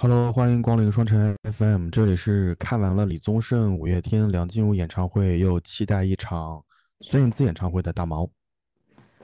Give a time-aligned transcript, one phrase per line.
[0.00, 6.62] Hello，欢迎光临双城 FM，这里是看完了李宗盛、五月天、梁静茹演唱会，又期待一场
[7.00, 8.30] 孙燕姿演唱会的大毛。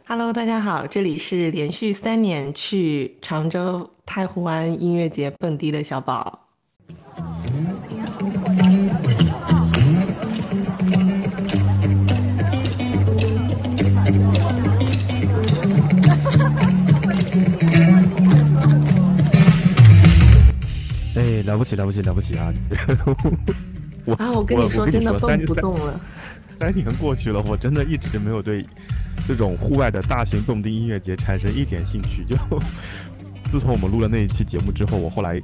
[0.05, 6.44] Hello，大家好，这里是连续三年去常州太湖湾音乐节蹦迪的小宝。
[21.45, 22.53] 了不起，了不起，了不起啊！
[24.07, 26.01] 我啊，我跟你说，真的蹦不动了。
[26.49, 28.65] 三年过去了，我真的一直没有对
[29.27, 32.25] 这种户外的大型蹦迪音乐节产生一点兴趣。
[32.25, 32.37] 就
[33.49, 35.37] 自从我们录了那一期节目之后，我后来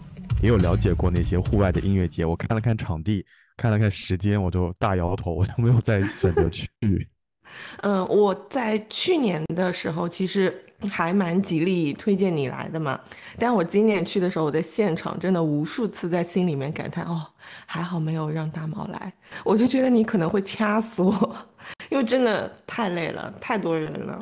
[0.42, 3.25] 也有了解过那些户外的音乐节，我看了看场地，
[3.56, 6.69] 看了看时间，我就大摇头，我就没有再选择去。
[7.83, 10.55] 嗯，我在去年的时候其实
[10.89, 12.98] 还蛮极力推荐你来的嘛，
[13.39, 17.27] 但我今年去的时候，我在现场真的无数次在心里面感叹哦，
[17.66, 19.12] 还好没有让大毛来，
[19.45, 21.36] 我就觉得你可能会掐死我，
[21.91, 24.20] 因为真的太累了，太多人了。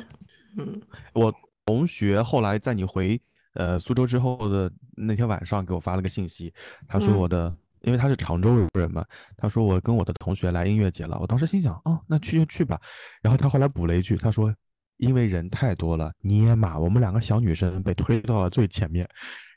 [0.57, 0.81] 嗯，
[1.13, 1.33] 我
[1.65, 3.19] 同学后来在你回
[3.53, 6.53] 呃苏州之后的那天晚上给我发了个信息，
[6.87, 7.55] 他说我的。
[7.83, 9.05] 因为他是常州人嘛，
[9.37, 12.77] 他说我跟我的同学来音乐节了，我当时心想，哦，那去就去吧。
[13.21, 14.53] 然后他后来补了一句，他说，
[14.99, 19.05] 因为人太多了，尼玛，我们两个小女生被推到了最前面。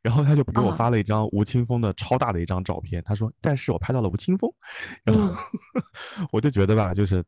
[0.02, 4.50] 然后他就给我发了一张吴青峰的超大的一张照片，他说，但是我拍到了吴青峰。
[5.04, 5.32] 然后
[6.32, 7.22] 我就觉得吧，就是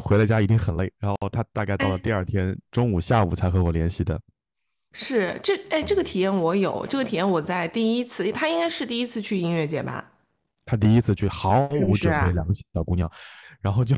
[0.00, 0.92] 回了家一定很累。
[0.98, 4.20] 然后他大概到了第二天中午、下午才和我联系的。
[4.92, 10.12] 是这，哎，这个体验我有，这个体验我在第一次，他应该是第一次去音乐节吧。
[10.64, 13.10] 他第一次去毫无准备，两个小姑娘，
[13.60, 13.94] 然后就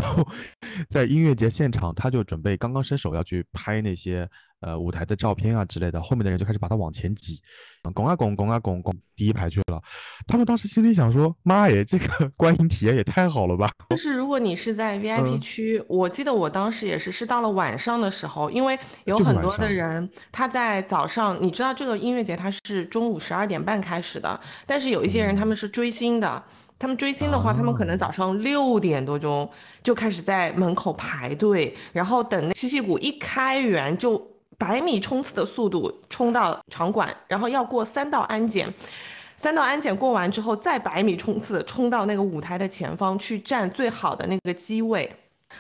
[0.89, 4.29] 在音乐节现场，他就准备刚刚伸手要去拍那些
[4.61, 7.41] 呃舞台的照片啊之类的，后面的人就开始把他往前挤，
[7.95, 9.81] 拱啊拱，拱啊拱，拱第一排去了。
[10.27, 26.43] 他们当时心里想说：“妈耶，这个 观影体验也太好了吧！”就是如果你是在 VIP 区，我记得我当时也是，是到了晚上的时候，因为有很多的人他在早上，你知道这个音乐节它是中午十二点半开始的，但是有一些人他们是追星的。
[26.83, 29.49] 他们追星的话，他们可能早上六点多钟
[29.85, 34.21] 就开始在门口排队，然后等那七七谷一开园，就
[34.59, 38.75] 百米冲刺的速度冲到场馆，然后要过三道安检，
[39.37, 45.09] 三道安检过完之后，再百米冲刺冲到那个舞台的前方去占最好的那个机位。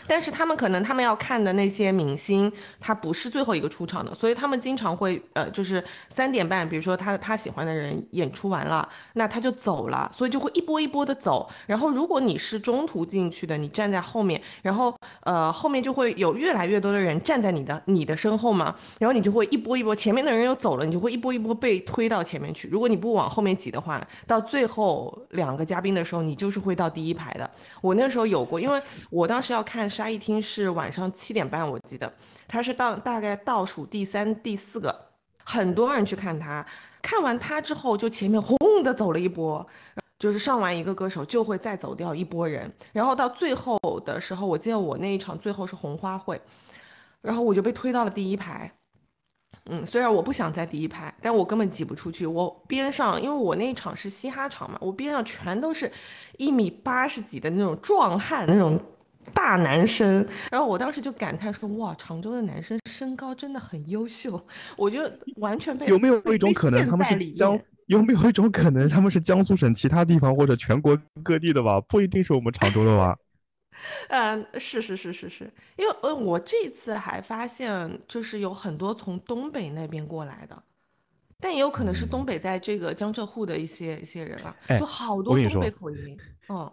[0.06, 11.48] 但是他们可能他们要看的那些明星，他不是最后一个出场的，所以他们经常会呃，就是三点半，比如说他他喜欢的人演出完了，那他就走了，所以就会一波一波的走。
[11.66, 22.66] 然后如果你是中途进去的，你站在后面，然后呃后面就会有越来越多的人站在你的你的身后嘛，然后你就会一波一波，前面的人又走了，你就会一波一波被推到前面去。
[22.68, 27.48] 如果你不往后面挤的话，到最后两个嘉宾的时候，你就是会到第一排的。
[27.80, 28.80] 我那时候有过，因为
[29.10, 29.91] 我当时要看。
[29.92, 32.10] 沙一听是晚上七点半，我记得
[32.48, 35.10] 他是到大概倒数第三、第四个，
[35.44, 36.66] 很多人去看他。
[37.02, 39.66] 看完他之后，就前面轰的走了一波，
[40.18, 42.72] 就是上完一个歌手就会再走掉一波人。
[42.92, 46.40] 然后到最后的时候，我记得我那一场最后是红花会，
[47.20, 48.72] 然后我就被推到了第一排。
[49.66, 52.26] 嗯，虽然我不想在第一排，但我根本挤不出去。
[52.26, 55.90] 我边上，因为我那一场是嘻哈场嘛，我边上全都是
[56.38, 58.80] 一米八十几的那种壮汉，那种。
[59.34, 64.44] 大男生，然后我当时就感叹说：“哇，常州的男生身高真的很优秀。”
[64.76, 65.00] 我就
[65.36, 67.58] 完全被有没有一种可能他们是江？
[67.86, 71.80] 有没有一种可能他们是江苏省其他地方或者全国各地的吧？
[71.82, 73.16] 不一定是我们常州的吧？
[74.08, 80.62] 嗯，是是是是是，因为呃，我这次还发现就是有很多从东北那边过来的，
[81.40, 86.16] 但也有可能是东北在这个江浙沪的一些一些人了，就好多东北口音。
[86.48, 86.72] 嗯，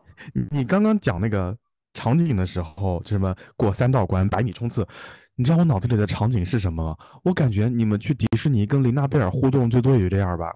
[0.51, 1.57] 你刚刚讲那个。
[1.93, 4.87] 场景的时候，就什么过三道关、百米冲刺，
[5.35, 6.97] 你知道我脑子里的场景是什么吗？
[7.23, 10.53] 我感觉你们去迪士尼跟琳娜贝尔互动，最多也就这样吧。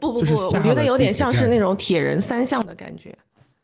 [0.00, 3.16] 不不不，我觉得有点像是那种铁人三项的感觉。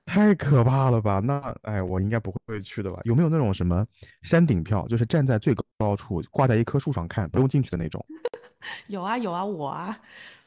[0.06, 1.20] 太可怕了吧？
[1.22, 3.00] 那哎，我应该不会去的吧？
[3.04, 3.84] 有没有那种什么
[4.22, 8.04] 山顶票，就是站在最高处，挂在一棵树上看，不用进去的那种？
[8.86, 9.98] 有啊有啊，我啊，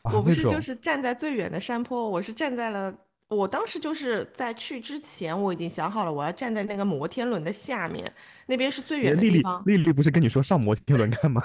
[0.03, 2.93] 我不是就是站在最远的山坡，我是站在了。
[3.29, 8.13] 我当时就是在去之前，我已经想好了，我要站在那个摩天轮的下面，
[8.45, 9.63] 那边是最远的地方。
[9.65, 11.41] 丽丽不是跟你说上摩天轮看吗？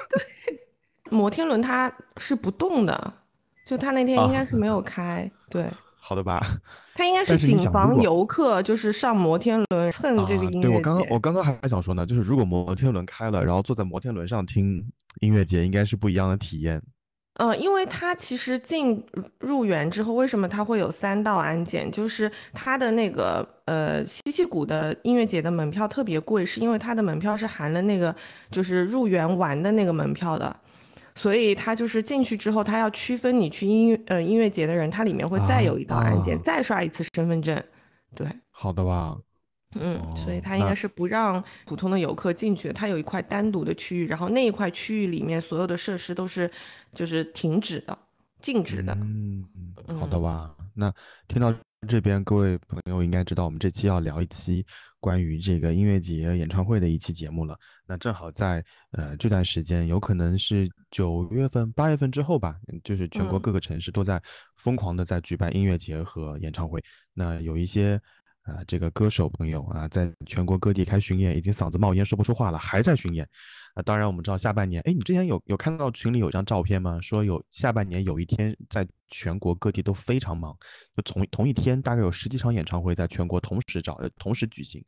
[1.10, 3.14] 摩天轮它是不动的，
[3.64, 5.30] 就它那天应该是没有开。
[5.48, 5.66] 对，
[5.98, 6.44] 好的吧？
[6.94, 14.84] 它应该是谨防游客就是上摩天轮蹭这个音乐对我刚刚我刚刚还想说呢，就是如果摩天轮开了，然后坐在摩天轮上听
[15.20, 16.82] 音乐节，应该是不一样的体验。
[17.38, 19.00] 呃，因为它其实进
[19.38, 21.88] 入园之后，为什么它会有三道安检？
[21.90, 28.12] 就是它的那个呃西溪谷的音乐节的门票特别贵，是因为它的门票是含了那个
[28.50, 30.55] 就是入园玩的那个门票的，
[31.14, 37.62] 所以它就是进去之后，它要区分你去音乐呃音乐节的人，它里面会再有一道安检，再刷一次身份证。
[38.17, 39.17] 对，好的吧。
[39.74, 42.74] 嗯，所以它应该是不让普通的游客进去的。
[42.74, 46.50] 它有一块单独的区域，然后那一块区域里面所有的设施都是
[46.94, 47.96] 就是停止的、
[48.40, 48.94] 静止的。
[48.94, 49.46] 嗯，
[49.98, 50.54] 好的吧。
[50.72, 50.90] 那
[51.26, 51.54] 听到
[51.86, 54.64] 这边，各位朋友应该知道，我们这期要聊一期
[55.00, 57.54] 关于这个音乐节、演唱会的一期节目了。
[57.86, 64.22] 那正好在呃这段时间，有可能是九月份、八月份之后吧，就是全国各个城市都在
[64.56, 66.82] 疯狂的在举办音乐节和演唱会。
[67.12, 68.00] 那有一些。
[68.48, 73.28] 啊，这个歌手朋友啊，在全国各地开巡演，已经嗓子冒烟说不出话了，还在巡演。
[73.74, 76.98] 啊，当然我们知道下半年，哎，你之前有有看到群里有张照片吗？
[77.02, 80.56] 说有下半年有一天，在全国各地都非常忙，
[80.96, 84.82] 就同同一天大概有十几场演唱会在全国同时找呃同时举行，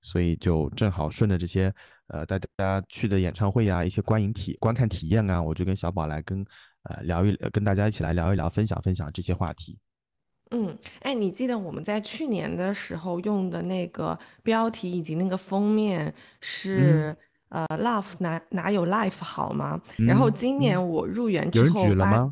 [0.00, 1.72] 所以就正好顺着这些
[2.08, 6.44] 呃大家去的演唱会呀，一些观影体观看体验啊，我就跟小宝来跟
[6.84, 9.78] 呃聊一跟大家一起来聊一聊，分享分享这些话题。
[10.50, 17.16] 嗯，哎，你记得我们在去年的时候用的那个标题以及那个封面是
[17.48, 19.80] 呃，Love 哪哪有 Life 好吗？
[19.98, 22.30] 然后今年我入园之后，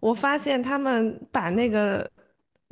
[0.00, 2.10] 我发现他们把那个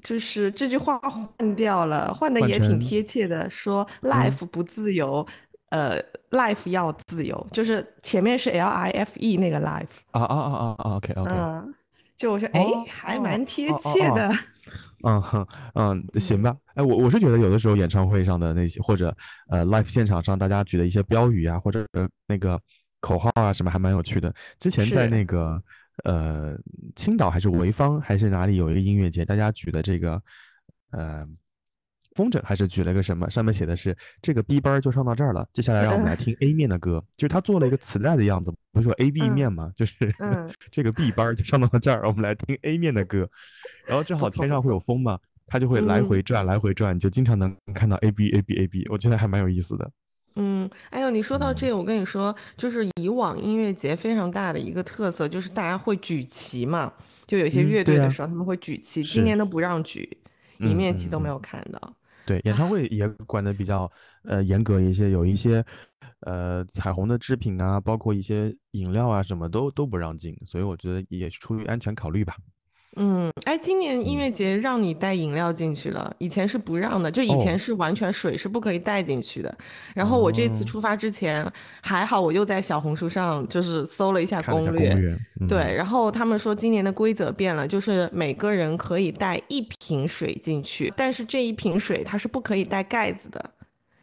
[0.02, 5.26] 就是这句话换掉了，换的也挺贴切的，说 Life 不自由，
[5.70, 5.98] 呃
[6.30, 9.86] ，Life 要自由，就是前面是 L I F E 那个 Life。
[10.10, 11.34] 啊啊啊啊啊！OK OK。
[11.34, 11.74] 嗯，
[12.18, 14.30] 就我说，哎，还蛮贴切的。
[15.04, 16.56] 嗯哼，嗯，行吧。
[16.74, 19.14] 哎，我我是觉得有的时候演唱会上的那些，或者
[19.48, 21.86] 呃，live 现场上大家举的一些标语啊，或者
[22.26, 22.60] 那个
[23.00, 24.34] 口号啊，什么还蛮有趣的。
[24.58, 25.62] 之前在那个
[26.04, 26.56] 呃
[26.96, 30.20] 青岛还是潍坊还是哪里有一个音乐节，大家举的这个
[30.90, 31.26] 呃。
[32.14, 33.28] 风筝还是举了个什么？
[33.28, 35.46] 上面写的是这个 B 班就上到这儿了。
[35.52, 39.70] 接下来让我们来听 A 面的歌，就是他做了一个磁带的样子，不是说 A B 面吗？
[39.74, 39.94] 就是
[40.70, 43.28] 这个 B 班就上到了这儿，我们来听 A 面的歌。
[43.86, 48.86] 然后正好天上会有风嘛，它就会来回转，来回转，就经常能看到 A B A B A B。
[48.90, 49.90] 我觉得还蛮有意思的。
[50.36, 56.92] 嗯，哎呦，你说到这，我跟你说，就是以往音乐节非常大的一个特色，就是大家会举旗嘛，
[57.26, 60.18] 就有些乐队的时候他们会举旗，今年都不让举，
[60.58, 61.94] 一面旗都没有看到。
[62.26, 63.90] 对，演唱会也管的比较
[64.24, 65.64] 呃严格一些，有一些
[66.20, 72.36] 呃彩虹的制品啊，包括一些饮料啊，什么都都不让进，所以我觉得也是出于安全考虑吧。
[72.96, 79.56] 嗯，哎，今年音乐节让你带饮料进去了，以前是不让的，就以前是完全水是不可以带进去的。
[79.94, 81.50] 然后我这次出发之前
[81.82, 85.18] 还好，我又在小红书上就是搜了一下攻略，
[85.48, 93.50] 对，然后他们说今年的规则变了，就是每个人可以带一瓶水进去，但是这一瓶水它是不可以带盖子的，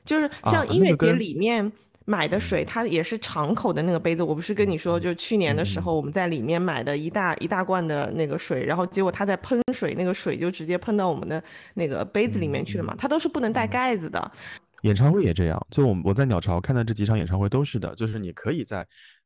[0.06, 1.72] 就是像音乐节里面。
[2.06, 4.24] 买的水，它也是敞口的那个杯子。
[4.24, 11.42] 我不是跟你说，就去年的时候，我们在里面买的一大一大罐的那个水，然后结果它在喷水，那个水就直接喷到我们的
[11.76, 12.96] 那个杯子里面去了嘛。
[12.98, 14.32] 它都是不能带盖子的。
[14.82, 18.84] 演唱会也这样，就我我在鸟巢看到这几场演唱会都是的，就是你可以在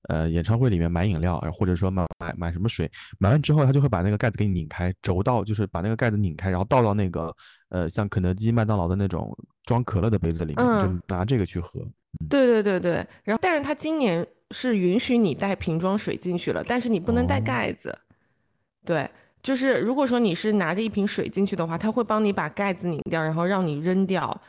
[0.10, 7.34] 呃演唱会里面买饮料，或者说买买买什么水，买完之后他就会把那个盖子给你拧开，轴到就是把那个盖子拧开，然后倒到那个
[7.70, 11.80] 呃像肯德基、麦当劳的那种装可乐的杯子里面，就拿这个去喝。
[12.30, 17.98] 对对对对，然后但是他今年是允许你带瓶装水进去了，但是你不能带盖子。
[18.86, 19.10] 对，
[19.42, 24.42] 就是如果说你是拿着一瓶水进去的话，他会帮你把盖子拧掉，然后让你扔掉，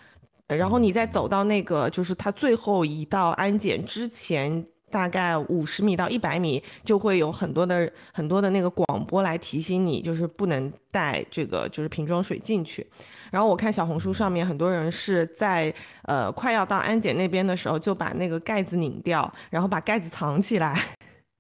[0.48, 4.66] 然后你再走到那个就是他最后一道安检之前，
[4.96, 12.86] 大概五十米到一百米，就会有很多的很多的那个广播来提醒你，就是不能带这个就是瓶装水进去。
[13.30, 15.74] 然后我看小红书上面很多人是在
[16.04, 20.82] 呃快要到安检那边的时候就把那个盖子拧掉，然后把盖子藏起来。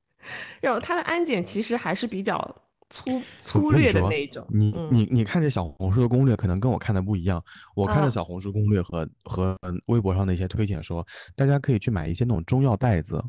[0.60, 2.36] 然后它的安检其实还是比较
[2.90, 4.46] 粗粗略的那种。
[4.50, 7.42] 你你你看这小红书的攻略可能跟我看的不一样。
[7.74, 13.24] 我看的小红书攻略和和微博上的一些推荐说，大家可以去买一些那种中药袋子。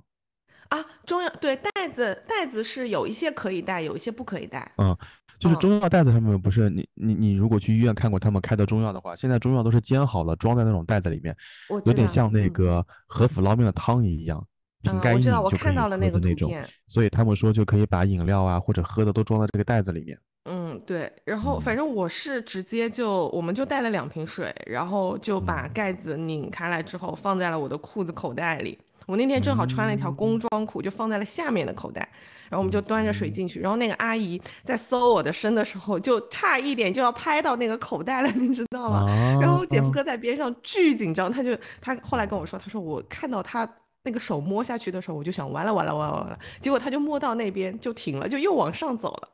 [0.70, 4.72] 啊，中药对袋子袋子是有一些可以带，有一些不可以带。
[4.78, 4.96] 嗯。
[5.40, 11.38] 就是中药袋子上面不是你你你如果去医院看过他们开的中药的话，现在中药都是煎好了装在那种袋子里面，
[11.86, 14.44] 有点像那个和府捞面的汤一样，
[14.82, 16.52] 瓶盖一拧就可以喝的那种。
[16.88, 20.20] 所以他们说就可以把饮料啊或者喝的都装在这个袋子里面。
[20.46, 21.12] 嗯，对。
[21.24, 28.76] 然后反正我是直接就我们就带了两瓶水，然后就把盖子拧开来之后放在了我的裤子口袋里。
[29.08, 32.08] 我那天正好穿了一条工装裤，就放在了下面的口袋。
[32.50, 39.06] 然后我们就端着水进去，然后那个阿姨在搜我的身的时候，就差一点就要拍到那个口袋了， 你知道吗？
[39.42, 43.70] 然后姐夫哥在边上巨紧张，他就他后来跟我说，他说我看到他
[44.04, 49.30] 那个手摸下去的时候，我就想完了完了完了完了，结果他就摸到那边就停了，就又往上走了，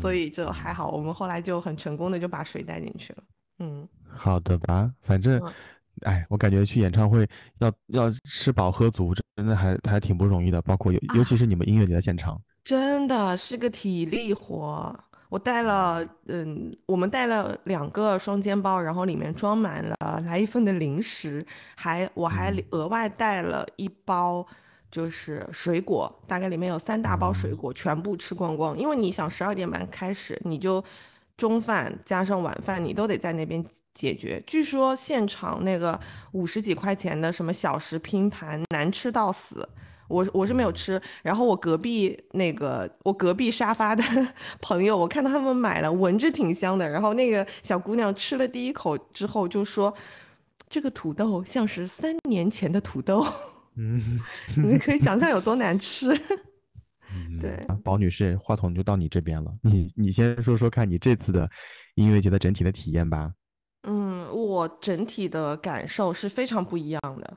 [0.00, 3.22] 所以就还好，我们后来就很成功的就把水带进去了。
[3.58, 5.38] 嗯，好的吧，反正，
[6.02, 7.26] 哎，我感觉去演唱会
[7.58, 14.94] 要要吃饱喝足，真的还还挺不容易的，包括尤尤其是你们音乐节的现场，真的是个体力活。
[15.28, 24.46] 我带了，嗯，我们带了两个双肩包，然后里面装满了来一份的零食，还我还额外带了一包，
[24.90, 28.78] 就是水果，大概里面有三大包水果，全部吃光光。
[28.78, 30.84] 因为你想十二点半开始，你就。
[31.36, 33.64] 中饭加上晚饭，你都得在那边
[33.94, 34.42] 解决。
[34.46, 35.98] 据说现场那个
[36.32, 39.68] 五十几块钱的什么小食拼盘难吃到死，
[40.08, 41.00] 我我是没有吃。
[41.22, 44.02] 然后我隔壁那个我隔壁沙发的
[44.62, 46.88] 朋友，我看到他们买了，闻着挺香的。
[46.88, 49.92] 然后那个小姑娘吃了第一口之后就说
[50.70, 53.26] ：“这个土豆像是三年前的土豆。
[53.78, 54.20] ”嗯，
[54.56, 56.18] 你可以想象有多难吃。
[57.40, 59.52] 对，宝女士，话筒就到你这边了。
[59.62, 61.48] 你你先说说看你这次的
[61.94, 63.32] 音乐节的整体的体验吧。
[63.82, 67.36] 嗯，我整体的感受是非常不一样的，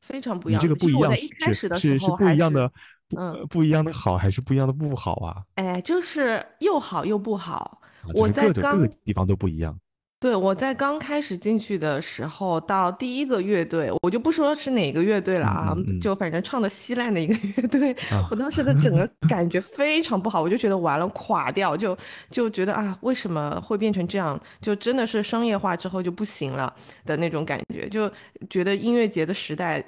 [0.00, 0.60] 非常不一样。
[0.60, 2.70] 你这个不一样是是是不一样的，
[3.16, 5.42] 嗯，不一样的好还是不一样的不好啊？
[5.56, 7.80] 哎，就是又好又不好。
[8.14, 9.78] 我在各个地方都不一样。
[10.20, 17.94] 对，我在刚开始进去的时候，到第一个乐队，我就不说是哪个乐队了啊，就反正唱的稀烂的一个乐队，
[18.28, 21.96] 我当时的整个感觉非常不好，我就觉得完了，垮掉，就
[22.32, 24.38] 就觉得啊，为什么会变成这样？
[24.60, 28.10] 就真的是商业化之后就不行了的那种感觉，就
[28.50, 29.84] 觉得音乐节的时代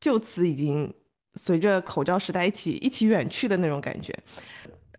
[0.00, 0.90] 就此已经
[1.34, 4.18] 随着口罩时代一起一起远去的那种感觉。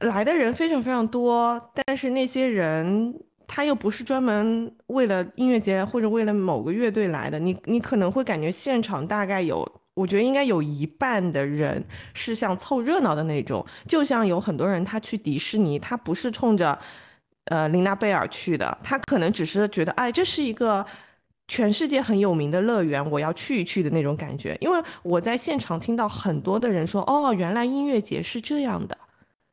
[0.01, 3.19] 来的人非常非常多，但是那些人。
[3.47, 16.77] 他又不是专门为了音乐节或者为了某个乐队来的，你你可能会感觉现场大概有，我觉得应该有一半的人是像凑热闹的那种，就像有很多人他去迪士尼，他不是冲着，
[17.45, 20.85] 呃琳娜贝尔去的，他可能只是觉得，哎，这是一个
[21.47, 24.57] 全世界很有名的乐园，我要去一去的那种感觉。
[24.59, 28.97] 因为我在现场听到很多的人说，哦，原来音乐节是这样的。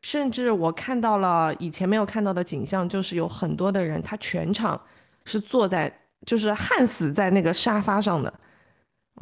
[0.04, 4.78] 甚至我看到了以前没有看到的景象，就是有很多的人，他全场
[5.24, 5.90] 是坐在，
[6.26, 8.30] 就是焊死在那个沙发上的，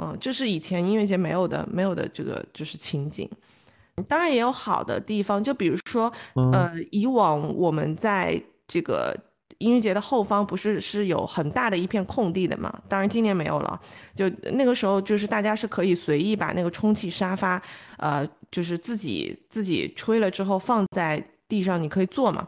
[0.01, 3.31] 嗯，这是以前音乐节没有的，没有的这个就是情景。
[4.09, 9.17] 当然也有好的地方，就比如说，呃，以往我们在这个。
[9.59, 12.83] 音乐节的后方不是是有很大的一片空地的嘛？
[12.89, 13.81] 当然今年没有了。
[14.17, 17.62] 就那个时候，就是大家是可以随意把那个充气沙发，
[17.99, 22.47] 呃，就是自己自己吹了之后放在地上，你可以坐嘛。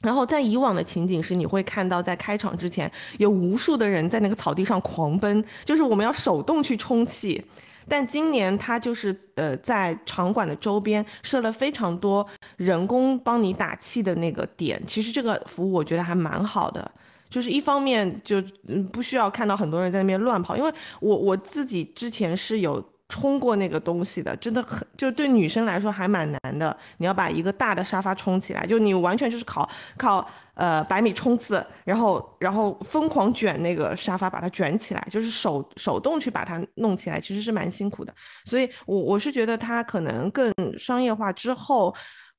[0.00, 7.42] 然后在以往的情景是，你会看到在开场之前有无数的人在那个草地上狂奔，就是我们要手动去充气。
[7.88, 12.26] 但今年它就是呃，在场馆的周边设了非常多
[12.56, 16.90] 人工帮你打气的那个点，其实这个服务我觉得还蛮好的，
[17.30, 22.93] 就是一方面就嗯不需要看到很多人在那边乱跑，因为我我自己之前是有。
[23.14, 26.76] 冲过那个东西的，真的很，就对女生来说还蛮难的。
[26.96, 38.12] 你要把一个大的沙发冲起来，就你完全就是靠靠呃百米冲刺，然后然后疯狂卷那个沙发，把它卷起来，就是手手动去把它弄起来，其实是蛮辛苦的。
[38.46, 41.94] 所以，我我是觉得它可能更商业化之后，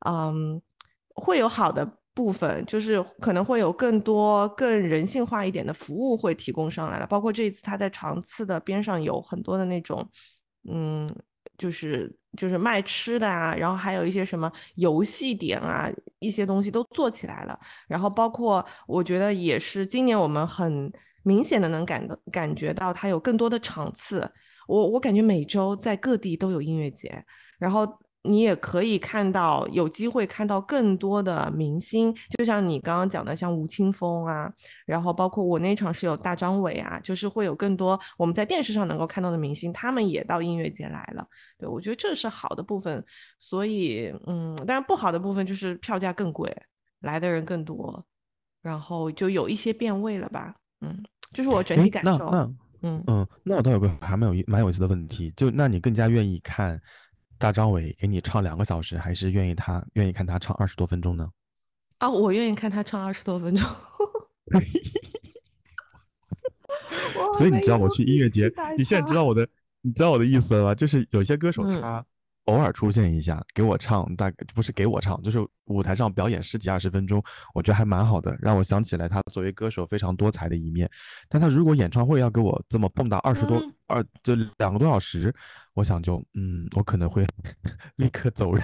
[0.05, 0.61] 嗯，
[1.13, 7.07] 会有好的部分，就是可能会有更多更人性化一点的服务会提供上来了。
[7.07, 10.05] 包括这一次，它在长次的边上有很多的那种。
[10.69, 11.13] 嗯，
[11.57, 17.59] 就是就是卖吃的啊，然后还有一些什么游戏点啊，一些东西都做起来了。
[17.87, 20.91] 然后包括我觉得也是今年我们很
[21.23, 24.29] 明显的能感到感觉到它有更多的场次。
[24.67, 27.25] 我我感觉每周在各地都有音乐节，
[27.59, 27.87] 然后。
[28.25, 34.51] 你也可以看到，有机会看到更多的明星，就像你刚刚讲的，像吴青峰啊，
[34.85, 41.27] 然后包括我那场是有大张伟啊，就是会有更多我们在电视上能够看到的明星，他们也到音乐节来了。
[41.57, 43.03] 对我觉得这是好的部分，
[43.39, 46.55] 所以嗯，但是不好的部分就是票价更贵，
[47.01, 48.03] 来的人更多，
[48.61, 50.55] 然后就有一些变味了吧。
[50.81, 51.03] 嗯，
[51.33, 52.29] 就是我整体感受。
[52.31, 52.51] 那
[52.81, 56.79] 嗯嗯，那我倒有个还蛮有蛮有意思的问题，就那你更加愿意看？
[57.37, 61.29] 大张伟给你唱两个小时，还是愿意他愿意看他唱二十多分钟呢？
[61.97, 63.67] 啊，我愿意看他唱二十多分钟。
[67.37, 69.47] 所以你知道我去音乐节，你现在知道我的，
[69.81, 70.75] 你知道我的意思了吧？
[70.75, 72.05] 就是有些歌手他。
[72.45, 77.23] 偶尔出现一下，给我唱，大概不是给我唱，就是舞台上表演十几二十分钟，
[77.53, 80.89] 我觉得还蛮好的，让我想起来他作为歌手非常多才的一面。
[81.27, 85.33] 但他如果演唱会要给我这么蹦跶二十多二就两个多小时，
[85.73, 87.25] 我想就嗯，我可能会
[87.97, 88.63] 立刻走人。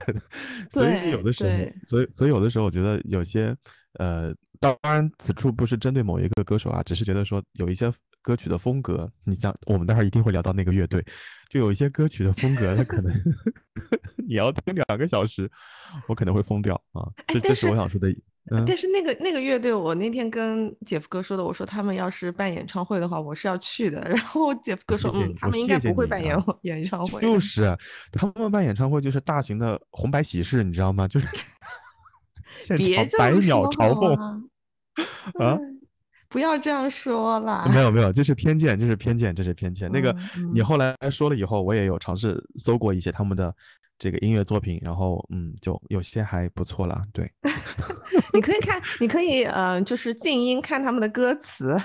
[0.71, 1.49] 所以有的时候，
[1.87, 3.55] 所以所以有的时候，我觉得有些
[3.93, 7.91] 呃，当然此处不是针对某一个歌手啊，只是觉得说有一些。
[8.21, 11.03] 歌曲的风格，你像我们待会儿一定会聊到那个乐队，
[11.49, 13.11] 就有一些歌曲的风格，它可能
[14.27, 15.49] 你要听两个小时，
[16.07, 17.07] 我可能会疯掉啊！
[17.27, 18.07] 这这是我想说的。
[18.65, 24.01] 但是那个那个乐队，我那天跟姐夫哥说的，我说他们要是办演唱会的话，我是要去的。
[24.09, 27.21] 然后姐夫哥说，嗯，他们应该不会办演演唱会。
[27.21, 27.77] 就是
[28.11, 31.07] 他们办演唱会就是大型的红白喜事，你知道吗？
[31.07, 31.27] 就是
[32.51, 34.15] 现场百鸟朝凤
[35.35, 35.57] 啊。
[36.31, 37.69] 不要这样说啦！
[37.73, 39.91] 没有没有，这是偏见，这是偏见，这是偏见。
[39.91, 40.15] 那个
[40.53, 43.53] 你后来说了以后，我也有尝试搜过一些他们的
[43.99, 47.01] 这个音乐作品，然后嗯，就有些还不错了。
[47.11, 47.29] 对，
[48.33, 51.77] 你可以看，你可以嗯，就是静音看他们的歌词，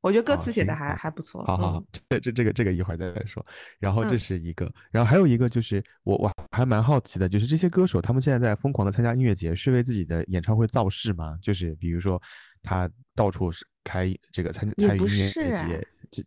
[0.00, 1.44] 我觉得歌词写的还还不错。
[1.44, 3.46] 好好好，这这这个这个一会儿再来说。
[3.78, 11.38] 然后这是一个，然后还有一个就是我我还蛮好奇的，就是这些歌手他们现在在疯狂的参加音乐节，是为自己的演唱会造势吗？
[11.40, 12.20] 就是比如说
[12.60, 13.64] 他到处是。
[13.84, 16.24] 开这个参参与音乐节，这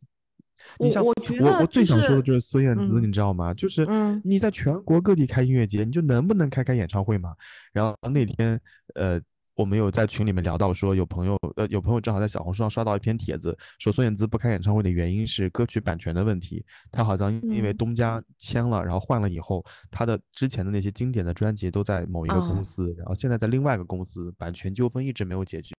[0.80, 1.14] 你像我
[1.62, 3.54] 我最想说的就是孙燕姿，你知道吗？
[3.54, 3.88] 就是
[4.24, 7.34] 你在全国各地开音乐节，你就能不能开开演唱会嘛？
[7.72, 8.60] 然后那天
[8.96, 9.20] 呃，
[9.56, 16.66] 我们有在群里面聊到说，有朋友呃有朋友正好在小红书上刷到一篇帖子，说孙燕姿不开演唱会的原因是歌曲版权的问题。
[16.92, 25.74] 她好像因为东家签了，然后换了以后，她的之前的那些经典的专辑都在某一个公司，然后现在在另外一个公司，版权纠纷一直没有解决。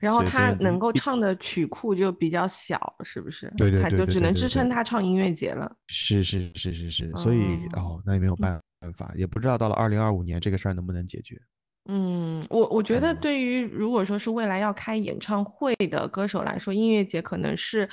[0.00, 3.52] 然后他能够唱的曲库就比较小，是不是？
[3.56, 5.70] 对对对，他就只能支撑他唱音乐节了。
[5.88, 7.40] 是是是是是，所以
[7.76, 8.60] 哦，那也没有办
[8.96, 11.40] 法，也不知道到了二零二五年这个事儿能不能解决。
[11.90, 17.88] 嗯，我我觉得对于如果说是未来要开演唱会的歌手来说，音乐节可能是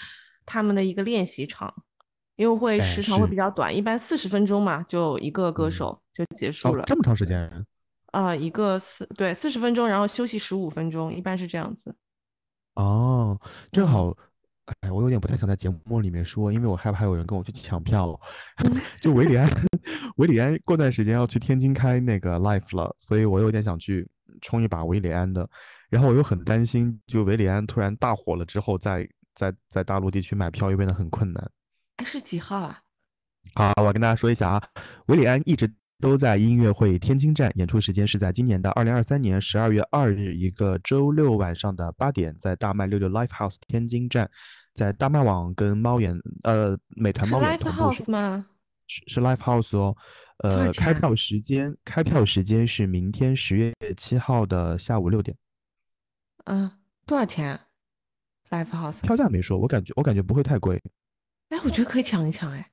[0.45, 1.73] 他们的一个练习场，
[2.35, 6.83] 因为会时长会比较短，一般四十分钟嘛，就一个歌手就结束了。
[6.85, 7.49] 这么长时间？
[8.11, 11.95] 啊，一个四对四十分钟，然后休息十五分钟，一般是这样子。
[12.75, 13.39] 哦，
[13.71, 14.15] 正好，
[14.81, 18.19] 哎，我有点不太想在节目里面说，因为我害怕有人跟我去抢票。
[19.01, 19.49] 就韦礼安，
[20.17, 24.07] 韦礼安过段时间要去天津开那个 live 了，所以我有点想去
[24.41, 25.47] 冲一把韦礼安的。
[25.89, 31.51] 然后我又很担心，就韦礼安突然大火了之后，在在在大陆地区买票又变得很困难。
[31.97, 32.79] 哎，是几号啊？
[33.53, 34.63] 好，我跟大家说一下啊，
[35.05, 35.71] 韦礼安一直。
[35.99, 44.29] 都在音乐会天津站演出时间是在今年的二零二三年十二月二日一个周六晚上的八点，在大麦六六 Live House 天津站，
[44.73, 47.91] 在大麦网跟猫眼呃美团猫眼同步。
[47.91, 48.45] 是 Live House 吗？
[48.87, 49.95] 是是 Live House 哦，
[50.39, 55.35] 呃，开票时间开票时间是明天十月七号的下午六点。
[56.43, 56.77] 啊，
[57.07, 57.59] 多少钱
[58.49, 60.79] ？Live House 票价没说，我感觉我感觉不会太贵。
[61.49, 62.69] 哎，我觉得可以抢一抢哎。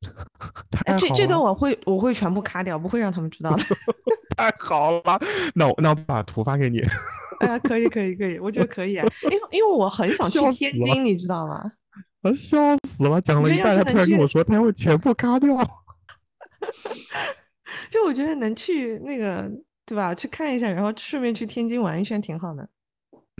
[0.98, 3.64] 这这段我会我会全部卡掉，不会让他们知道的。
[4.36, 5.18] 太好了，
[5.54, 6.80] 那我那我把图发给你。
[7.40, 11.70] 哎呀，可以可以可以，我觉得可以啊，因为因为我很想 去天津，你知道吗？
[12.22, 15.48] 我笑死了，讲了一半，他突然跟我说他要全部卡掉。
[17.90, 19.50] 就我觉得能去那个
[19.84, 20.14] 对吧？
[20.14, 22.68] 去看一下，然后顺便去天津玩一圈，挺好的。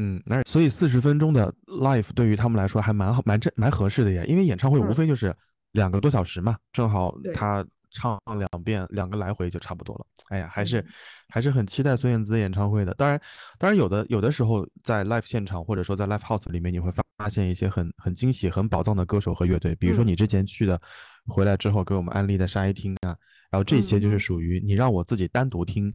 [0.01, 5.35] 嗯，那所以四十分钟的 live 对于他们来说还蛮好，蛮正蛮合适的呀，因为演唱会无非就是。
[5.73, 10.07] 两个多小时嘛，正好他唱两遍，两个来回就差不多了。
[10.29, 10.85] 哎呀，还是
[11.29, 12.93] 还是很期待孙燕姿的演唱会的。
[12.95, 13.21] 当然，
[13.59, 19.75] 当然有的有的时候在 live 现场或者说在 live house 里面，你会发现一些很很惊喜、很宝藏的歌手和乐队。
[19.77, 20.81] 比如说你之前去的，
[21.27, 23.17] 回来之后给我们安利的沙一听啊，
[23.51, 25.93] 然后这些就是属于你让我自己单独听，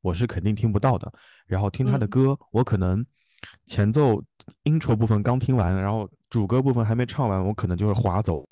[0.00, 1.12] 我是肯定听不到的。
[1.46, 3.04] 然后听他的歌，我可能
[3.66, 4.20] 前奏
[4.64, 6.08] intro 部分刚听完，然后。
[6.30, 8.46] 主歌部分还没唱完，我可能就会划走，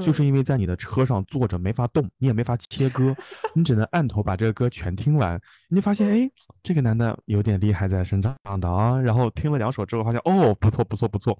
[0.00, 3.14] 就是因为在你的车上坐着没法动，你也没法切歌，
[3.54, 5.38] 你只能按头把这个歌全听完。
[5.68, 6.30] 你发现，哎，
[6.62, 8.98] 这个男的有点厉害在身上的啊。
[8.98, 11.36] 然后听了两首之后，发现哦，不错不错不错。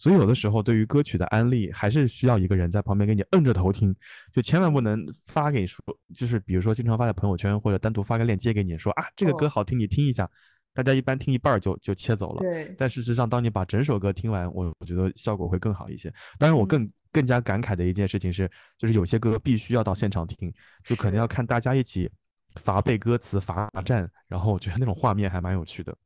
[0.00, 3.94] 所以有的时候对于歌曲的安利，还是需要一个人在旁边给你摁着头听，
[4.34, 5.80] 就千万不能发给说，
[6.12, 10.28] 就是比如说经常发在朋友圈或者单独发个链接给你说啊，这个歌好听，你听一下。
[10.72, 12.74] 大家一般听一半就就切走了，对。
[12.78, 16.12] 但事实上，当你把整首歌听完，我我觉得效果会更好一些。
[16.38, 20.52] 当然，我更更加感慨的一件事情是，就是有些歌必须要到现场听，
[20.84, 22.10] 就可能要看大家一起
[22.56, 25.96] 罚背歌词、罚站，然后我觉得那种画面还蛮有趣的。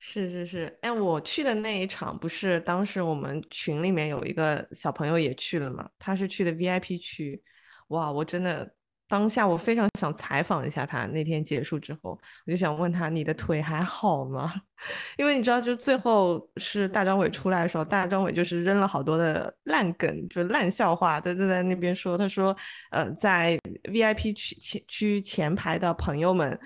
[0.00, 5.88] 是是是，哎，我去的那一场不是当时我们群里面有一个小朋友也去了嘛？
[5.98, 7.42] 他是去的 VIP 区，
[7.88, 8.70] 哇，我真的
[9.06, 11.06] 当下我非常想采访一下他。
[11.06, 14.52] 那天结束之后，我就想问他：“你的腿还好吗？”
[15.18, 22.56] 因为你知道，就最后是大张伟出来的时候，大张伟就是扔了好多的烂梗，就烂笑话，他就在那边说：“他说，
[22.90, 26.58] 呃，在 VIP 区前区前排的朋友们，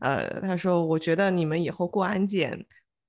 [0.00, 2.58] 呃，他说，我觉得你们以后过安检。”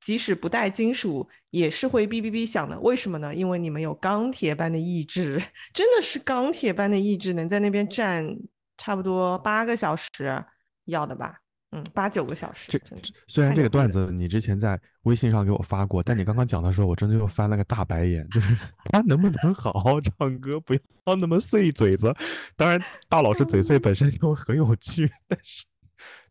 [0.04, 2.78] 即使不带金属，也是会哔哔哔响的。
[2.82, 3.34] 为什么呢？
[3.34, 5.42] 因为你们有钢铁般的意志，
[5.74, 8.28] 真的是钢铁般的意志，能在那边站
[8.78, 10.44] 差不多八个小时，
[10.86, 11.38] 要的吧？
[11.72, 12.72] 嗯，八九个小时。
[12.72, 12.80] 这
[13.28, 18.28] 虽然这个段子你之前在微信上给我发过，但你刚刚讲的时候，我真的又翻了个大白眼。
[18.30, 18.56] 就是
[18.92, 22.14] 他能不能好好唱歌，不要那么碎嘴子？
[22.56, 25.66] 当然，大老师嘴碎 本身就很有趣，但是。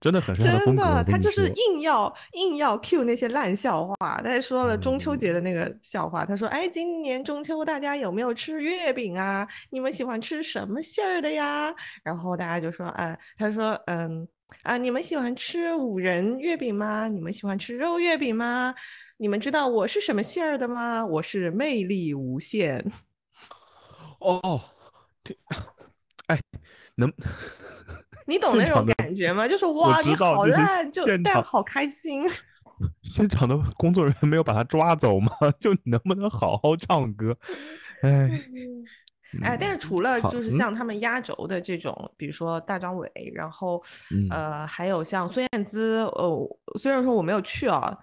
[0.03, 4.21] 真的很真的，他就是硬要硬要 cue 那些烂笑话。
[4.25, 9.47] 他还说了中秋节的那个笑话，他说：“哎，今年中秋大家有没有吃月饼啊？
[9.71, 14.27] 你们喜欢吃什么馅儿的呀？”然后大家就说：“啊，他说，嗯
[14.65, 17.07] 啊，你们喜欢吃五仁月饼吗？
[17.07, 18.75] 你们喜欢吃肉月饼吗？
[19.19, 21.07] 你们知道我是什么馅儿的吗？
[21.07, 22.85] 我是魅力无限。”
[24.19, 24.61] 哦，
[25.23, 25.33] 这，
[26.27, 26.41] 哎，
[26.97, 27.12] 能。
[28.27, 29.47] 你懂那种感觉吗？
[29.49, 32.29] 就是哇，你好烂，就但好开心。
[33.03, 35.31] 现场的工作人员没有把他抓走吗？
[35.61, 37.37] 就你能不能好好唱歌？
[38.03, 38.29] 哎，
[39.43, 43.81] 哎，但是除了就是像他们压轴的这种，比如说大张伟，然后
[44.31, 47.97] 呃，还有像孙燕姿，呃，虽然说我没有去啊，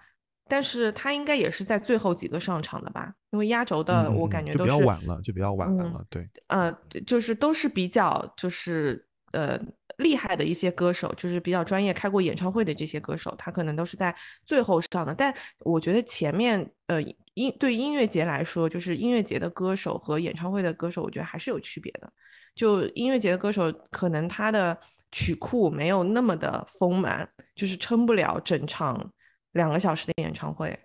[0.48, 3.14] 但是他应该也是在最后几个上场的吧？
[3.32, 6.30] 因为压轴的我感觉都是比较晚了，就比较晚了，对。
[6.48, 6.72] 呃，
[7.06, 9.60] 就是都是比较就是呃。
[10.00, 14.14] 厉害的一些歌手，就是比较专业、开过演唱会的这些歌手，他可能都是在
[14.46, 15.14] 最后上的。
[15.14, 17.02] 但我觉得前面，呃，
[17.34, 22.12] 音对音乐节来说，就是音乐节的歌手和演唱会的歌手，我觉得还是有区别的。
[22.56, 24.78] 就音乐节的歌手，可能他的
[25.12, 29.12] 曲库没有那么的丰满，就是撑不了整场
[29.52, 30.78] 两个小时的演唱会。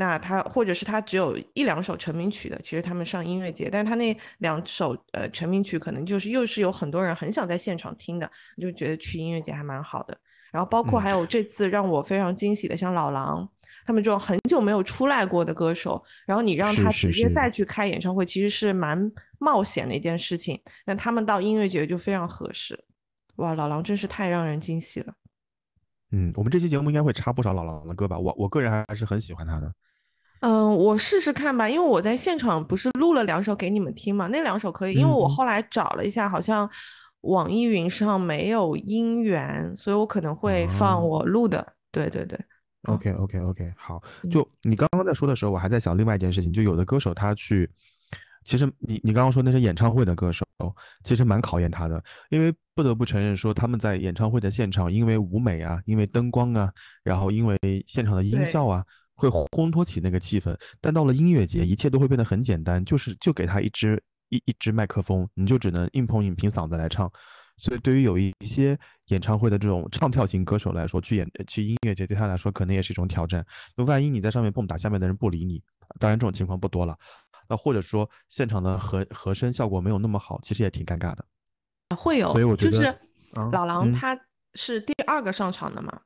[0.00, 10.18] 那他或者是他只有一两首成名曲的，其实他们上音乐节，但是他那两首呃成名曲可能就是又是有很多人很想在现场听的，就觉得去音乐节还蛮好的。
[10.50, 13.46] 然后包括还有这次让我非常惊喜的，像老狼
[13.84, 20.58] 他们这种很久没有出来过的歌手，然后你让他直接再去开演唱会，其实是蛮冒险的一件事情。
[20.86, 22.82] 那他们到音乐节就非常合适。
[23.36, 25.12] 哇，老狼真是太让人惊喜了。
[26.12, 28.18] 嗯，我们这期节目应该会插不少老狼的歌吧？
[28.18, 29.72] 我我个人还是很喜欢他的。
[30.40, 36.68] 嗯，我试试看吧，因为我在现场不是录了两首给你们听嘛，那两首可以，因为我后来找了一下，好像
[37.20, 41.74] 网易云上没有音源，所以我可能会放我录的。
[41.92, 42.38] 对对对
[42.84, 44.02] ，OK OK OK，好。
[44.30, 47.68] 就你刚刚在说的时候，我还在想另外一件事情，就有的歌手他去，
[48.42, 50.46] 其实你你刚刚说那些演唱会的歌手，
[51.04, 56.72] 其实蛮考验他的，因为不得不承认说他们在演唱会的现场，因为舞美啊，因为灯光啊，
[57.02, 58.82] 然后因为现场的音效啊。
[59.20, 67.10] 会烘托起那个气氛，但到了音乐节，一切都会变得很简单，就是就给他一支一一支麦克风，你就只能硬碰硬凭嗓子来唱。
[67.58, 68.78] 所以对于有一一些
[69.08, 73.44] 演唱会的这种唱跳型歌手来说，去演去音乐节对他来说可能也是一种挑战。
[73.76, 75.62] 那万一你在上面蹦跶，下面的人不理你，
[75.98, 76.96] 当然这种情况不多了。
[77.46, 81.26] 那或者说现场的和和声效果没有那么好，其实也挺尴尬的。
[81.94, 82.98] 会有，所以我觉得就是
[83.52, 84.18] 老狼他
[84.54, 86.00] 是第二个上场的嘛。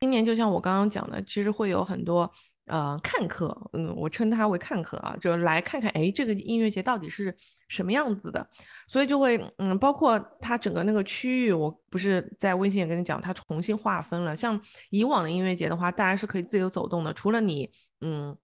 [0.00, 2.30] 今年就像我刚刚讲的，其实会有很多
[2.66, 8.48] 呃看客，嗯，我称它为看客啊，就是来看看，哎，这个音乐节到底是什么样子的，
[8.86, 14.36] 所以就会，嗯，包括它整个那个区域，我不是在微信也跟你讲，它重新划分了。
[14.36, 17.68] 像以往的音乐节的话，大家是可以自由走动的，除了你，
[18.00, 18.36] 嗯，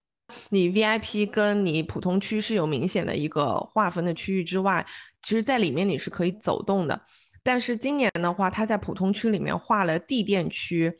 [0.49, 4.85] 你 VIP 跟你普通区是有明显的一个划分的区域之外，
[5.21, 7.01] 其实在里面你是可以走动的。
[7.41, 10.97] 但是今年的话，它在普通区里面划了地垫区。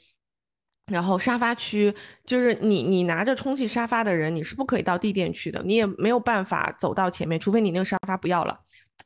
[0.91, 1.91] 然后沙发区
[2.27, 8.59] 就是你，你拿着充气沙发的人，你是不可以到地垫去的，你也没有办法走到前面，除非你那个沙发不要了，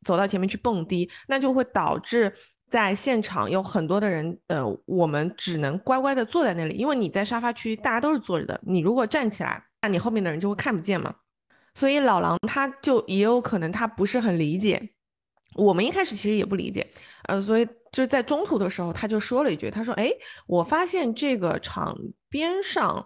[0.03, 2.33] 走到前面去蹦迪，那就会导致
[2.67, 11.15] 在现场有很多的人，呃，我们只能乖乖的坐在那里，因为你在沙发区大家都是坐着的，你如果站起来，那你后面的人就会看不见嘛，
[11.75, 14.89] 所以老狼他就也有可能他不是很理解，
[15.55, 16.85] 我们一开始其实也不理解，
[17.29, 17.65] 呃，所以。
[17.91, 20.11] 就是在中途的时候，他就说了一句：“他说，哎，
[20.47, 21.97] 我发现这个场
[22.29, 23.05] 边上，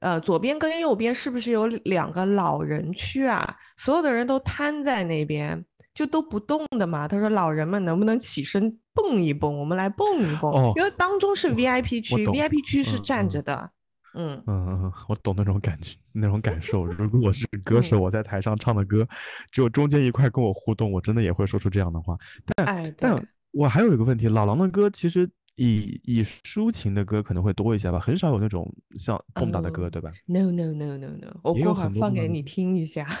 [0.00, 3.56] 呃，左边跟右边是不是有两个老人区啊？
[3.76, 7.06] 所有的人都瘫在那边，就都不动的嘛。
[7.06, 9.58] 他说，老人们能不能起身蹦一蹦？
[9.58, 13.70] 我们来蹦一蹦，因为当中是 VIP 区，VIP 区是站着的。
[14.16, 16.84] 嗯嗯嗯，我懂那种感觉，那种感受。
[16.84, 19.04] 如果我是 歌手，我在台上唱的歌，
[19.50, 22.16] 只有中间一块跟我互动，我真的也会说出这样的话。
[22.54, 33.06] 但但我还有一个问题，老狼的歌其实以以抒情的歌可能会多一些吧，很少有那种像蹦跶的歌，对吧？No No No No No，我过会儿放给你听一下。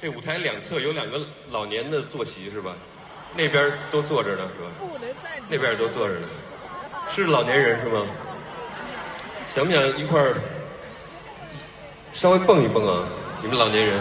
[0.00, 2.74] 这舞台两侧有两个老年的坐席是吧？
[3.34, 4.70] 那边都坐着呢是吧？
[4.78, 6.28] 不能站那边都坐着呢，
[7.14, 8.06] 是老年人是吗？
[9.54, 10.34] 想不想一块儿
[12.12, 13.06] 稍微蹦一蹦啊？
[13.40, 14.00] 你们老年人。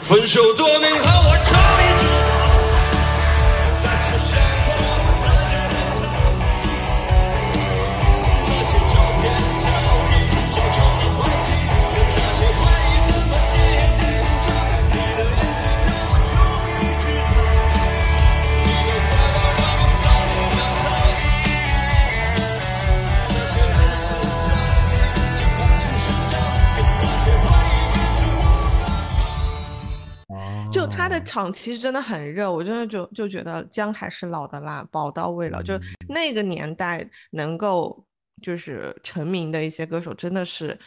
[0.00, 2.01] 分手多美好，我唱一
[30.86, 30.96] 支。
[30.96, 35.62] 他的场其实真的很热，我真的就就觉得姜还是老的辣，宝刀未老。
[35.62, 38.04] 就那个年代能够
[38.40, 40.78] 就是成名的一些歌手，真的是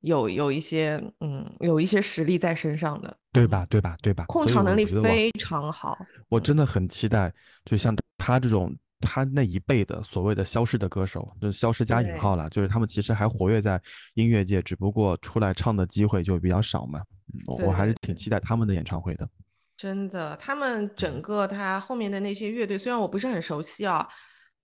[0.00, 3.66] 有有一些嗯有一些实力在身上的，对吧？
[3.70, 3.96] 对吧？
[4.02, 4.24] 对吧？
[4.26, 5.98] 控场能力非常好。
[6.28, 7.32] 我真的很期待，
[7.64, 13.80] 就像他这种他那一辈的所谓的消失的歌手，就消失加引号了，就是他们其实还活跃在
[14.14, 17.02] 音乐界，只不过出来唱的机会就比较少嘛。
[17.46, 19.28] 我还是挺期待他们的演唱会的。
[19.76, 24.08] 真的，他们整个他后面的那些乐队，虽然我不是很熟悉啊，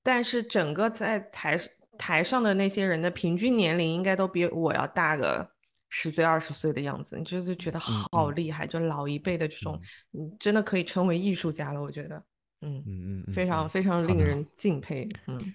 [0.03, 1.59] 但是整个在台
[1.99, 5.51] 台上的那些人的平均年龄应该都比我要大个
[5.89, 9.81] 十岁二十岁的样子，你就是觉得好厉害，就老一辈的这种，
[10.13, 12.17] 嗯，真的可以称为艺术家了，我觉得，
[12.61, 14.17] 嗯嗯嗯，非常非常令。
[14.17, 15.55] 人敬佩，嗯。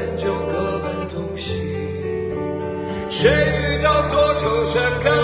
[4.73, 5.20] 这个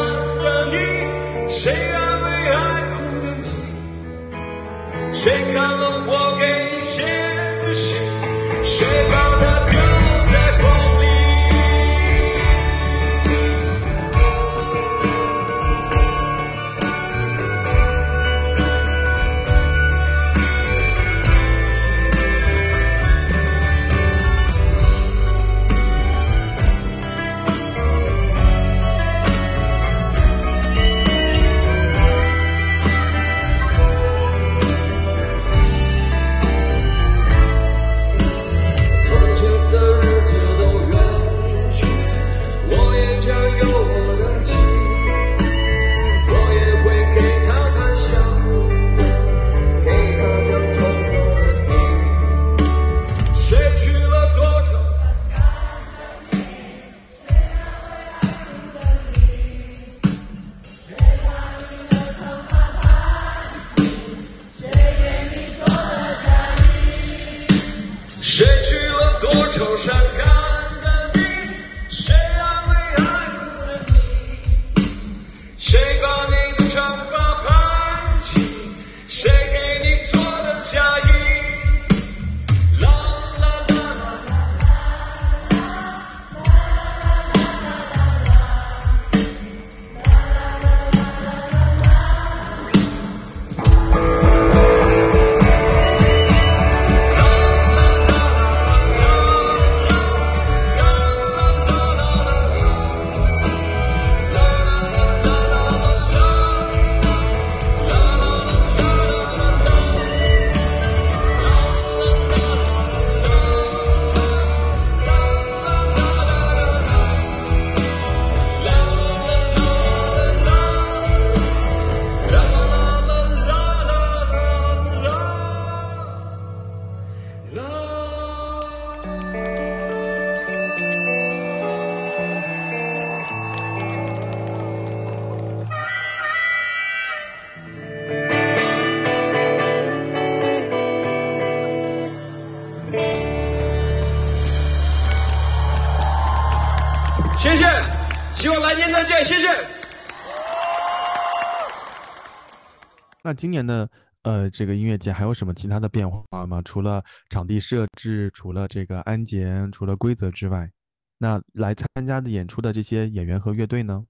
[153.27, 153.89] 那今年的
[154.21, 156.61] 呃这个音乐节还有什么其他的变化吗？
[156.63, 160.71] 除了场地设置，除了这个安检，除了规则之外，
[161.17, 164.05] 那来参加的演出的这些演员和乐队呢？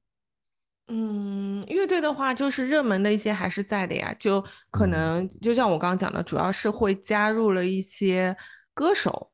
[0.90, 8.38] 嗯，乐队的话，就是热门的一些还是在的呀，就可能就像我刚刚讲的，主要是会加入了一些
[8.76, 9.32] 歌手，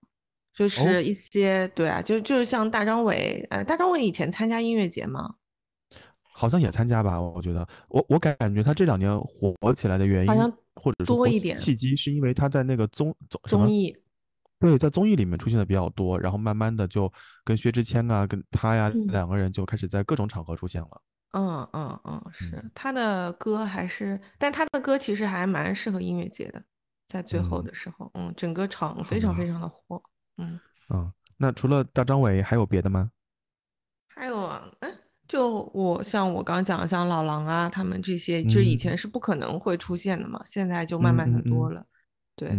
[0.56, 5.36] 就是一些对啊，就就是像大张伟，呃，大张伟以前参加音乐节吗？
[6.34, 13.96] 好像也参加吧，我觉得，我我感觉他这两年火起来的原因，好像或者多一点契机，是因为他在那个综综综艺，
[14.60, 17.12] 对，在综艺里面出现的比较多，然后慢慢的就
[17.46, 21.02] 跟薛之谦啊，跟他呀两个人就开始在各种场合出现了。
[21.34, 26.64] 嗯嗯嗯，是他的歌还是，但他的歌其实还蛮适合音乐节的，
[27.08, 30.02] 在最后的时候，嗯，整个场非常非常的火，
[30.38, 30.60] 嗯。
[30.90, 33.10] 嗯，那除了大张伟还有别的吗？
[34.08, 34.96] 还有啊，嗯，
[35.34, 41.84] 就我像我刚刚讲的，像老狼啊，他们这些，就以前是不可能会出现的嘛，现在就慢慢的多了。
[42.36, 42.50] 对，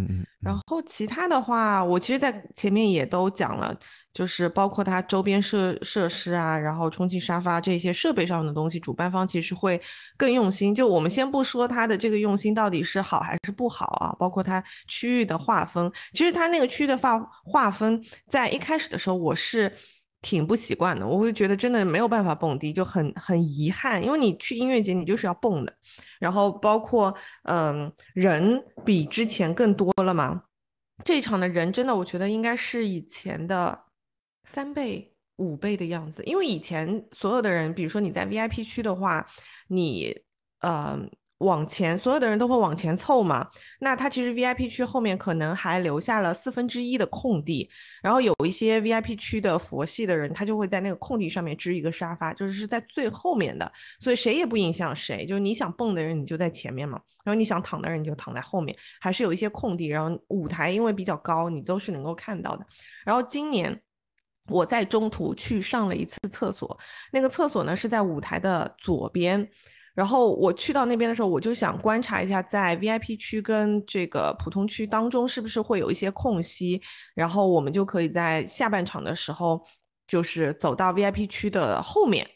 [0.41, 3.73] 然后其他的话，我其实，在前面也都讲了，
[4.13, 9.81] 就是包括它周边设设施啊，然后充气沙发这些设备上的东西，主办方其实会
[10.17, 10.75] 更用心。
[10.75, 19.71] 就我们先不说它的这个用心到底是好还是不好啊，包括它区域的划分，其实它那个区的划划分，在一开始的时候，我是。
[20.25, 25.71] 挺不习惯的，我会觉得真的没有办法蹦迪，就很很遗憾，因为你去音乐节你就是要蹦的，
[26.19, 30.41] 然后包括嗯人比之前更多了嘛，
[31.03, 33.79] 这一场的人真的我觉得应该是以前的
[34.45, 39.27] 三倍五倍的样子，因为以前所有的人，比如说你在 VIP 区的话，
[39.67, 40.19] 你
[40.61, 40.99] 呃。
[41.39, 43.49] 往前，所有的人都会往前凑嘛。
[43.79, 47.69] 那他其实 VIP 区后面可能还留下了四分之一的空地，
[48.01, 53.69] 然后有一些 VIP 区的佛系的人，他就会在那个空地上面支一个沙发，就是是在最后面的，
[53.99, 55.25] 所以谁也不影响谁。
[55.25, 59.87] 就是你想蹦的人，你就在前面嘛；然后你想躺的人，你就躺在后面，还是有一些空地。
[59.87, 62.65] 然后舞台因为比较高，你都是能够看到的。
[63.03, 63.77] 然后今年
[64.47, 66.79] 我在中途去上了一次厕所，
[67.11, 69.45] 那个厕所呢是在舞台的左边。
[69.95, 76.81] 然后我去到那边的时候，我就想观察一下，在 VIP 区跟这个普通区当中是不是会有一些空隙，
[77.15, 79.65] 然后我们就可以在下半场的时候，
[80.05, 82.29] 就是走到 VIP 区的后面，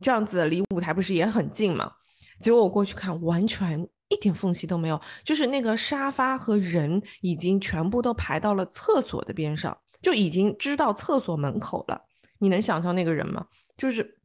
[0.00, 1.92] 这样子离舞台不是也很近嘛？
[2.40, 12.02] 结果我过去看，完全一点缝隙都没有，就是那个沙发和人已经全部都排到了厕所的边上，就已经知道厕所门口了。
[12.38, 13.46] 你能想象那个人吗？
[13.76, 14.18] 就是。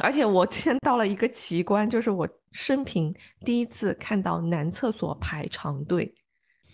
[0.00, 6.14] 而且我见到了一个奇观，就是我生平第一次看到男厕所排长队，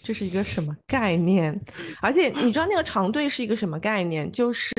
[0.04, 1.61] 这是一个什么概念？
[2.00, 4.31] 而且你知道那个长队是一个什么概念？
[4.31, 4.72] 就是，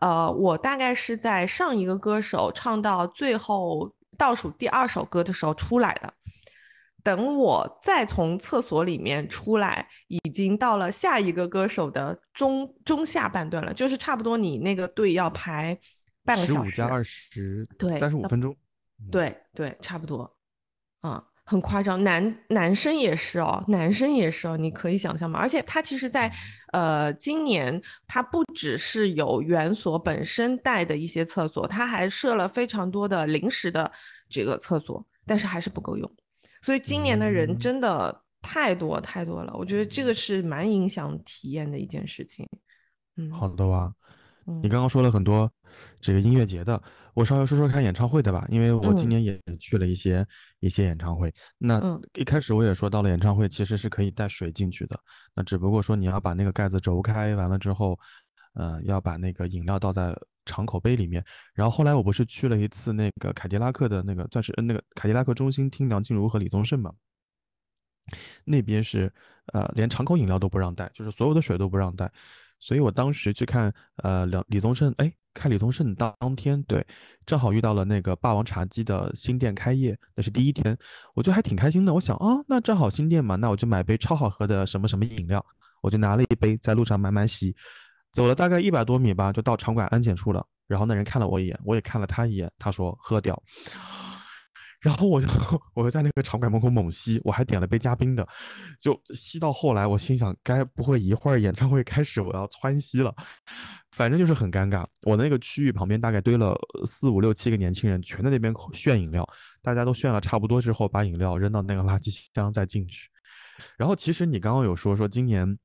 [0.00, 6.14] 呃，我大概是在上一个歌手唱到最后倒数第二首歌的时候出来的，
[7.02, 15.76] 等我再从厕所里面出来，已经到了下一个歌手的中中下半段了，就是差不多你那个队要排。
[16.24, 18.56] 半个小时，十五加二十，对，三十五分钟，
[19.10, 20.36] 对对，差不多，
[21.00, 22.02] 啊，很夸张。
[22.02, 25.38] 男男生也是哦，男生也是哦，你可以想象吗？
[25.38, 26.32] 而且他其实，在
[26.72, 33.92] 呃今年，他不只是有园所本身带的一些厕所，他还设了非常多的临时的
[34.28, 36.10] 这个厕所，但是还是不够用。
[36.62, 42.48] 所以今年的人真的太多太多了，我觉得这个是蛮影响体验的一件事情。
[43.16, 43.92] 嗯，好的吧。
[44.62, 45.50] 你刚刚说了很多
[46.00, 46.80] 这个音乐节的，
[47.14, 50.26] 我稍微说说看演唱会的吧，因为我今年也去了一些
[50.60, 51.32] 一些演唱会。
[51.58, 51.80] 那
[52.14, 54.98] 一开始我也说到了演唱会其实是可以带水进去的，
[55.34, 57.98] 那只不过说你要把那个盖子轴开完了之后，
[58.54, 60.14] 呃，要把那个饮料倒在
[60.44, 61.24] 敞口杯里面。
[61.54, 66.92] 然后后来我不是去了一次那个凯迪拉克的那个钻石那个凯迪拉克中心听梁静茹和李宗盛嘛，
[68.44, 69.12] 那边是
[69.52, 72.12] 呃连敞口饮料都不让带，就是所有的水都不让带。
[72.64, 76.82] 所以我当时去看，呃，李李宗盛，哎，看李宗盛当天，对，
[77.26, 80.74] 正好遇到了那个霸王茶姬的新店开业，那是第一天，
[81.14, 81.92] 我就还挺开心的。
[81.92, 85.44] 我想啊，那正好新店嘛，那我就买杯超好喝的什么什么饮料，
[85.82, 87.54] 我就拿了一杯，在路上慢慢吸，
[88.12, 90.42] 走了大概一百多米吧，就到场馆安检处了。
[90.66, 93.38] 然后那人看了我一眼，我也看了他一眼，他说喝掉。
[94.84, 95.26] 然后我就
[95.72, 98.26] 我就在那个场馆门口猛吸，我还点了杯加冰的，
[98.78, 103.14] 就吸到后来，我心想，该不会一会儿演唱会开始我要窜稀了？
[103.92, 104.84] 反正就是很尴尬。
[105.06, 106.54] 我那个区域旁边大概堆了
[106.84, 109.26] 四五六七个年轻人，全在那边炫饮料，
[109.62, 113.08] 大家都炫了差不多之后，把饮料扔到那个垃圾箱再进去。
[113.78, 115.56] 然后其实你刚刚有说说今年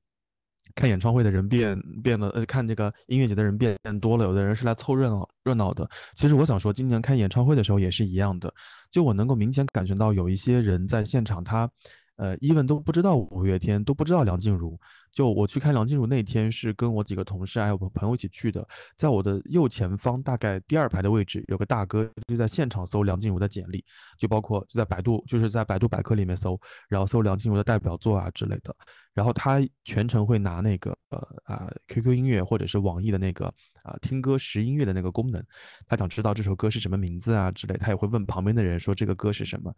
[0.74, 5.88] 看演唱会的人变变得，呃，看这个音乐节的人变多了，有的人是来凑热闹热闹的。
[6.14, 8.52] 其实我想说，今年看演唱会的时候也是一样的，
[8.90, 11.70] 就我能够明显感觉到有一些人在现场，他，
[12.16, 14.78] 呃，even 都不知道五月天，都不知道梁静茹。
[15.12, 23.84] 就我去看梁静茹那天是跟我几个同事还有我朋友一起去的，在我的右前方大概第二排的位置有个大哥就在现场搜梁静茹的简历，
[24.18, 28.74] 就包括就在百度就是在百度百科里面搜，然后搜梁静茹的代表作啊之类的，
[29.12, 33.46] 然后他全程会拿那个呃啊 QQ 音乐或者是网易的那个
[33.82, 35.44] 啊听歌识音乐的那个功能，
[35.86, 39.74] 他想知道这首歌是什么名字啊之类，他也会问旁边的人说这个歌是什么，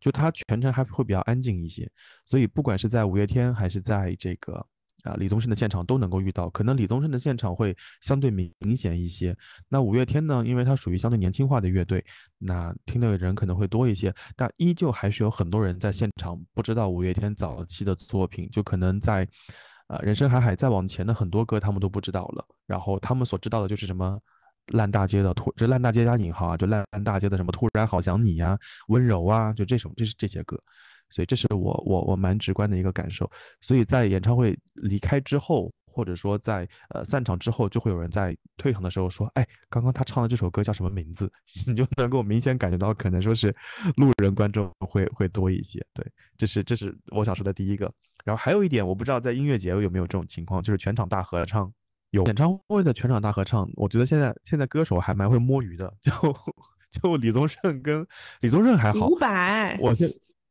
[0.00, 1.90] 就他全程还会比较安静一些，
[2.26, 4.65] 所以不管是在五月天还是在这个。
[5.06, 9.36] 啊，李宗盛的现场都能够遇到，可能李宗盛的现场会相对明显一些。
[9.68, 10.44] 那五月天呢？
[10.44, 12.04] 因为它属于相对年轻化的乐队，
[12.38, 19.26] 那听的人可能会多一些，但依旧还是有很多人在现场不知道五月天早期的作品，就可能在，
[19.88, 22.44] 呃，人生海海再往前的很多歌他们都不知道了。
[22.66, 24.18] 然后他们所知道的就是什么
[24.72, 30.60] 烂大街的突，这烂大街加引号啊，就烂大街的什么突然好想你呀，温柔啊，就这种，这是这些歌。
[31.10, 33.30] 所以这是我我我蛮直观的一个感受。
[33.60, 41.30] 所以在演唱会离开之后，或者说在呃散场之后，就会有人在退场的时候说：“哎，刚刚他唱的这首歌叫什么名字？”
[41.66, 43.54] 你就能够明显感觉到，可能说是
[43.96, 45.82] 路人观众会会多一些。
[45.94, 47.90] 对，这是这是我想说的第一个。
[48.24, 51.72] 然后还有一点，我不知道在音乐节有没有这种情况，就是全场大合唱。
[52.10, 55.92] 有演唱会的全场大合唱，我觉得现在现在歌手还蛮会摸鱼的。
[56.02, 56.12] 就
[56.90, 58.06] 就李宗盛跟
[58.40, 60.08] 李宗盛还好，伍佰，我现。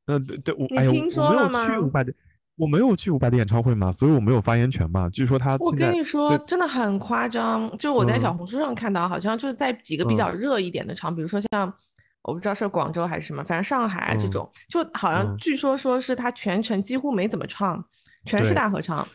[0.08, 2.14] 嗯，对对，我哎呀，我没有去伍佰的，
[2.58, 5.10] 我没有去伍佰的演唱会嘛，所以我没有发言权嘛。
[5.10, 7.76] 据说他，我跟你说，真的很夸张。
[7.78, 11.74] 就我在小红书上看到，好像就是在几个比较热一点的场，比如说像
[12.22, 17.84] 我不知道是广州还是什么，反正上海这种，就好像据说说是他全程几乎没怎么唱，
[18.26, 19.08] 全是大合唱。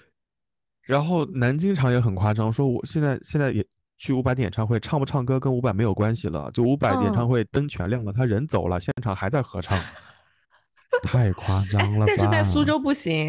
[0.82, 3.64] 然后南京场也很夸张，说我现在现在也
[3.96, 9.78] 去伍佰的演唱会，唱不唱歌跟伍佰没有关系了，就伍佰演唱会灯全亮了，他人走了，现场还在合唱。
[11.02, 13.28] 太夸张了，但是在苏州不行，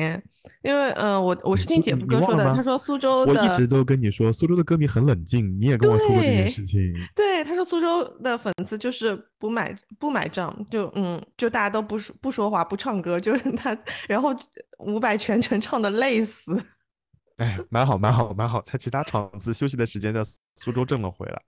[0.64, 6.94] 因为嗯，我我是听姐夫哥说的，他说苏州的，我一直都跟你说，苏州的歌迷很冷静，你也跟我说过这件事情。
[7.16, 14.36] 对，他说苏州的粉丝就是不买不买账，就嗯，就大家都不说不说话不唱歌，就是 他，然后
[14.80, 16.62] 伍佰全程唱的累死。
[17.38, 20.22] 哎，蛮好蛮好蛮好，在其他场子休息的时间在
[20.56, 21.42] 苏州挣了回来，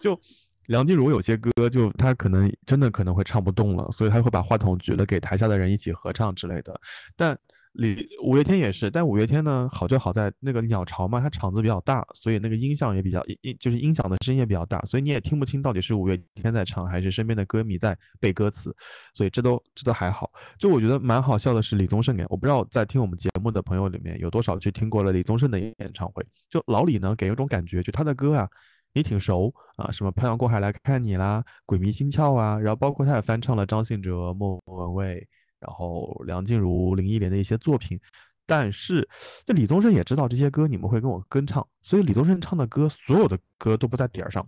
[0.00, 0.18] 就。
[0.66, 6.78] 梁静茹有些歌就她可能真的可能会唱不动了，所以她会把话筒举了给台下的人一起合唱之类的。
[7.16, 7.38] 但
[7.72, 18.72] 李五月天也是，但五月天呢好就好在那个鸟巢嘛，它场子比较大，所以那个音响也比较音就是音响的声音也比较大，所以你也听不清到底是五月天在唱还是身边的歌迷在背歌词，
[19.12, 20.30] 所以这都这都还好。
[20.56, 26.24] 就我觉得蛮好笑的是李宗盛给，我不知道在听我们节目的朋友里面有多少去听过了李宗盛的演唱会。
[26.48, 28.48] 就老李呢给一种感觉，就他的歌啊。
[28.94, 35.28] 你挺熟啊，什么漂洋过海来看你啦，鬼迷心窍啊，然后包括他也翻唱了张信哲、莫文蔚，
[35.58, 38.00] 然后梁静茹、林忆莲的一些作品。
[38.46, 39.08] 但是，
[39.44, 44.46] 这李宗盛也知道这些歌你们会跟我跟唱，所以李宗盛唱的歌，所有的歌都不在点儿上，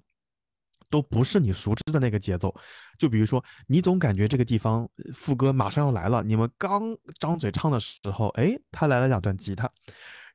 [0.91, 2.55] 都不是你熟知的那个节奏。
[2.99, 9.69] 就比如说，你总感觉这个地方副歌马上要来了，你们刚张嘴唱的时候，哎，他来了两段吉他。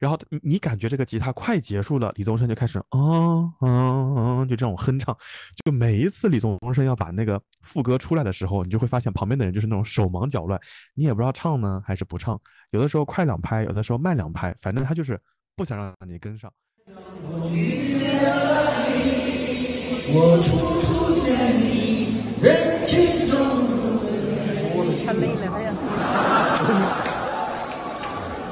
[0.02, 5.16] 然后你感觉这个吉他快结束了，李宗盛就开始嗯嗯嗯，就这种哼唱。
[5.64, 10.60] 就每一次李宗盛要把那个副歌出来的时候，你就会发现旁边的人就是那种手忙脚乱，
[10.95, 12.41] 你也不知道唱呢还是不唱。
[12.72, 15.22] 有的时候快两拍，有的时候慢两拍，反正他就是
[15.56, 16.52] 不想让你跟上。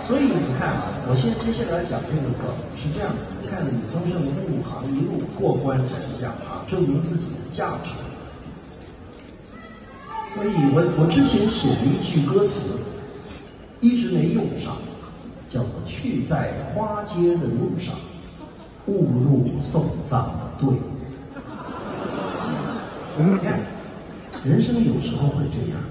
[0.03, 5.89] 所以你看啊，我现在接下来讲这个梗是这样的：你看李宗盛入行一路过关斩
[6.21, 7.89] 将啊，证明自己的价值。
[10.35, 12.79] 所以我我之前写了一句歌词，
[13.79, 14.77] 一直没用上，
[15.49, 17.95] 叫做“去在花街的路上，
[18.85, 20.79] 误入送葬的队伍”。
[23.17, 23.59] 你看，
[24.45, 25.81] 人生有时候会这样，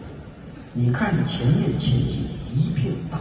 [0.72, 2.22] 你看前面前景
[2.54, 3.18] 一片大。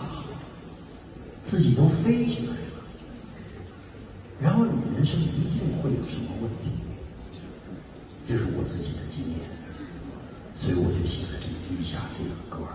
[1.47, 2.83] 自己都飞起来了，
[4.41, 6.71] 然后你人生一定会有什么问题，
[8.27, 9.39] 这是我自己的经验，
[10.53, 11.47] 所以我就写了这
[11.81, 12.67] 一下这个歌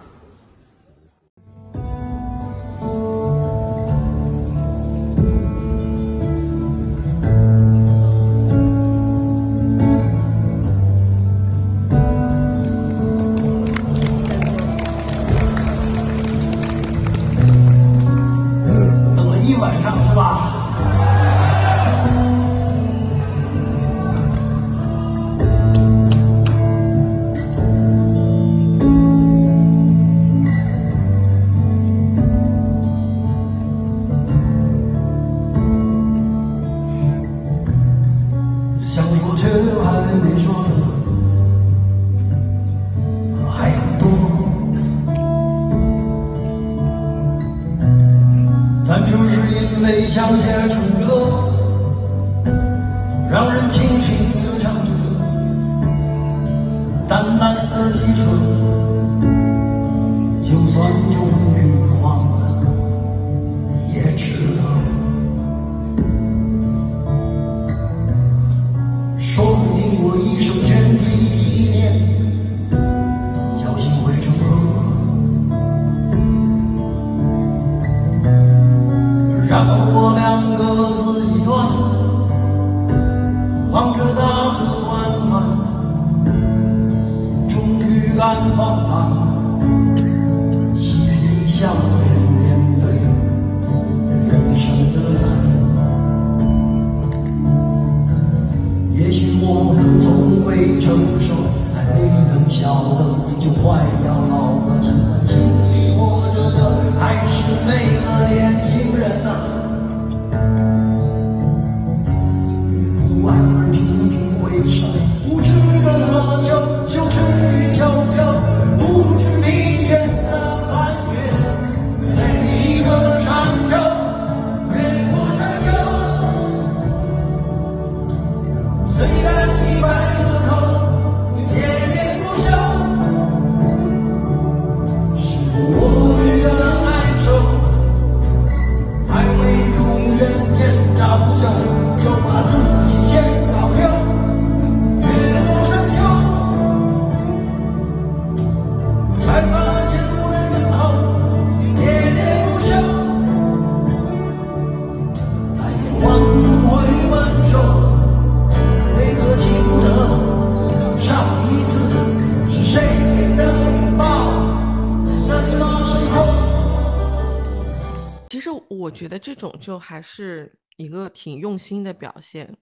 [168.32, 172.56] 其实我觉得这种就还是一个挺用心的表现，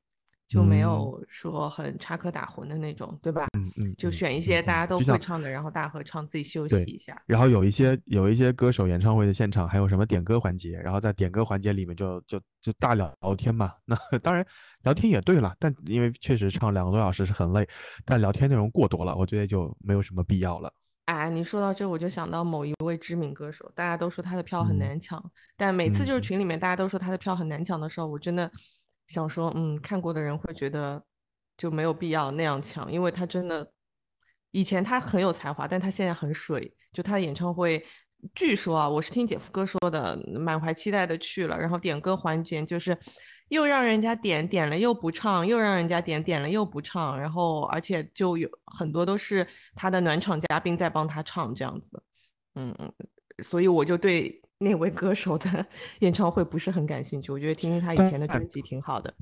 [0.48, 3.46] 就没有说很插科打诨的那种，对吧？
[3.56, 7.22] 嗯嗯，就嗯选一些大家都会唱的，然后大合唱，自己休息一下。
[7.28, 13.72] 然后有一些有一些歌手演唱会的现场还有什么点歌环节，然后在点歌环节里面就就就大聊聊天嘛。
[13.86, 14.44] 那当然
[14.82, 17.64] 聊天也对了，但因为确实唱两个多小时是很累，
[18.04, 20.72] 但聊天内容过多了，我觉得就没有什么必要了。
[21.10, 25.20] 哎，你说到这，我就想到某一位知名歌手，大家都说他的票很嗯难抢，
[25.56, 28.48] 但每次就是嗯群里面大家都说他的票很难抢的时候，我真的
[29.08, 31.02] 想说，嗯，看过的人会觉得
[31.56, 33.72] 就没有必要那样抢，因为他真的
[34.52, 37.84] 以前他很有才华，但他现在很水，就他的演唱会。
[38.32, 42.96] 据说啊，我是听姐夫哥说的，满怀期待的去了，然后点歌环节就是
[43.50, 52.02] 又让人家点点了又不唱，又让人家点点了又不唱，然后而且就有很多都是他的暖场嘉宾在帮他唱这样子，
[52.54, 52.92] 嗯嗯，
[53.42, 55.66] 所以我就对那位歌手的
[56.00, 59.12] 演唱会不是很感兴趣，我觉得听听他以前的专辑挺好的。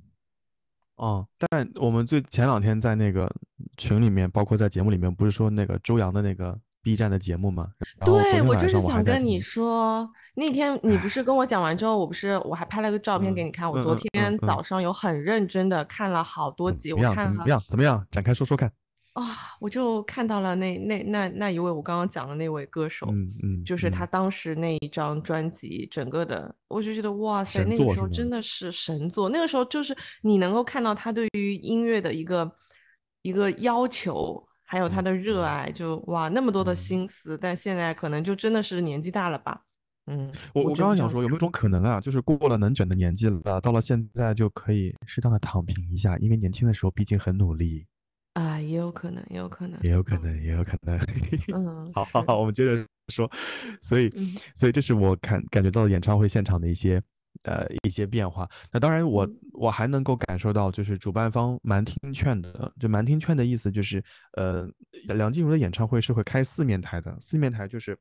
[0.96, 3.32] 哦，但我们最前两天在那个
[3.76, 6.58] 群里面，包括在节目里面，不是说那个周洋的那个
[6.88, 7.68] B 站的节目吗？
[8.02, 16.94] 对，我就是想跟你说，那天你不是跟我讲完之后，我不是我还拍了个照片给嗯你看，我昨天早上有很认真的看了好多集？
[16.94, 17.62] 我看了怎么样？
[17.68, 18.02] 怎么样？
[18.10, 18.72] 展开说说看。
[19.12, 19.22] 啊，
[19.60, 29.28] 我就看到了那那那那一位我刚刚讲的那位歌手，嗯嗯，就是他嗯当时那一张专辑整个的，我就觉得哇塞，那个时候真的是神作。
[29.28, 32.50] 那个时候就是你能够看到他对于音乐的一个
[33.20, 37.38] 一个要求，还有他的热爱，就哇那么多的嗯心思。
[37.38, 39.62] 但现在可能就真的是年纪大了吧，
[40.06, 47.86] 嗯，我我刚刚想说，有没有一种可能啊，就是过了能卷的年纪了，到了现在就可以适当的躺平一下，因为年轻的时候毕竟很努力，
[48.34, 50.98] 啊，也有可能，也有可能，也有可能，也有可能。
[51.54, 53.30] 嗯， 好好好，我们接着说。
[53.80, 57.00] 所以，嗯所以这是我看感觉到演唱会现场的一些
[57.42, 58.48] 呃一些变化。
[58.70, 62.72] 那当然我，嗯我还能够感受到，就是主办方蛮听劝的。
[62.78, 64.68] 就蛮听劝的意思就是，呃，
[65.06, 67.98] 梁静茹的演唱会是会开四面台的，四面台就是。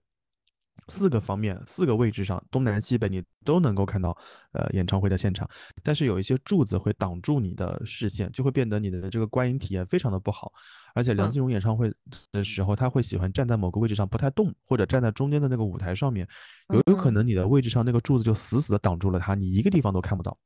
[0.87, 4.15] 四个方面、四个位置上，东南西北你都能够看到，
[4.53, 5.49] 呃，演唱会的现场。
[5.83, 10.51] 但是有一些柱子会挡住你的视线，就会变得你的这个观影体验非常的不好。
[10.93, 11.91] 而且梁嗯静茹演唱会
[12.31, 16.27] 的时候，他会喜欢站在某个位置上不太动，或者站在中间的那个舞台上面，
[16.73, 20.37] 有有可嗯能你的位置上那个柱子就死死的挡住了他，你一个地方都看不到。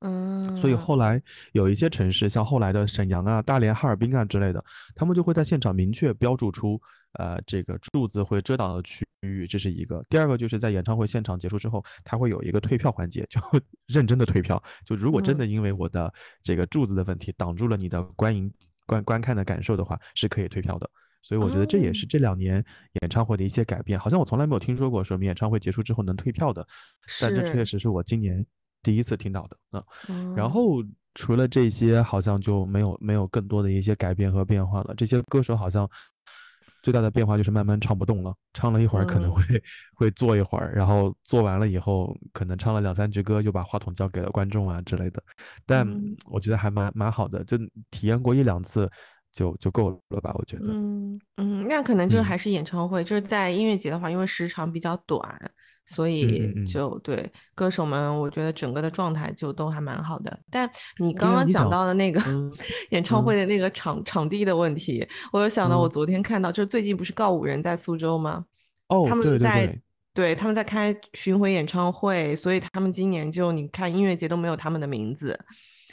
[0.00, 1.20] 嗯，所以后来
[1.52, 6.80] 有一些城市，像后来的沈阳啊、大连、哈尔滨啊之类的，他们就会在现场明确标注出，
[7.18, 10.02] 呃，这个柱子会遮挡的区域，这是一个。
[10.08, 13.38] 第二个就是在演唱会现场结束之后，他会有一个退票环节，就
[13.88, 14.62] 认真的退票。
[14.86, 16.10] 就如果真的因为我的
[16.42, 18.50] 这个柱子的问题挡住了你的观影
[18.86, 20.88] 观观看的感受的话，是可以退票的。
[21.20, 22.64] 所以我觉得这也是这两年
[23.02, 24.00] 演唱会的一些改变。
[24.00, 26.66] 好像我从来没有听说过说演唱会结束之后能退票的，
[27.20, 28.42] 但这确实是我今年。
[28.82, 30.82] 第一次听到的嗯，然后
[31.14, 34.94] 除了这些，好像就没有没有更多的一些改变和变化了。
[34.96, 35.88] 这些歌手好像
[36.82, 39.42] 最大的变化就是慢慢唱不动了，唱了一会儿可能会
[39.92, 45.22] 会坐一会儿，然后做完了以后，可能唱了两三句歌又把话筒交给了观众啊之类的。
[45.66, 45.86] 但
[46.24, 47.58] 我觉得还蛮蛮好的，就
[47.90, 48.90] 体验过一两次
[49.30, 50.32] 就就够了吧？
[50.38, 55.52] 我觉得，嗯嗯，那可能就还是演唱会，就是在音乐节的话，因为时长比较短。
[55.86, 60.38] 所以就对歌手们，我觉得整个的状态就都还蛮好的。
[60.48, 62.22] 但你刚刚讲到的那个
[62.90, 68.44] 演唱会的那个场场地的问题，我有想到，我昨天看到，就是最近不是告五人在苏州吗？
[68.86, 69.76] 哦，他们在
[70.14, 75.36] 对他们在开巡回演唱会，所以他们今年就你看音乐节都没有他们的名字。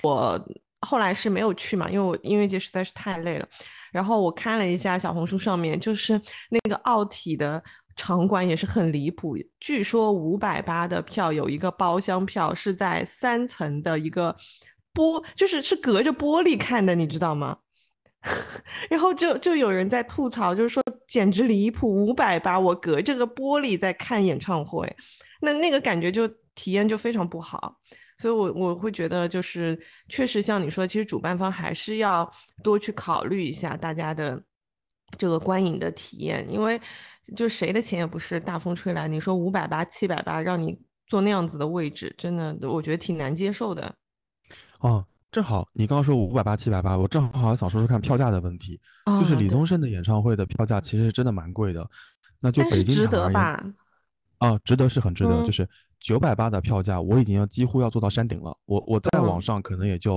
[0.03, 0.39] 我
[0.81, 3.47] 后来是没有去嘛，因为我音乐节实在是太累了。
[3.91, 6.21] 然后我看了一下小红书上面，就是
[6.51, 7.63] 那个奥体的。
[7.97, 14.33] 场馆也是很离谱，据说五百八的票有一个包厢票是在三层的一个
[14.93, 17.57] 玻，就是是隔着玻璃看的，你知道吗？
[18.89, 24.95] 然后就就有人在吐槽，就是说简直离谱，五百八我隔着个玻璃在看演唱会，
[25.41, 27.77] 那那个感觉就体验就非常不好，
[28.17, 29.79] 所以我我会觉得就是
[30.09, 32.29] 确实像你说，其实主办方还是要
[32.63, 34.41] 多去考虑一下大家的
[35.17, 36.79] 这个观影的体验，因为。
[37.35, 43.93] 就谁的钱也不是大风吹来，你说五百八、七百八让你坐那样子的位置，真的我觉得挺难接受的。
[44.79, 48.79] 哦，正好你刚刚说五百八、七百八，我正好想说说看票价的问题。
[49.05, 51.85] 就是李宗盛的演唱会的票价其实真的蛮贵的，
[52.39, 53.61] 那就北京值得吧？
[54.39, 55.43] 哦，值得是很值得。
[55.43, 55.67] 就是
[55.99, 58.57] 九百八的票价，我已经要几乎要做到山顶了。
[58.63, 60.15] 我我再往上可能也就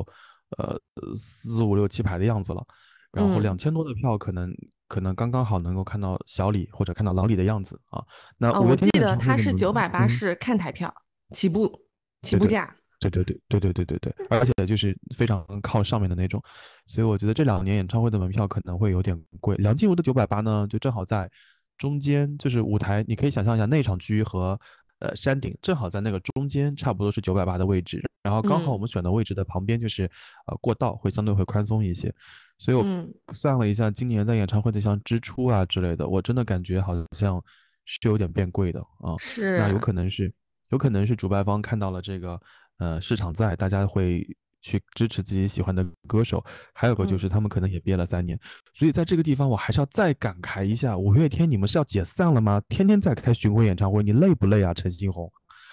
[0.58, 0.80] 呃
[1.16, 2.64] 四五六七排的样子了。
[3.10, 4.54] 然后两千多的票可能。
[4.90, 8.02] 可能刚刚好能够看到小李或者看到老李的样子啊。
[8.36, 10.92] 那我记得他是九百八是看台票
[11.30, 11.80] 起步
[12.22, 12.74] 起步价。
[12.98, 16.42] 对对对对对对对对，而且就是非常靠上面的那种，
[16.86, 19.56] 所以我觉得这两年演唱会的门票可能会有点贵。
[19.56, 21.30] 梁静茹的九百八呢，就正好在
[21.78, 24.60] 中间，就是舞台，你可以想象一下内场区和
[24.98, 28.02] 呃山顶正好在那个中间，差不多是九百八的位置。
[28.22, 30.04] 然后刚好我们选的位置的旁边就是
[30.46, 32.14] 呃过道，会相对会宽松一些。
[32.60, 32.84] 所以我
[33.32, 37.42] 算了一下，今年在演唱会的像支出啊之类的，我真的感觉好像
[37.86, 39.16] 是有点变贵的啊。
[39.18, 40.30] 是，那有可能是，
[40.70, 42.38] 有可能是主办方看到了这个
[42.78, 44.26] 呃市场在，大家会
[44.60, 46.44] 去支持自己喜欢的歌手。
[46.74, 48.38] 还有个就是他们可能也憋了三年，
[48.74, 52.60] 所以在这个地方我还是要再感慨一下，五月天你们是要解散了吗？
[52.68, 54.74] 天天在开巡回演唱会，你累不累啊？
[54.74, 55.32] 陈星红。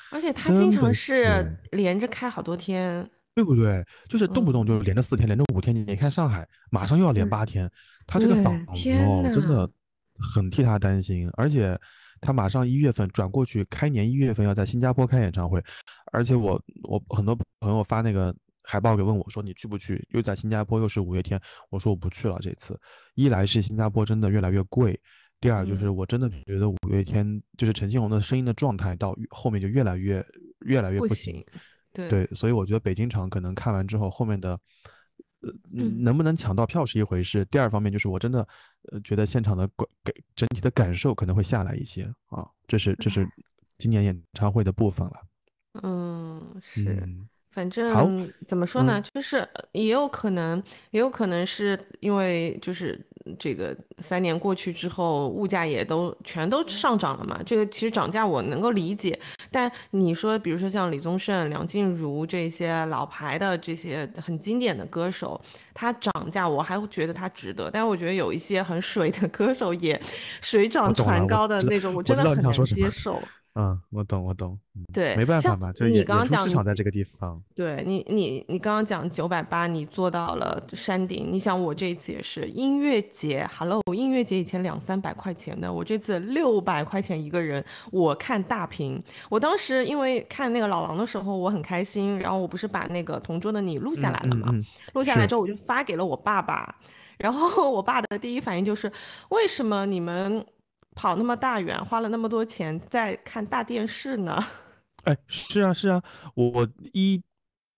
[0.09, 3.05] 而且他经常是连着开好多天。
[3.37, 3.85] 对不对？
[4.09, 5.75] 就是动不动就连着四天，连着五天。
[5.75, 7.69] 你看上海马上又要连八天，
[8.07, 9.69] 他这个嗓子哦，真的
[10.17, 11.29] 很替他担心。
[11.37, 11.79] 而且
[12.19, 15.63] 他马上一月份转过去，开年一月份要在新加坡开演唱会。
[16.11, 20.03] 而且我我很多朋友发那个海报给问我说你去不去？
[20.13, 22.39] 又在新加坡又是五月天，我说我不去了。
[22.41, 22.75] 这次
[23.13, 24.99] 一来是新加坡真的越来越贵，
[25.39, 30.25] 第二就是我真的觉得五月天就是陈星红的声音的状态到后面就越来越
[30.61, 31.45] 越来越不行。
[32.09, 34.51] 对，所以我觉得北京场可能看完之后，后面的，
[35.41, 37.43] 呃，能不能抢到票是一回事。
[37.45, 38.47] 第二方面就是我真的，
[38.91, 42.47] 呃，觉得现场的感给整体的感受可能会下来一些啊。
[42.67, 43.27] 这是这是
[43.77, 45.21] 今年演唱会的部分了。
[45.83, 47.07] 嗯，是。
[47.57, 53.03] 反正怎么说呢，就是也有可能，也有可能是因为就是
[53.39, 57.41] 这个三年过去之后，物价也都全都上涨了嘛。
[57.43, 65.41] 这个其实涨价我能够理解，但你说比如说像李宗盛、梁静茹这些老牌的这些很经典的歌手，
[65.73, 67.71] 他涨价我还会觉得他值得。
[67.71, 69.99] 但我觉得有一些很水的歌手也
[70.43, 73.19] 水涨船高的那种，我真的很难接受。
[73.59, 74.55] 嗯，我懂，我懂。
[74.93, 77.41] 对，没办法嘛，就是你刚刚讲市场在这个地方。
[77.55, 81.29] 对你，你你刚刚讲九百八，你做到了山顶。
[81.31, 89.03] 你想，我这一次也是音乐节，Hello，音乐节以前两三百块钱的，我这次六百块钱一个人，我看大屏。
[89.27, 94.53] 我当时因为看那个老狼的时候，我很开心，然后我不是把那个同桌的你录下来了嘛？
[94.93, 96.75] 录下来之后，我就发给了我爸爸，
[97.17, 98.91] 然后我爸的第一反应就是，
[99.29, 100.45] 为什么你们？
[100.97, 104.43] 跑那么大远，花了那么多钱在看大电视呢？
[105.05, 106.01] 哎，是啊，是啊，
[106.33, 107.21] 我一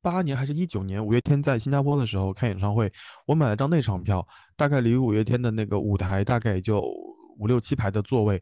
[0.02, 2.92] 八年还是一九年，五月天在新加坡的时候看演唱会，
[3.28, 6.82] 我买了张内场票，大概离五月天的那个舞台大概也就
[7.38, 8.42] 五六七排的座位，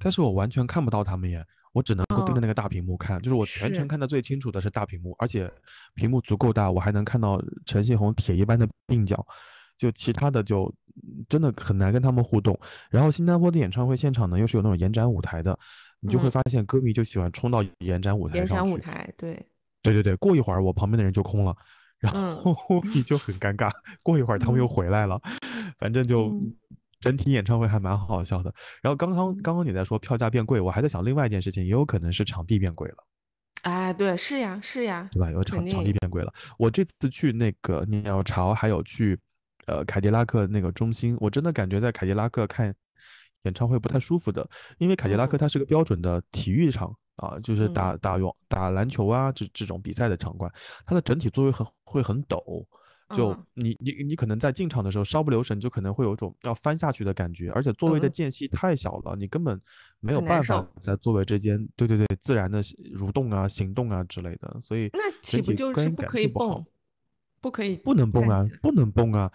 [0.00, 5.48] 但是我完全看不到他们耶，我只能够盯着那个大屏幕看，就是我全程看的最清楚的是大屏幕，而且
[5.94, 9.24] 屏幕足够大，我还能看到陈信宏铁一般的鬓角，
[9.78, 10.70] 就其他的就
[11.28, 12.58] 真的很难跟他们互动。
[12.90, 15.58] 然后新加坡的演唱会现场呢，又是有那种延展舞台的，
[16.00, 18.52] 你就会发现歌迷就喜欢冲到延展舞台上去。
[18.54, 19.46] 延展舞台，对。
[19.82, 21.54] 对对对，过一会儿我旁边的人就空了，
[22.00, 22.56] 然后
[22.92, 23.70] 你就很尴尬。
[24.02, 25.20] 过一会儿他们又回来了，
[25.78, 26.32] 反正就
[26.98, 28.52] 整体演唱会还蛮好笑的。
[28.82, 32.96] 然后刚刚刚刚你在说票价变贵，我还在想另外一件事情，也有可能是场地变贵了。
[33.62, 35.30] 哎，对，是呀，是呀，对吧？
[35.30, 36.34] 有场场地变贵了。
[36.58, 39.16] 我这次去那个鸟巢，还有去
[39.66, 42.74] 呃凯迪拉克那个中心，我真的感觉在凯迪拉克看
[43.42, 44.48] 演唱会不太舒服的，
[44.78, 46.92] 因为凯迪拉克它是个标准的体育场。
[47.16, 50.52] 啊，就是打打羽打篮球啊，这这种比赛的场馆，
[50.84, 52.62] 它的整体座位很会很陡，
[53.14, 59.58] 就你你你可能在进场的时候稍不留神，就可能会有一种要翻下去的感觉，而且座位的间隙太小了，你根本
[59.98, 66.62] 没有办法在座位之间，对对对，自然的蠕动啊、行动啊之类的，所以那岂不就是不可以蹦？
[67.40, 69.30] 不可以，不能蹦啊，不能蹦啊！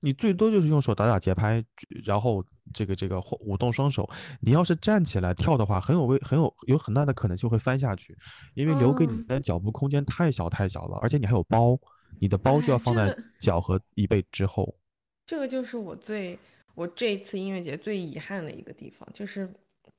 [0.00, 1.62] 你最多就是用手打打节拍，
[2.04, 2.42] 然后
[2.72, 4.08] 这个这个舞动双手。
[4.40, 8.16] 你要是站起来跳的话，很有危，很有有很大的可能性会翻下去，
[8.54, 11.78] 因为留给你的脚步空间太小太小了，而且你还有包，
[12.18, 14.74] 你的包就要放在脚和椅背之后。
[15.26, 16.38] 这个就是我最
[16.74, 19.52] 我这一次音乐节最遗憾的一个地方，就是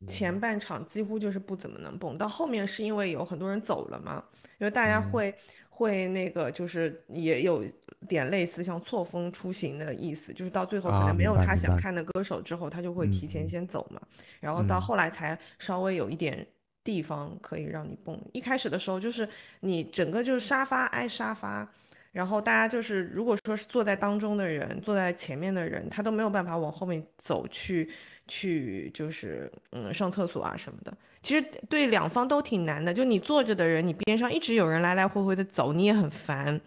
[0.08, 4.24] 前半场几乎就是不怎么能蹦，到后面是因为有很多人走了嘛，
[4.58, 5.36] 因为大家会。
[5.82, 7.64] 会那个就是也有
[8.08, 14.00] 点类似像错峰出行的意思，就是到最后可能没有他想看的歌手之后，他就会提前先走嘛，
[14.40, 16.46] 然后到后来才稍微有一点
[16.84, 18.16] 地方可以让你蹦。
[18.32, 19.28] 一开始的时候就是
[19.62, 21.68] 你整个就是沙发挨沙发，
[22.12, 27.90] 然后大家就是如果说是坐在当中的人，坐在前面的人，他都没有办法往后面走去。
[28.34, 32.94] 去就是嗯上厕所啊什么的，其实对两方都挺难的。
[32.94, 36.58] 就你坐着的人，你边上一直有人来来回回的走，你也很烦，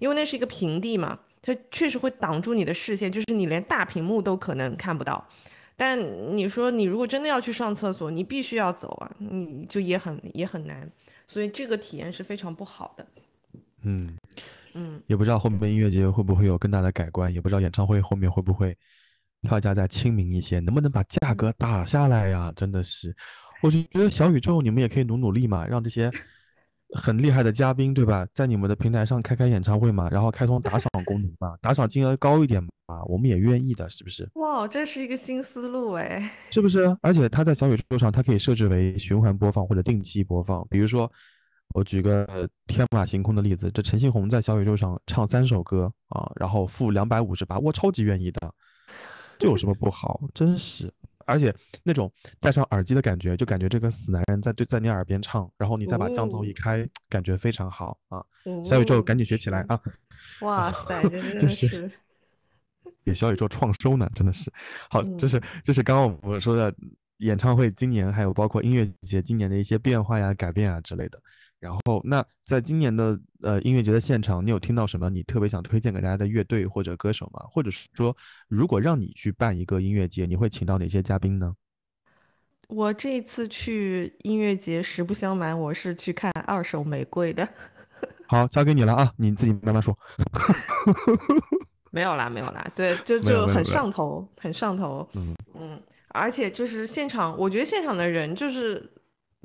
[0.00, 5.24] 因为那是一个平地嘛，它确实会挡住你的视线，就是你连大屏幕都可能看不到。
[5.76, 5.96] 但
[6.36, 10.90] 你说你如果真的要去上厕所，你必须要走啊，你就也很也很难，
[11.28, 13.06] 所以这个体验是非常不好的。
[13.82, 14.16] 嗯
[14.74, 18.76] 嗯，也不知道后面音乐节会不会有更大的改观，也不知道演唱会后面会不会。
[19.44, 22.52] 票价再亲民一些，能不能把价格打下来呀？
[22.56, 23.14] 真的是，
[23.62, 26.10] 我就觉得小宇宙你们也可以努努力嘛，让这些
[26.96, 34.28] 很厉害的嘉宾，对吧，在你们的平台上开开演唱会嘛，然后开通打赏功能嘛，打赏金额高一点嘛，我们也愿意的，是不是？
[34.34, 36.96] 哇，这是一个新思路哎，是不是？
[37.02, 40.66] 而且它在小宇宙上，它可以设置为循环播放或者定期播放。
[40.70, 41.10] 比如说，
[41.74, 48.54] 我举个天马行空的例子，这陈信宏在小宇宙上唱三首歌啊，然后付两百五十八，我超级愿意的。
[49.38, 50.20] 这有什么不好？
[50.32, 50.92] 真是，
[51.26, 52.10] 而且那种
[52.40, 58.24] 戴上耳机的感觉，就感觉这个死男人在对在你耳边唱，然后你再把降噪一开，感觉非常好啊！
[58.64, 59.80] 小宇宙赶紧学起来啊！
[60.40, 61.90] 哇塞，真的是
[63.04, 64.52] 给小宇宙创收呢，真的是
[64.88, 65.02] 好。
[65.18, 66.74] 这是这是刚刚我们说的
[67.18, 71.20] 演唱会今年还有包括音乐节今年的一些变化呀、改变啊之类的。
[71.64, 77.40] 然后，那在今年的呃音乐节的现场，你有听到什么你特别想推荐给大家的乐队或者歌手吗？
[77.50, 78.14] 或者是说，
[78.48, 81.54] 如果让你去办一个音乐节，你会请到哪些嘉宾呢？
[82.68, 87.48] 我这次去音乐节，实不相瞒，我是去看二手玫瑰的。
[88.28, 89.98] 好，交给你了啊，你自己慢慢说。
[91.92, 95.08] 没有啦，没有啦，对，就就很上头，很上头。
[95.14, 98.90] 嗯嗯，而且就是现场，我觉得现场的人就是。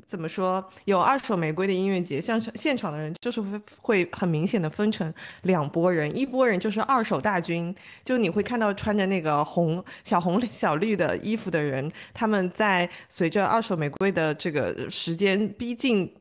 [0.05, 0.63] 怎么说？
[0.85, 7.73] 有二手玫瑰的音乐节，像现场的人就是会会很明显的分成两拨人，一拨人就是二手大军，
[8.03, 16.13] 就你会看到穿着那个红小红 小绿的衣服的人，他们在随着二手玫瑰的这个时间逼近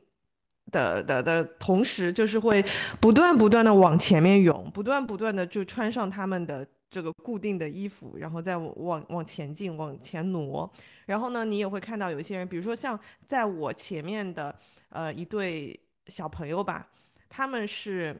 [0.71, 2.63] 的的的同时，就是会
[2.99, 6.67] 不断不断的往前面涌，不断不断的就穿上他们的。
[6.91, 10.71] 这个固定的衣服，然后再往往前进，往前挪。
[11.05, 14.53] 然后呢，你也会看到有一些人，比如说像在我前面的
[14.89, 16.87] 呃一对小朋友吧，
[17.29, 18.19] 他们是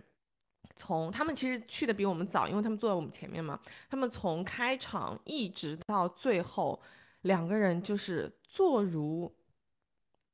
[0.75, 3.59] 从他们其实去的比我们早，因为他们坐在我们前面嘛。
[3.89, 6.79] 他们从开场一直到最后，
[7.21, 9.33] 两个人就是坐如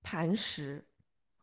[0.03, 0.83] 磐石，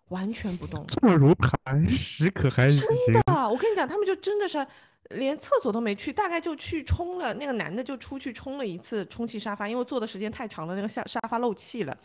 [0.08, 0.86] 完全不动。
[1.00, 2.86] 坐如磐石可还行？
[3.06, 4.66] 真的，我跟你讲，他们就真的是。
[5.10, 7.34] 连厕所都没去，大概就去冲了。
[7.34, 11.96] 那个男的就出去冲了一次充气沙发，因为坐的时间太长了，那个下沙发漏气了。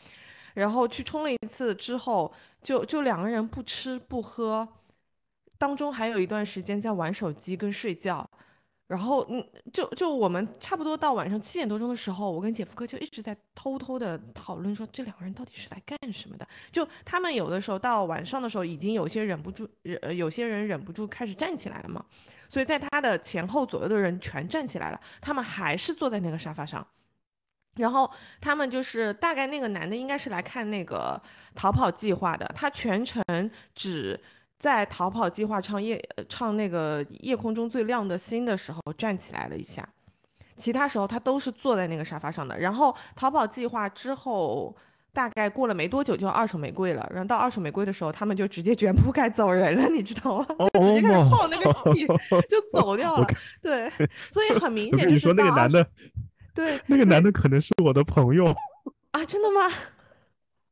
[0.54, 2.34] 然后去冲了一次之后，
[2.64, 4.68] 就就两个人不吃不喝，
[5.58, 8.28] 当中还有一段时间在玩手机跟睡觉。
[8.88, 16.48] 然后，嗯，就就我们差不多到晚上七点多钟的时候，我跟姐夫哥就一直在偷偷的讨论说，这两个人到底是来干什么的？
[16.72, 19.70] 就他们有的时候到晚上的时候，已经有些忍不住，
[20.02, 22.06] 呃，有些人忍不住开始站起来了嘛。
[22.50, 26.86] 所以在他的前后左右的人全站起来了，他们还是坐在那个沙发上。
[27.76, 28.10] 然后
[28.42, 31.22] 他们就是大概那个男的应该是来看那个
[31.56, 33.24] 逃跑计划的，他全程
[33.74, 34.20] 只。
[34.60, 39.88] 在逃跑计划唱夜唱那个夜空中最亮的星的时候站起来了一下，
[40.56, 42.58] 其他时候他都是坐在那个沙发上的。
[42.58, 44.76] 然后逃跑计划之后
[45.18, 50.46] 大概过了没多久就二手玫瑰了，然后到二手玫瑰的时候他们就直接卷铺盖走人了，你知道吗？
[50.48, 52.06] 就 直接开始放那个气
[52.48, 53.28] 就走掉了。
[53.60, 53.92] 对，
[54.30, 55.84] 所以很明 显就是说那个男的，
[56.54, 58.56] 对，那个男的可能是我的朋友
[59.10, 59.26] 啊？
[59.26, 59.74] 真的吗？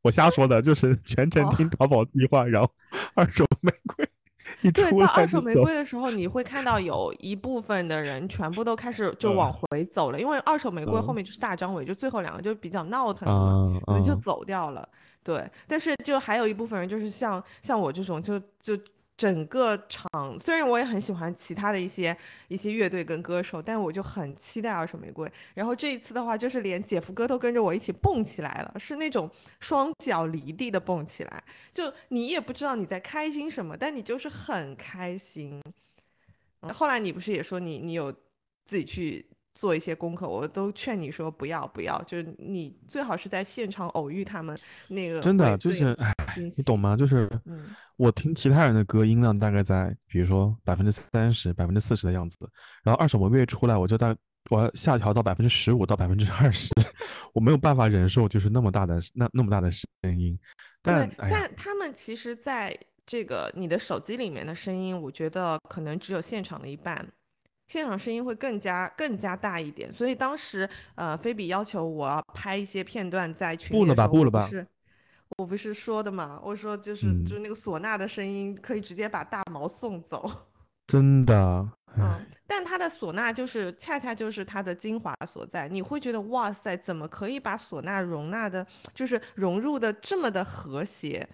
[0.02, 2.70] 我瞎说的，就是全程听淘宝计划，然后
[3.14, 4.08] 二手玫瑰一
[4.72, 14.88] 对到二手玫瑰的时候，你会看到有一部分的人全部都开始就往回走了，因为二手玫瑰后面就是大张伟，就最后两个就比较闹腾嘛，就走掉了。
[15.22, 18.76] 对，但是就还有一部分人就是像像我这种，就就。
[19.16, 22.14] 整个场虽然我也很喜欢其他的一些
[22.48, 25.30] 一些乐队跟歌手，但我就很期待二手玫瑰。
[25.54, 31.42] 然后这一次的话，就是连姐夫哥都跟着我一起蹦起来了，是那种双脚离地的蹦起来。
[31.72, 35.62] 就你也不知道你在开心什么，但你就是很开心。
[36.74, 38.12] 后来你不是也说你你有
[38.64, 39.24] 自己去
[39.56, 45.20] 做一些功课，我都劝你说不要不要，就是你最好是在现场偶遇他们那个。
[45.20, 45.96] 真的就是，
[46.56, 46.96] 你懂吗？
[46.96, 47.28] 就是。
[47.96, 52.36] 我听其他人的歌，音量大概在，比如说百分之三十、百分之四十的样子。
[52.82, 54.14] 然后二手玫瑰出来，我就大
[54.50, 56.74] 我要下调到百分之十五到百分之二十，
[57.32, 60.38] 我没有办法忍受就是那么大的那那么大的声音。
[60.82, 67.02] 但但他们其实在这个你的手机里面的声音，我觉得可能只有现场的一半，
[67.66, 69.92] 现场声音会更加更加大一点。
[69.92, 74.46] 所以当时呃，菲比要求我要拍一些片段在群里不了吧，不了吧。
[74.48, 74.66] 是
[75.38, 80.24] 我不是说的嘛，我说就是就是那个唢呐的声音可以直接把大毛送走，
[80.86, 81.68] 真的。
[81.98, 88.64] 嗯，但他的唢呐就是恰恰就是他的精华所在，你会觉得哇塞，怎么可以把唢呐容纳的，
[88.94, 91.26] 就是融入的这么的和谐，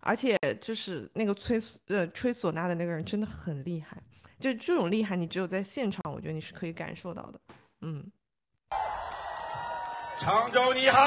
[0.00, 3.96] 而且就是那个吹呃吹唢呐的那个人真的很厉害，
[4.40, 7.40] 就这种厉害你只有在现场，我觉得你是可以感受到的。
[7.80, 8.04] 嗯，
[10.18, 11.00] 常州你好。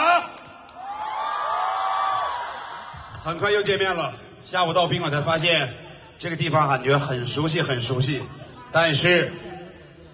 [3.24, 4.16] 很快又见面了。
[4.44, 5.74] 下午到宾馆才发现，
[6.18, 8.24] 这个地方感觉很熟悉，很熟悉。
[8.72, 9.32] 但是，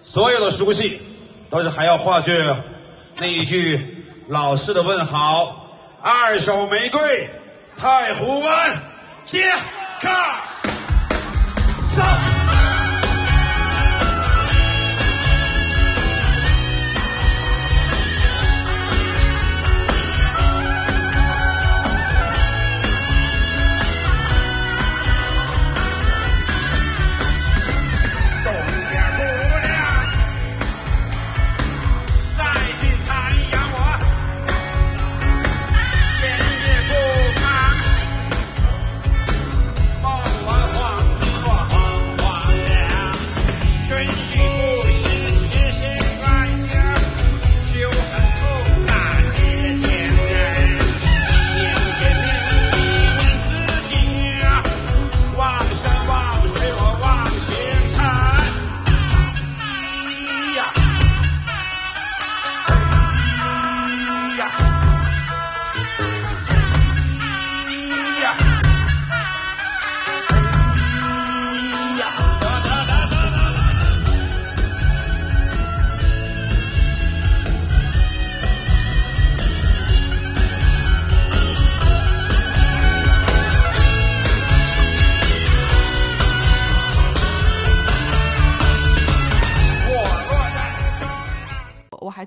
[0.02, 1.00] 所有的熟悉，
[1.48, 2.32] 都是还要化句
[3.16, 5.70] 那一句老式的问好：
[6.02, 7.30] 二手玫瑰，
[7.76, 8.76] 太湖湾，
[9.24, 9.50] 接
[10.00, 10.44] 卡。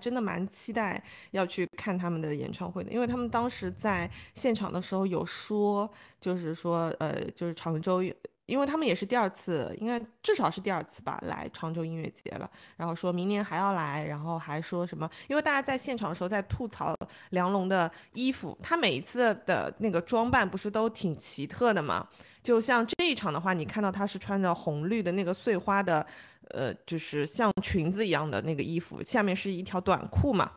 [0.02, 5.88] 真的蛮期待要去看他们的演唱会的，因为他们当时在现场的时候有说，
[6.20, 8.02] 就是说，呃，就是常州，
[8.48, 12.50] 因为他们也是第二次，应该至少是第二次吧，来常州音乐节了。
[12.76, 15.10] 然后说明年还要来，然后还说什么？
[15.28, 16.94] 因为大家在现场的时候在吐槽
[17.30, 22.06] 梁龙的衣服，他每一次的那个装扮不是都挺奇特的嘛？
[22.44, 26.06] 就像这一场的话，你看到他是穿着红绿的那个碎花的。
[26.54, 30.52] 呃，就是像裙子一样的那个衣服，下面是一条短裤嘛，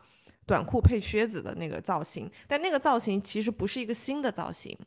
[0.45, 2.29] 短裤配靴子的那个造型。
[2.47, 4.77] 但那个造型其实不是一个新的造型，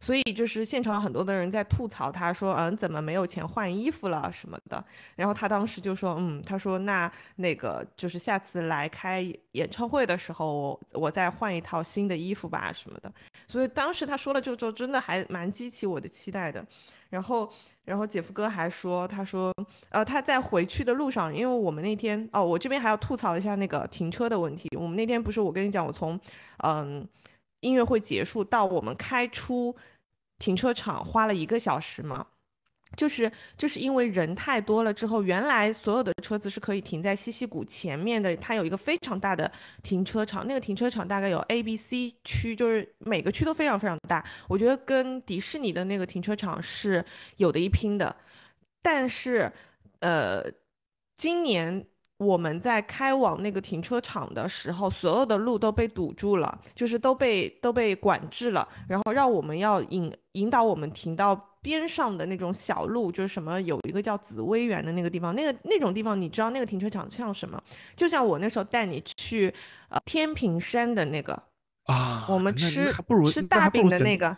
[0.00, 4.84] 所以就是现场很多的人在吐槽他说，嗯，怎么没有钱换衣服了什么的。
[5.16, 13.12] 然后他当时就说，嗯，他说那那个就是下次来开演唱会的时候，我再换一套新的衣服吧什么的。
[13.46, 16.64] 所以当时他说了这个之后，真的还蛮激起我的期待的。
[17.14, 17.48] 然后。
[17.86, 19.52] 然后姐夫哥还说，他说，
[19.90, 24.70] 呃，他在回去的路上，因为我们那天，哦，我这边还要吐槽一下那个停车的问题。
[24.74, 26.18] 我们那天不是我跟你讲，我从，
[26.62, 27.06] 嗯，
[27.60, 29.76] 音乐会结束到我们开出
[30.38, 32.26] 停车场花了一个小时嘛。
[32.96, 39.50] 就是就是因为人太多了之后，原来所有的车子是可以停在西溪谷前面的，它有一个非常大的
[39.82, 47.04] 停车场，那个停车场大概有 A、B、C 区，就是每个区都非常非常大，我觉得跟迪士尼的那个停车场是
[47.36, 48.14] 有的一拼的。
[48.82, 49.52] 但是，
[50.00, 50.44] 呃，
[51.16, 51.86] 今年。
[52.18, 67.60] 我们在开往那个停车场的时候，所有的路都被堵住了，就是都被都被管制了，然后让我们要引引导我们停到边上的那种小路，就是什么有一个叫紫薇园的那个地方，那个那种地方，你知道那个停车场像什么？
[67.96, 69.52] 就像我那时候带你去
[69.88, 71.42] 呃天平山的那个
[71.86, 72.92] 啊，我们吃
[73.26, 74.36] 吃大饼的那个，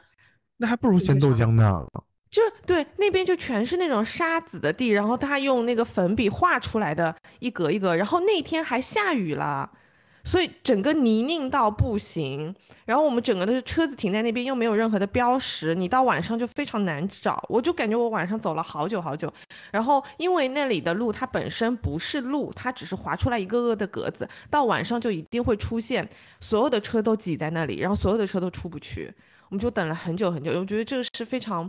[0.57, 1.87] 那还不如咸豆浆呢。
[2.31, 9.70] 就对，那边就全是那种沙子的地，然后他用那个粉笔画出来的一格一格，然后那天还下雨了，
[10.24, 12.55] 所以整个泥泞到不行。
[12.85, 17.45] 然后我们整个的车子停在那边，又没有任何的标识，你到晚上就非常难找。
[17.49, 19.33] 我就感觉我晚上走了好久好久。
[19.72, 26.09] 然后因为那里的路它本身不是路，它只是划出来一个个的格子，到晚上就一定会出现
[26.39, 29.12] 所有的车都挤在那里，然后所有的车都出不去。
[29.49, 31.68] 我们就等了很久很久，我觉得这个是非常。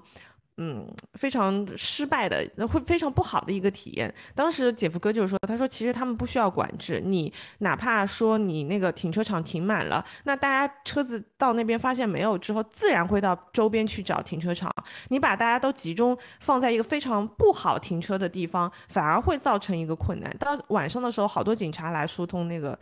[0.60, 4.12] 嗯，非常失败的，会非常不好的一个体验。
[4.34, 14.74] 当时姐夫哥就是说，他说其实他们不需要管制，你哪怕说你那个停车场停满了，那大家车子到那边发现没有之后，自然会到周边去找停车场。
[15.10, 20.36] 你把大家都集中放在一个非常不好停车的地方，反而会造成一个困难。
[20.40, 22.76] 到晚上的时候，好多警察来疏通那个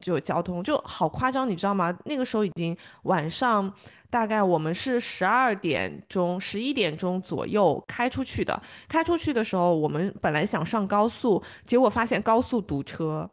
[0.00, 1.96] 就交通，就好夸张，你知道吗？
[2.04, 3.72] 那个时候已经晚上。
[4.12, 8.62] 大概我们是十二点钟、十一点钟左右开出去的。
[8.86, 13.26] 开出去的时候，我们本来想上高速，结果发现高速堵车，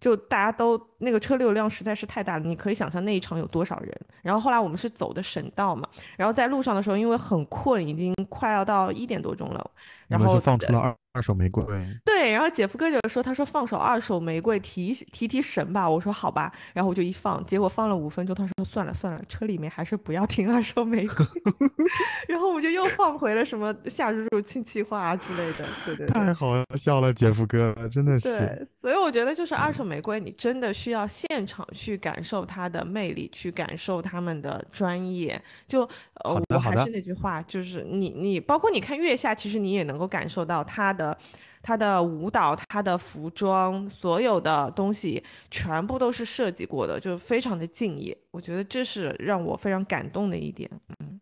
[0.00, 2.44] 就大家都那个车流量实在是太大了。
[2.44, 4.00] 你可以想象那一场有多少人。
[4.22, 9.70] 然后后来我们是走的省道嘛，然后在路上的时候，因为很困，已经快要到一点多钟了，
[10.06, 10.96] 然后放出了二。
[11.14, 11.62] 二手玫瑰，
[12.06, 21.26] 对，然后姐夫哥就说，他说放首二手玫瑰提提提神吧，我说好吧，然后我就一放，结果放了五分钟，他说算了算了，车里面还是不要听二手玫瑰，
[22.28, 35.38] 然后我们就又放回了什么夏日入亲戚话之类的，对对，太好笑了，姐夫哥真的是，对，所以我觉得就是二手玫瑰，你真的需要现场去感受它的魅力，去感受他们的专业，
[35.68, 35.82] 就
[36.24, 41.01] 呃，我还是那句话，就是你你包括你看月下，其实你也能够感受到他的。
[41.02, 41.18] 的，
[41.62, 48.16] 他的舞蹈，他的服装，所有的东西全部都是设计过的，就非常的敬业。
[48.30, 50.70] 我觉得这是让我非常感动的一点。
[51.00, 51.20] 嗯，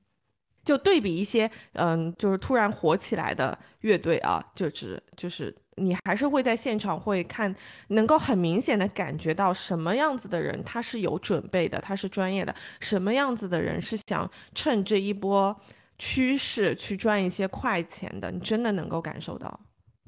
[0.64, 7.55] 就对比一些，嗯，就是突然火起来的乐队啊，就是就是你还是会在现场会看，
[7.89, 15.55] 能够很明显的感觉到什么样子的人他是有准备的，他是专业的，什么样子的人是想趁这一波
[15.99, 19.61] 趋势去赚一些快钱的，你真的能够感受到。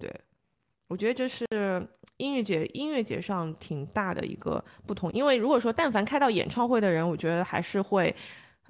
[0.03, 0.21] 对，
[0.89, 1.47] 我觉得这是
[2.17, 8.13] 音乐节音乐节上挺大的一个不同，因为如果说但凡开到演唱会的人，我觉得还是会，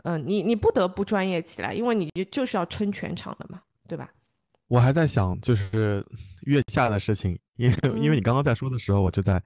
[0.04, 4.12] 嗯，你你不得不专业起来，因为你就是要撑全场的嘛，对吧？
[4.68, 6.04] 我还在想就是
[6.42, 9.42] 月下的事情，因为因为你刚刚在说的时候，我就在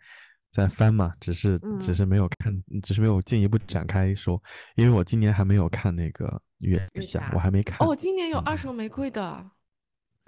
[0.51, 4.43] 在翻嘛，只是只是没有看，只是没有进一步展开说，
[4.75, 7.79] 因为我今年还没有看那个月下，我还没看。
[7.87, 9.51] 哦，今年有二手玫瑰的。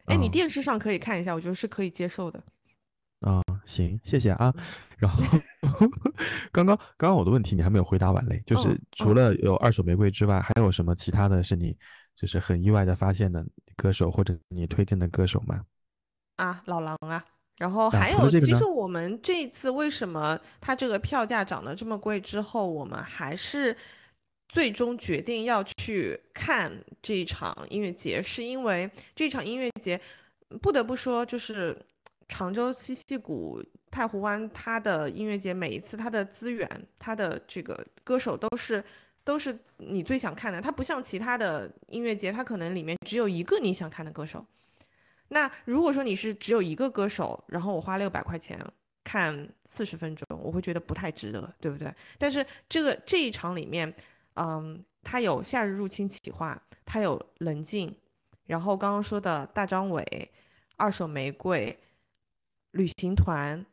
[0.09, 2.43] 哎，你电视上可以看一下，我觉得是可以接受的。
[3.21, 4.53] 啊，行，谢谢啊。
[4.97, 5.23] 然后
[6.51, 11.77] 刚刚刚刚我的问题你还没有回答完嘞，就是除了有二手玫瑰之外，还有什么其他的是你
[12.17, 13.45] 就是很意外的发现的
[13.77, 15.63] 歌手或者你推荐的歌手吗？
[16.37, 17.25] 啊，老狼啊。
[17.59, 23.77] 然后还有，其实我们这一次为什么它这个票价涨得这么贵之后，我们还是。
[24.49, 26.73] 最终决定要去看
[27.03, 30.01] 这一场音乐节，是因为这场音乐节，
[30.63, 31.79] 不得不说，就是
[32.29, 36.67] 常州西溪谷太湖湾，它的音乐节每一次它的资源，
[36.99, 38.83] 它的这个歌手都是
[39.23, 40.63] 都是你最想看的。
[40.63, 44.45] 它不像其他的音乐节，它可能里面只有一个你想看的歌手。
[45.29, 48.59] 那如果说你是只有一个歌手，然后我花六百块钱
[49.05, 51.95] 看四十分钟，我会觉得不太值得，对不对？
[52.17, 53.95] 但是这个这一场里面。
[54.39, 57.91] 嗯，它有《夏日入侵企划》，它有《冷静》，
[58.45, 60.31] 然后刚刚说的大张伟、
[60.77, 61.79] 二手玫瑰、
[62.71, 63.67] 旅行团，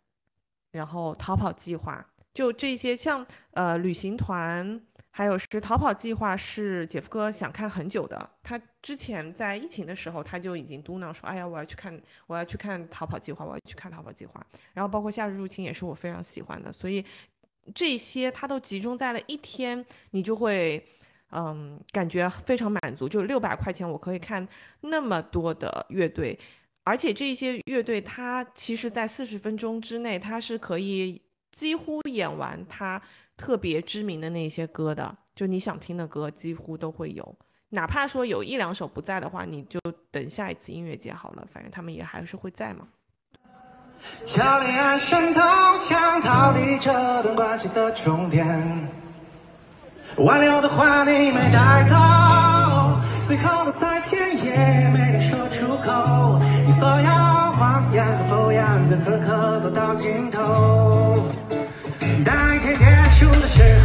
[0.72, 2.98] 然后逃跑计划，就这些。
[2.98, 8.30] 像呃旅行团，还有是逃跑计划，是姐夫哥想看很久的。
[8.42, 17.06] 他之前在疫情的时候，他就已经嘟囔说：“哎呀，我要去看，我要去看逃跑计划，我要去看逃跑计划。”然后包括《夏日入侵》也是我非常喜欢的，所以
[17.74, 20.86] 这些它都集中在了一天，你就会。
[21.32, 24.48] 嗯，感觉非常满足，就六百块钱我可以看
[24.82, 26.40] 那么多的乐队，
[26.84, 33.02] 而且这些乐队它其实，在四十分钟之内，它是可以几乎演完它
[33.36, 37.36] 特别知名的那些歌的，就你想听的歌几乎都会有，
[37.70, 39.78] 哪怕说有一两首不在的话，你就
[40.12, 42.88] 等下一次音乐节好了，反正他们也还是会在嘛。
[44.24, 45.44] 桥底暗生痛，
[45.78, 46.92] 想逃离这
[47.24, 48.46] 段关系的终点
[50.18, 51.96] 挽留的话你没带走，
[53.28, 54.56] 最后的再见也
[54.94, 57.10] 没能说出口，你所有
[57.58, 61.24] 谎言和敷衍在此刻走到尽头。
[62.24, 62.86] 当一切结
[63.18, 63.62] 束的时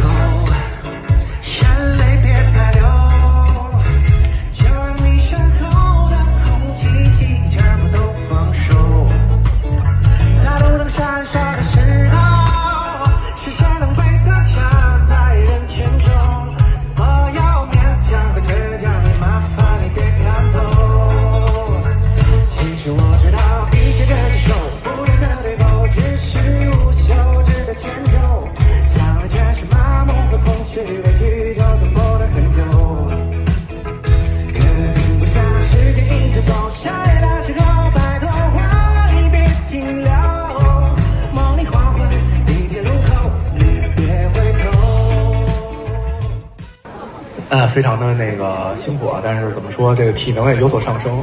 [47.51, 51.21] 呃，非常的那个辛苦啊，但是怎么说，这个体能也有所上升。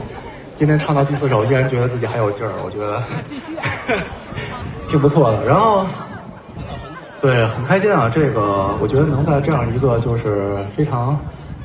[0.57, 3.03] 今天唱到第四首，依然觉得自己还有劲儿，我觉得
[4.87, 5.43] 挺不错的。
[5.47, 5.87] 然后，
[7.23, 11.19] 对，很开心啊，这个我觉得能在这样一个就是非常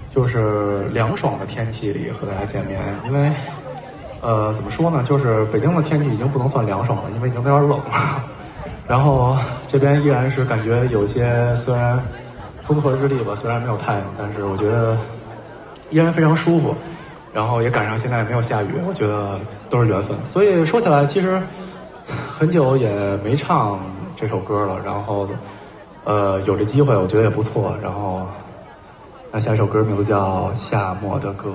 [0.09, 3.29] 就是凉爽的天气里和大家见面，因为
[4.21, 8.23] 呃，怎么说呢，就是北京的天气已经不能算凉爽了，因为已经有点冷了。
[8.87, 9.35] 然后
[9.67, 12.01] 这边依然是感觉有些虽然。
[12.63, 14.97] 风和日丽吧，虽然没有太阳，但是我觉得
[15.89, 16.75] 依然非常舒服。
[17.33, 20.15] 然后也赶上现在没有下雨，我觉得都是缘分。
[20.27, 21.41] 所以说起来，其实
[22.31, 23.79] 很久也没唱
[24.15, 24.79] 这首歌了。
[24.85, 25.27] 然后，
[26.03, 27.75] 呃，有这机会，我觉得也不错。
[27.81, 28.27] 然后，
[29.31, 31.49] 那下一首歌名字叫《夏末的歌》。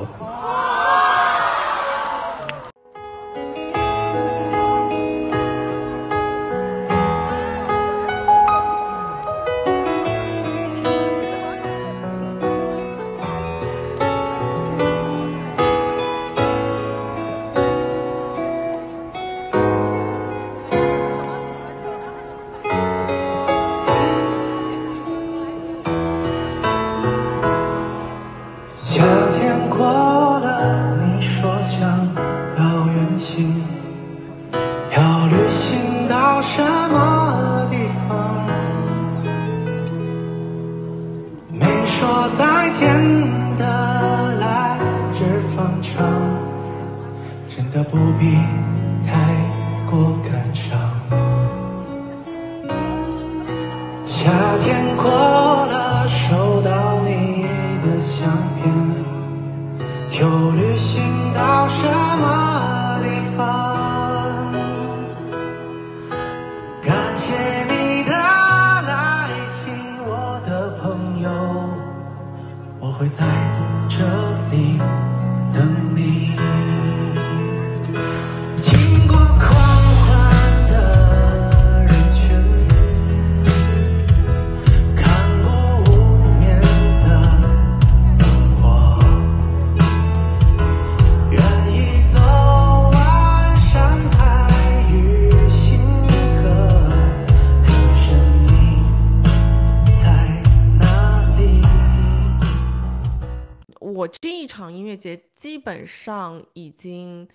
[106.38, 107.28] 上已经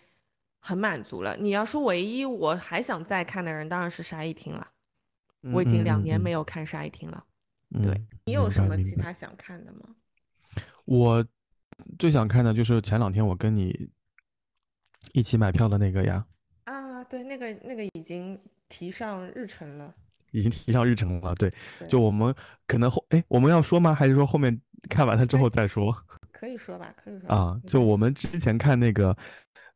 [0.59, 1.35] 很满足了。
[1.37, 4.67] 你要说唯一我还想再看的人，当然是沙一汀了。
[5.53, 7.25] 我已经两年没有看沙一汀了。
[7.81, 9.95] 对你有什么其他想看的吗？
[10.85, 11.25] 我
[11.97, 13.89] 最想看的就是前两天我跟你
[15.11, 16.25] 一起买票的那个呀。
[16.65, 18.39] 啊，对，那个那个已经
[18.69, 19.93] 提上日程了。
[20.31, 21.35] 已经提上日程了。
[21.35, 21.51] 对，
[21.89, 22.33] 就我们
[22.65, 23.93] 可能后哎，我们要说吗？
[23.93, 25.95] 还是说后面看完了之后再说？
[26.31, 27.59] 可以说吧，可以说啊。
[27.65, 29.15] 就我们之前看那个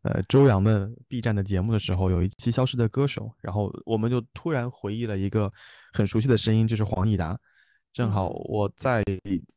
[0.01, 5.51] 呃周扬的 B 站的节目的时候，有一期《消失的歌手》，然后我们就突然回忆了一个
[5.93, 7.38] 很熟悉的声音，就是黄义达。
[7.93, 9.03] 正好我在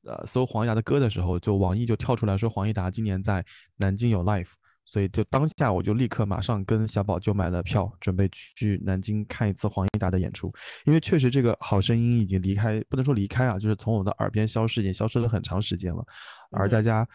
[0.05, 3.45] 呃搜黄义达的歌的时候，就网易就跳出来说黄义达今年在
[3.77, 4.51] 南京有 live。
[4.91, 10.53] 所以就当下我就立刻马上跟小宝就买了票，准备去南京看一次黄义达的演出。
[10.85, 16.05] 因为确实这个好声音已经离开，不能说离开啊，就是从我的耳边消失，已经消失了很长时间了。
[16.51, 17.07] 而大家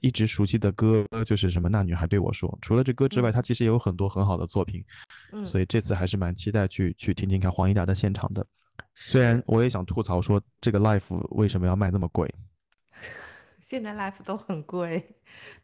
[0.00, 2.58] 一直熟悉的歌就是什么那女孩对我说。
[2.60, 4.84] 除了这歌之外，他其实也有很多很好的作品。
[5.44, 8.44] 所以这次还是蛮期待去去听听看黄义达的现场的。
[8.96, 12.28] 虽然我也想吐槽说这个 life 为什么要卖那么贵。
[13.64, 15.02] 现在 life 都很贵。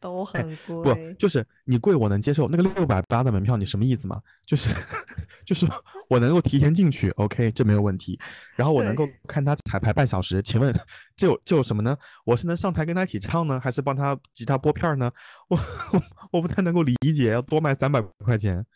[0.01, 4.21] 都很贵，不就是你贵我能接受，那个六百八的门票你什么意思嘛？
[4.45, 4.69] 就是
[5.47, 5.65] 就是
[6.09, 8.19] 我能够提前进去，OK，这没有问题。
[8.57, 10.75] 然后我能够看他彩排半小时，请问
[11.15, 11.97] 这有这有什么呢？
[12.25, 15.09] 我是能上台跟他一起唱呢，还是帮他吉他拨片呢？
[15.49, 15.57] 我
[16.33, 18.67] 我不太能够理解，要多卖三百块钱，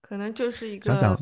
[0.00, 1.18] 可能就是一个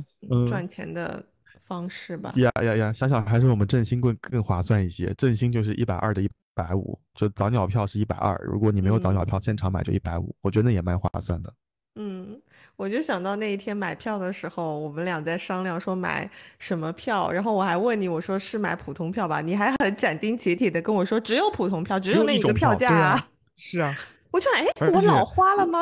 [0.46, 1.26] 赚钱的
[1.64, 2.30] 方式吧。
[2.36, 6.30] 呀呀呀，想想还是我们振兴更更划算一些，振兴就是一百二的一。
[6.58, 8.36] 百五，就早鸟票是一百二。
[8.44, 10.34] 如果你没有早鸟票，现场买就一百五。
[10.40, 11.54] 我觉得那也蛮划算的。
[11.94, 12.40] 嗯，
[12.74, 16.28] 我就想到那一天买票的时候，我们俩在商量说买
[16.58, 19.40] 什么票，然后我还问你，我说是买普通票吧？
[19.40, 23.28] 你还很斩钉截铁的跟我说只有普通票，只有那一个票价啊。
[23.54, 23.96] 是啊，
[24.32, 25.80] 我就哎，我老花了吗？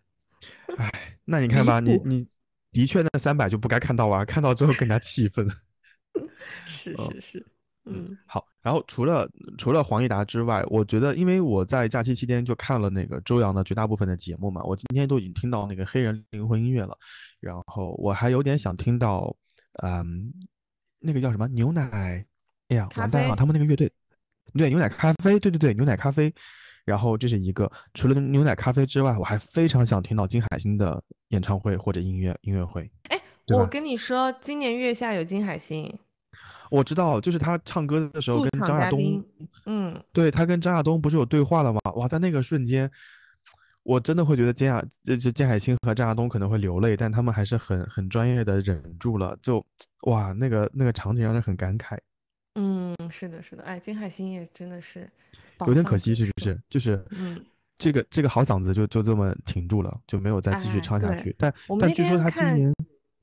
[0.78, 0.90] 哎，
[1.26, 2.26] 那你看吧，你你
[2.72, 5.46] 的确那三百就不该看到啊，看到之后更加气愤。
[6.66, 7.46] 是是是。
[7.84, 8.46] 嗯，好。
[8.66, 16.98] 然后除了除了黄义达之外，我觉得，因为我在假期期间就看了那个周洋的绝大部分的节目嘛，我今天都已经听到那个黑人灵魂音乐了。
[17.38, 19.32] 然后我还有点想听到，
[19.84, 20.32] 嗯，
[20.98, 22.26] 那个叫什么牛奶？
[22.66, 23.88] 哎呀，完蛋了，他们那个乐队，
[24.54, 26.34] 对，牛奶咖啡，对对对，牛奶咖啡。
[26.84, 32.90] 然后这是一个，除了牛奶咖啡之外，我还非常想听到金海心的演唱会或者音乐音乐会。
[33.10, 33.22] 哎，
[33.54, 35.96] 我跟你说，今年月下有金海心。
[36.70, 39.24] 我知道，就是他唱歌的时候跟张亚东，
[39.66, 41.80] 嗯，对他跟张亚东不是有对话了吗？
[41.94, 42.90] 哇，在那个瞬间，
[43.82, 49.38] 我真的会觉得金亚，这这金海心和张亚东可能会流泪，但他们还是很很专业的忍住了。
[49.40, 49.64] 就
[50.02, 51.96] 哇，那个那个场景让人很感慨。
[52.54, 55.08] 嗯，是的，是的，哎，金海心也真的是
[55.66, 56.60] 有点可惜，是不是？
[56.68, 57.40] 就是，嗯，
[57.78, 61.34] 这个这个好嗓子就就这么停住了，就没有再继续唱下去。
[61.38, 62.74] 但但据说他今年。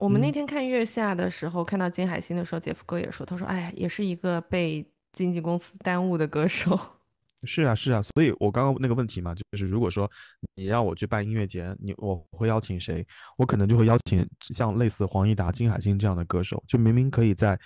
[0.03, 6.77] 我们那天看月下的时候，看到金海心的时候，姐夫哥也说，他说：“哎呀，也是一个被经纪公司耽误的歌手。
[7.47, 10.09] ”是啊，是啊，所以我刚刚那个问题嘛，就是如果说
[10.55, 13.07] 你让我去办音乐节，你我会邀请谁？
[13.37, 17.57] 我可能就会邀请像类似黄义达、金海心这样的歌手，就明明可以在，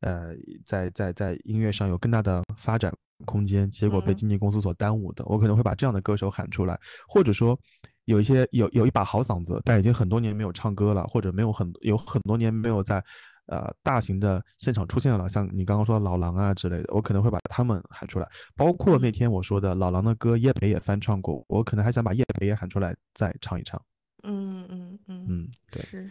[0.00, 0.34] 呃，
[0.66, 2.92] 在在在音乐上有更大的发展
[3.24, 6.76] 空间，结果被经纪公司所耽误的，我可能会把这样的歌手喊出来，
[7.06, 7.56] 或者说。
[8.04, 13.02] 有一些有有一把好嗓子，但已经很多年没有唱歌了，或者没有很有很多年没有在，
[13.46, 18.28] 呃，大型的现场出现了，像你刚刚说的老狼啊之类的，我可能会把他们喊出来。
[18.56, 23.80] 包括那天我说的老狼的歌，叶培也翻唱过，我可能还想把叶培也喊出来再唱一唱。
[24.22, 25.82] 嗯嗯嗯嗯，对。
[25.82, 26.10] 是。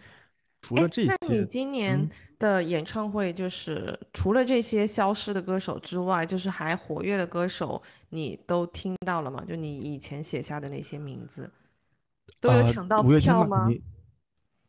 [0.62, 2.08] 除了这些，那你今年
[2.38, 9.44] 的演唱会就是除了这些消失的歌手之外，就是还活跃的歌手，你都听到了吗？
[9.46, 11.52] 就你以前写下的那些名字。
[12.40, 13.68] 都有抢到票吗？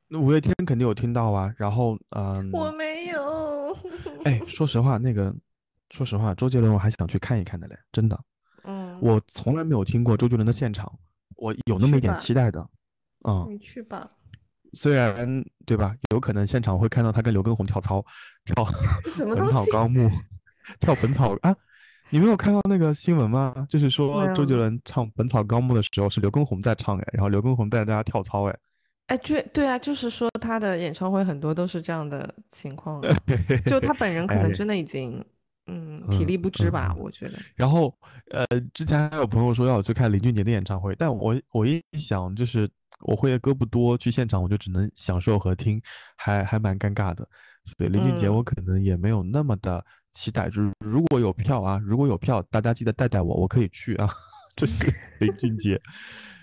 [0.08, 1.54] 那五月天肯定有听到啊。
[1.58, 3.76] 然后，嗯，我没有。
[4.24, 5.34] 哎，说实话，那个，
[5.90, 8.20] 说实话，周杰伦我还想去看一看的嘞，真的。
[8.64, 9.00] 嗯。
[9.02, 10.92] 我从来没有听过周杰伦的现场，
[11.38, 12.68] 我有那么一点期待的。
[13.28, 13.48] 嗯。
[13.50, 14.10] 你去吧。
[14.74, 15.96] 虽然对吧？
[16.12, 18.04] 有可能现场会看到他跟刘畊宏跳操，
[18.46, 18.66] 跳
[19.06, 20.10] 什么 本草纲目，
[20.80, 21.56] 跳本草啊。
[22.10, 23.66] 你没有看到那个新闻吗？
[23.68, 28.58] 就是说周杰伦唱《本草纲目》的时候是刘畊宏在唱哎，然后刘畊宏带着大家跳操哎，
[29.08, 33.02] 哎对对啊，就是说他的演唱会很多都是这样的情况，
[33.66, 35.24] 就他本人 可能真的已经
[35.68, 37.40] 嗯体力不支吧，我觉得。
[37.56, 37.94] 然后
[38.32, 42.70] 呃，之前还有朋友说要我去看林俊杰的演唱会，但我我一想就是
[43.02, 45.82] 我会的歌不多，去现场我就只能享受和听，
[46.16, 47.28] 还还蛮尴尬的。
[47.66, 49.84] 所以林俊杰我可能也没有那么的。
[50.16, 54.10] 期待就是如果有票啊，如果有票，大家记得带带我，我可以去啊。
[54.56, 55.80] 这是 林俊杰。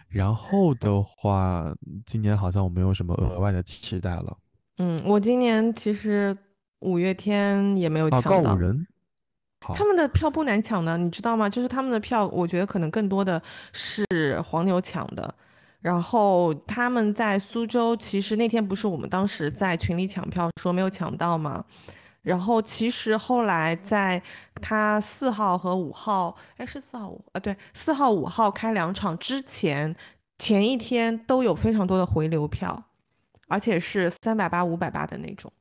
[0.09, 1.75] 然后的话，
[2.05, 4.37] 今年好像我没有什么额外的期待了。
[4.77, 6.37] 嗯，我今年其实
[6.81, 8.31] 五月天也没有抢到。
[8.43, 8.87] 告五人，
[9.61, 11.49] 他们的票不难抢的，你知道吗？
[11.49, 13.41] 就是他们的票，我觉得可能更多的
[13.73, 15.35] 是黄牛抢的。
[15.81, 21.65] 然后他们在苏州，其实那天不是我们当时在群里抢票说没有抢到吗？
[22.23, 24.23] 然后其实后来在
[24.61, 29.95] 他四号和五号，哎，是四号五啊，对，四号五号开两场之前，
[30.39, 32.85] 前一天都有非常多的回流票，
[33.49, 35.53] 而且是三百八、五百八的那种，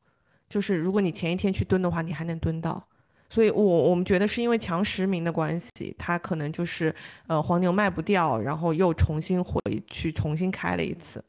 [0.47, 2.87] 就是如果你前一天去蹲的话，你还能蹲到。
[3.27, 6.93] 所以，我我们觉得是因为强实名的关系，他可能就是
[7.27, 11.23] 呃黄牛卖不掉，然后又重新回去重新开了一次，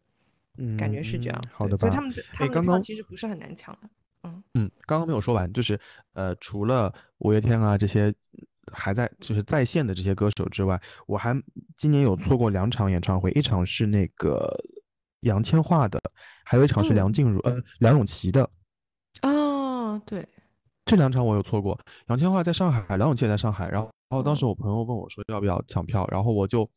[0.58, 1.44] 嗯，感觉是这样。
[1.52, 1.80] 好的吧。
[1.80, 3.88] 所以他们他们票其实不是很难抢的。
[4.24, 5.78] 嗯嗯，刚刚没有说完，就是
[6.12, 8.14] 呃，除了五月天啊这些
[8.72, 11.34] 还在就是在线的这些歌手之外，我还
[11.76, 14.56] 今年有错过两场演唱会，一场是那个
[15.20, 16.00] 杨千嬅的，
[16.44, 18.48] 还有一场是梁静茹呃梁咏琪的。
[19.22, 20.26] 哦，对，
[20.84, 21.78] 这两场我有错过。
[22.08, 26.68] 杨千嬅在上海，梁咏琪也在上海，然后然后当时我朋友问我说要不要抢票，然后我就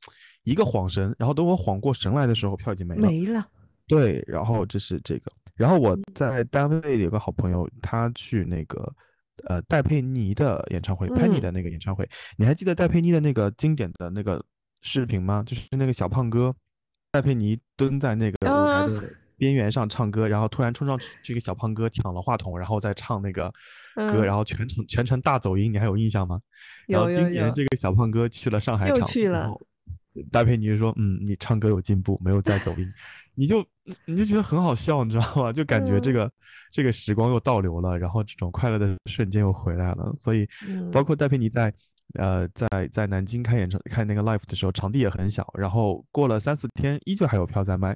[0.44, 3.08] 一个晃神，然后等我晃过神来的时候，票已经没了。
[3.08, 3.48] 没了。
[3.88, 5.32] 对，然后就是这个。
[5.56, 8.94] 然后我在单位里有个好朋友，他去那个
[9.48, 12.06] 呃戴佩妮的演唱会，Penny 的那个演唱会。
[12.38, 14.44] 你还记得戴佩妮的那个经典的那个
[14.82, 15.44] 视频吗？
[15.46, 16.54] 就是那个小胖哥，
[17.12, 23.50] 戴佩妮蹲在那个舞台的边缘上唱歌，然后突然冲上去，这个小胖哥抢了话筒，然后再唱那个
[23.96, 26.38] 歌，然后全程全程大走音，你还有印象吗？
[26.88, 29.54] 然后今年这个小胖哥去了上海场，去了。
[30.32, 32.94] 戴佩妮说：“嗯，你唱歌有进步，没有再走音。”
[33.36, 33.66] 你就
[34.06, 35.54] 你就觉得很好笑，你知道吗？
[35.54, 36.32] 就感觉这个
[36.72, 40.14] 这个时光又倒流了，然后这种快乐的瞬间又回来了。
[40.18, 40.48] 所以，
[40.92, 41.74] 包括戴佩妮在
[42.18, 47.96] 呃在在南京开演唱开那个 live 的时候，场地也很小，然后过了三四天，依旧还有票在卖。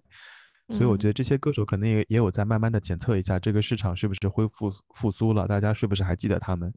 [0.69, 6.71] 所以我觉得这些歌手可能也也有在慢慢的检测一下这个市场是不是恢复复苏了，大家是不是还记得他们？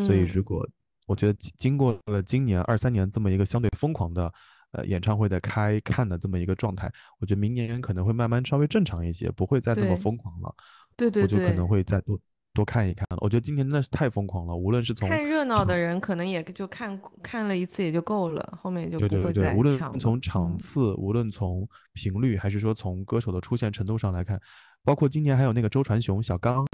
[0.00, 0.64] 所以如果
[1.06, 4.32] 我觉得经过了今年二三年这么一个相对疯狂的。
[4.74, 6.90] 呃，演唱会的开看的这么一个状态，
[7.20, 10.54] 我觉得明年可能会慢慢稍微正常一些，不会再那么疯狂了。
[10.96, 12.18] 对对对，我就可能会再多
[12.52, 13.18] 多看一看了。
[13.20, 24.40] 我觉得今年真的是太疯狂了，无论是从看热闹的人，可能也就看看了一次也就够了，后面就对对对，无论从场次，无论从频率，还是说从歌手的出现程度上来看，
[24.84, 26.64] 包括今年还有那个周传雄、小刚，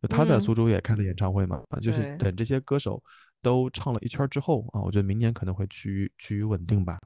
[0.00, 3.02] 就他在苏州也开了演唱会嘛，就是等这些歌手
[3.42, 6.98] 都唱了一圈之后啊，我觉得明年可能会趋于趋于稳定吧。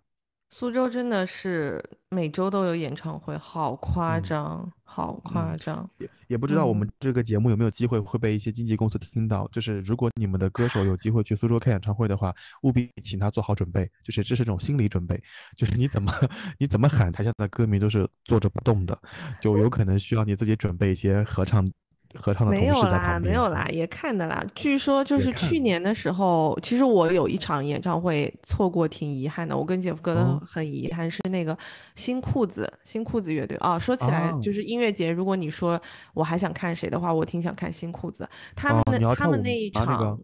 [0.51, 5.89] 苏州真的是每周都有演唱会，好夸张，好夸张。
[5.99, 9.49] 也也不知道我们这个节目有没有机会会被一些经纪公司听到。
[9.49, 15.21] 就是如果你们的歌手有机会去苏州开演唱会的话，务必请他做好准备，就是这是种心理准备，
[15.57, 16.13] 就是你怎么
[16.59, 18.97] 你怎么喊，台下的歌迷都是坐着不动的，
[19.41, 21.69] 就有可能需要你自己准备一些合唱。
[22.15, 24.43] 合唱的没有啦，没有啦，也看的啦。
[24.55, 29.57] 据说就是去年的时候，其实我有一场演唱会错过，挺遗憾的。
[29.57, 31.57] 我跟姐夫哥都很遗憾，是那个
[31.95, 33.79] 新裤子新裤子乐队啊。
[33.79, 35.81] 说起来就是音乐节，如果你说
[36.15, 38.29] 我还想看谁的话，我挺想看新裤子。
[38.55, 40.19] 他们那他们那一场，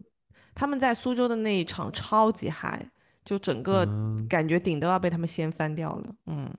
[0.55, 2.85] 他们在苏州的那一场超级嗨，
[3.25, 3.85] 就整个
[4.29, 6.15] 感觉顶都要被他们掀翻掉了。
[6.27, 6.49] 嗯，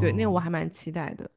[0.00, 1.30] 对，那个我还蛮期待的。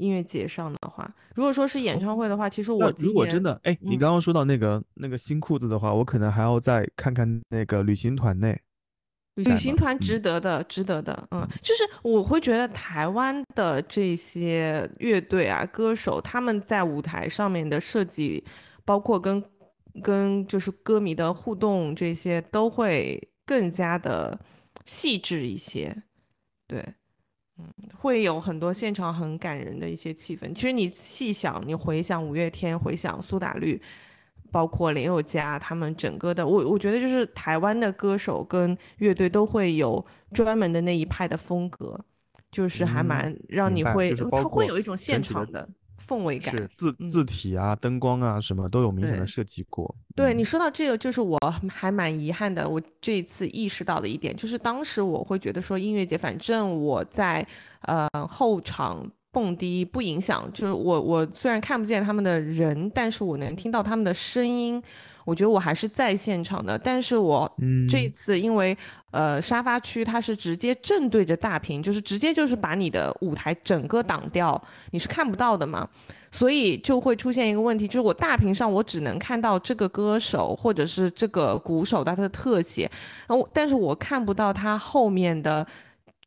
[0.00, 0.06] 对。
[0.06, 8.58] 音乐节上的话，如果说是演唱会的话，其实我如果真的哎，你刚刚说到那个那个新裤子的话，我可能还要再看看那个旅行团内。
[9.36, 18.44] 旅行团值得的，值得的，嗯，就是我会觉得台湾的这些乐队啊、歌手，他们在舞台上面的设计，
[18.84, 19.42] 包括跟
[20.02, 24.38] 跟就是歌迷的互动，这些都会更加的
[24.84, 26.02] 细致一些，
[26.66, 26.84] 对。
[27.96, 30.54] 会有很多现场很感人的一些气氛。
[30.54, 33.80] 其实你细想，你回想五月天，回想苏打绿，
[34.50, 41.98] 包括林宥嘉，他们整个的，我我觉得就是台湾的歌手跟乐队都会有专门的那一派的风格，
[42.50, 45.68] 就是还蛮让你会，他会有一种现场的。
[46.10, 49.94] 氛围感是字字体啊、灯光啊什么都有明显的设计过。
[50.16, 51.38] 对你说到这个，就是我
[51.68, 52.68] 还蛮遗憾的。
[52.68, 57.46] 我这一次意识到的一点，就是当时我会觉得说音乐节，反正我在
[57.82, 64.82] 呃后场蹦迪不影响，就是我我虽然看不见他们的人，但是我能听到他们的声音。
[65.30, 67.48] 我觉得我还是在现场的，但是我
[67.88, 68.76] 这次因为
[69.12, 75.88] 呃沙发区它是直接正对着大屏，就是直接就是把你的舞台整个挡掉，你是看不到的嘛，
[76.32, 82.90] 所以就会出现一个问题，就是我大屏上我只能看到这个歌手或者是这个鼓手他的特写，
[83.28, 85.64] 然后但是我看不到他后面的。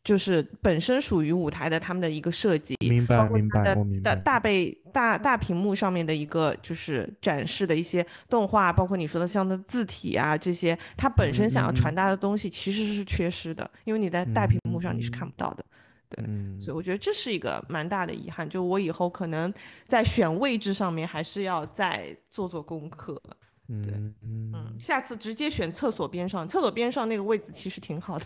[0.04, 15.64] 就是本身属于舞台的他们的一个设计，明白明白，大大背大大屏幕上面的一个就是展示的一些动画，包括你说的像的字体啊这些，它本身想要传达的东西其实是缺失的，因为你在大屏幕上你是看不到的。
[16.10, 16.24] 对，
[16.62, 19.52] 所以我觉得这是一个蛮大的遗憾，就我以后可能
[19.88, 23.20] 在选位置上面还是要再做做功课。
[23.70, 28.26] 嗯嗯，下次直接选厕所边上，厕所边上那个位置其实挺好的，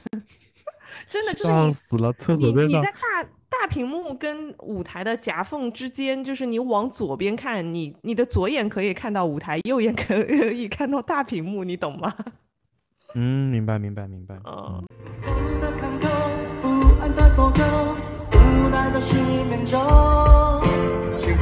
[1.08, 10.16] 真的就是你死了，厕所边上，你在大大屏幕跟舞台的夹缝之间，就是你往左边看，你你的左眼可以看到舞台，右眼 可
[10.52, 12.14] 以看到大屏幕，你懂吗？
[13.16, 14.36] 嗯，明白明白明白。
[14.46, 14.84] 嗯。
[21.18, 21.34] 其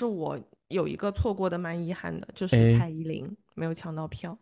[0.00, 4.36] 实我有一个错过的蛮遗憾的，就是蔡依林没有抢到票。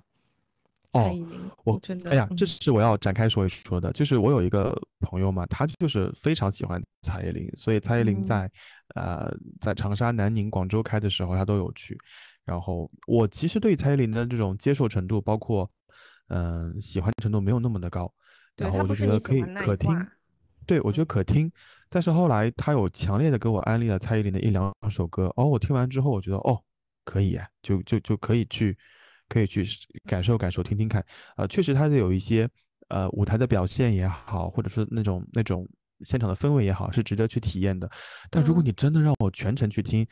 [0.92, 3.92] 蔡依林，我真的，哎呀，这是我要展开说一说的。
[3.92, 8.50] 就是我有一个朋友嘛，他就是非常喜欢蔡依林，所以蔡依林在
[8.94, 9.30] 呃
[9.60, 11.98] 在长沙、南宁、广州开的时候，他都有去。
[12.44, 15.70] 然后我其实对蔡依林的这种接受程度，包括
[16.28, 18.10] 嗯喜欢程度没有那么的高，
[18.56, 20.06] 然后我就觉得可以可听。
[20.66, 21.50] 对，我觉得可听，
[21.90, 26.62] 但是后来他有强烈的给我安利了蔡依林的一两首歌，哦，我听完之后，我觉得哦，
[27.04, 28.76] 可以，就就就可以去，
[29.28, 29.64] 可以去
[30.04, 31.04] 感受感受，听听看，
[31.36, 32.48] 呃，确实他的有一些
[32.88, 35.66] 呃舞台的表现也好，或者说那种那种
[36.04, 37.90] 现场的氛围也好，是值得去体验的。
[38.30, 40.06] 但如果你真的让我全程去听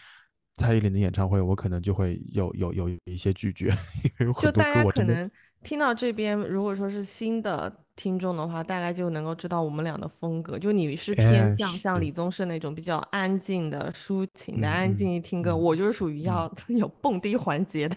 [0.57, 3.67] 蔡依林的演唱会，我可能就会有有有一些拒绝，
[4.03, 5.31] 因为有很多歌我真的。
[5.63, 10.57] 听到这边，如果说是新的听众的话，大概就能够知道我们俩的风格。
[10.59, 17.97] 就你是偏向像李宗盛那种比较安静的、抒情的、安静听歌，我就是属于要 有蹦迪环节的。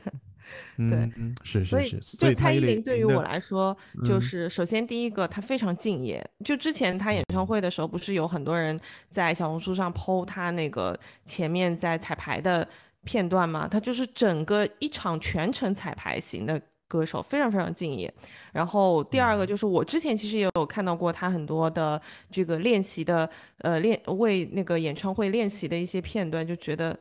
[0.77, 1.11] 对，
[1.43, 2.01] 是是是。
[2.01, 6.23] 所以蔡依林对于我来说，就是首先第一个，她非常敬业。
[6.43, 12.67] 就之前她演唱会的时候，不是有很多人在小红书上剖她那个前面在彩排的
[13.03, 13.67] 片段吗？
[13.67, 16.61] 她就是整个一场全程彩排型的。
[16.89, 18.11] 歌手非常非常敬业，
[18.51, 22.01] 然后第二个就是我之前其实也有看到过他很多的
[22.31, 26.97] 这个练习的，呃练为那个演唱会练习的一些片段，就觉得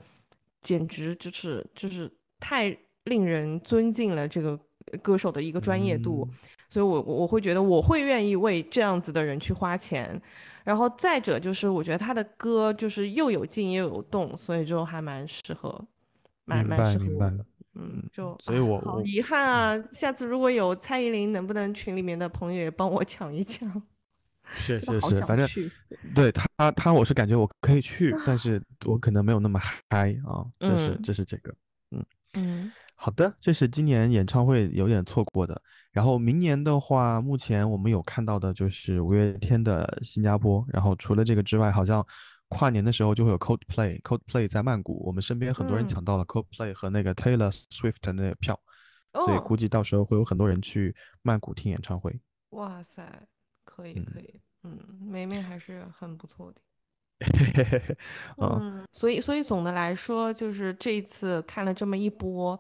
[0.61, 2.07] 简直就是就是
[2.39, 2.77] 太
[3.09, 4.59] 令人尊敬了这个
[5.03, 6.29] 歌手的一个专业度，
[6.71, 10.21] 所以我我会觉得我会愿意为这样子的人去花钱，
[10.65, 15.85] 然后再者就是我觉得他的歌就是又有静又有动，所以就还蛮适合，
[16.45, 17.45] 蛮蛮适合我的。
[17.81, 19.85] 嗯，就所以，我好遗憾啊！
[19.93, 23.71] 下次如果有蔡依林，能不能群里面的朋友也帮我抢一抢？
[24.57, 25.47] 是是是，反正
[26.13, 29.61] 对他他，我是感觉我可以去，但是我可能没有那么
[29.91, 30.45] 嗨啊。
[30.59, 31.55] 这是这是这个，
[31.93, 32.05] 嗯
[32.35, 35.61] 嗯，好的，这是今年演唱会有点错过的。
[35.93, 40.65] 然后明年的话，目前我们有看到的就是五月天的新加坡。
[40.69, 42.05] 然后除了这个之外，好像。
[42.51, 48.59] 跨年的时候就会有 Coldplay，Coldplay 在曼谷，我们身边很多人抢到了 Coldplay 和那个 Taylor Swift 的那个票，
[49.13, 52.19] 所以估计到时候会有很多人去曼谷听演唱会。
[52.53, 53.07] 哇塞，
[53.67, 56.61] 可以可以，嗯，梅梅还是很不错的。
[58.41, 62.59] 嗯，所以所以总的来说，就是这一次看了这么一波，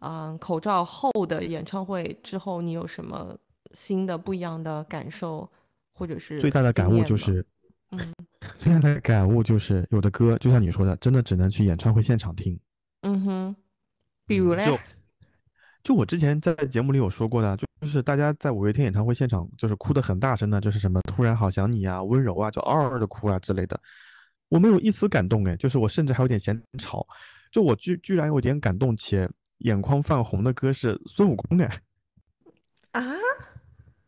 [0.00, 3.36] 嗯，口罩后的演唱会之后，你有什么
[3.72, 5.48] 新的不一样的感受，
[5.92, 7.44] 或者是最大的感悟就是。
[7.90, 8.14] 嗯，
[8.58, 12.58] 最大的感悟就是，有的歌就像你说的，真的只能去演唱会现场听。
[13.00, 13.56] 嗯哼，
[14.26, 14.78] 比如嘞，就
[15.82, 23.80] 就我之前在节目里有说过的，就是大家在五月天演唱会现场就是哭的很大声的，就是什么突然好想你啊，温柔啊，就嗷嗷的哭啊之类的。
[24.50, 27.06] 我没有一丝感动哎，就是我甚至还有点嫌吵，
[27.50, 29.26] 就我居居然有点感动且
[29.58, 31.80] 眼眶泛红的歌是孙悟空哎。
[32.92, 33.04] 啊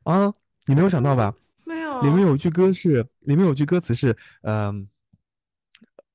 [0.05, 0.35] 啊，
[0.67, 1.35] 你没有想到吧？
[1.65, 4.89] 没有里面有句歌是，里面有句歌词是，嗯，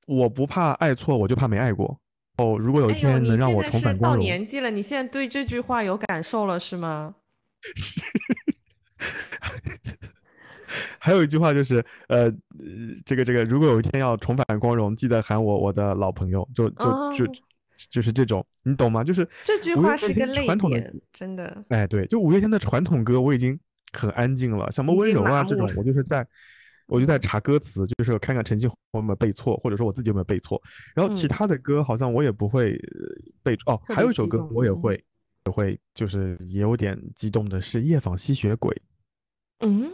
[0.06, 1.98] 我不怕爱错，我就怕没爱过。
[2.38, 4.20] 哦，如果有一天能让我重返光荣。
[4.20, 7.14] 到年纪了，你现在对这句话有感受了是吗？
[7.62, 8.02] 是
[10.98, 12.30] 还有一句话就是，呃，
[13.04, 17.24] 这个这个，如果有一天要重返光荣，记得喊我我的老朋友，就就就
[17.90, 19.04] 就是这种，你懂吗？
[19.04, 21.64] 就是这句话是个传统的，真的。
[21.68, 23.58] 哎，对，就五月天的传统歌，我已经。
[23.92, 26.26] 很安静了，什么温柔啊这种，我就是在，
[26.86, 30.60] 我就在查歌词，就是看看陈星红有没有背错，或者说我自己有没有背错。
[30.94, 32.78] 然后其他的歌好像我也不会
[33.42, 35.02] 背哦，还有一首歌我也会，
[35.46, 38.74] 也会就是也有点激动的是《夜访吸血鬼》。
[39.66, 39.90] 嗯，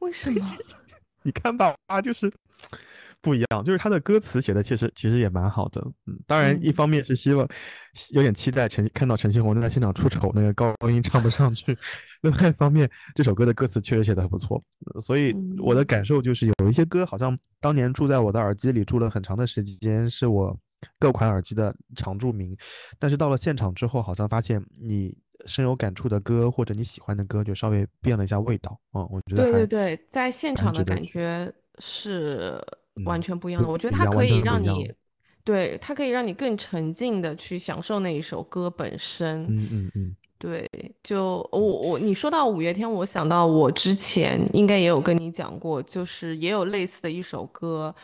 [0.00, 0.44] 为什么？
[1.22, 2.32] 你看吧，就是
[3.24, 5.80] 不一样，就是他的歌词写的其实其实也蛮好的。
[6.06, 7.48] 嗯，当然一方面是希望
[8.12, 11.76] 有点期待陈看到陈星红在现场出丑，那个高音唱不上去。
[12.20, 14.62] 另外一方面，这首歌的歌词确实写的很不错，
[15.00, 20.54] 所以我的感受就是有一些歌好像当年住在我的耳机里住了很长的时间，是我
[20.98, 22.54] 各款耳机的常驻名，
[22.98, 28.78] 但是到了现场之后，好像发现你深有感触的歌或者你喜欢的歌就稍微变了一下味道。
[28.92, 32.58] 嗯，我觉得对对对，在现场的感觉是
[33.04, 33.68] 完全不一样的。
[33.68, 34.90] 我觉得它可以让你，
[35.42, 39.42] 对它可以让你更沉浸的去享受那一首歌本身。
[39.44, 40.16] 嗯嗯嗯。
[40.36, 40.68] 对，
[41.02, 47.94] 就我我你说到五月天，我想到我之前应该也有跟你讲过，就是也有类似的一首歌，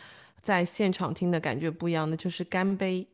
[0.41, 3.07] 在现场听的感觉不一样的，就是《干杯》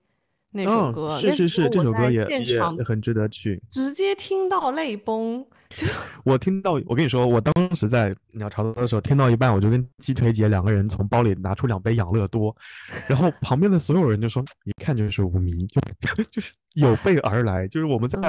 [0.52, 1.20] 那首歌。
[1.20, 3.62] 是是是，这首歌也也很值得去。
[3.70, 5.46] 直接听到泪崩。
[6.24, 12.56] 我听到，我跟你说，我当时在鸟巢的时候，听到一半，我就跟鸡腿姐两个人从包里拿出两杯养乐多，
[13.06, 15.82] 然后旁边的所有人就说，一看就是无名，就
[16.32, 18.20] 就是有备而来，就是我们在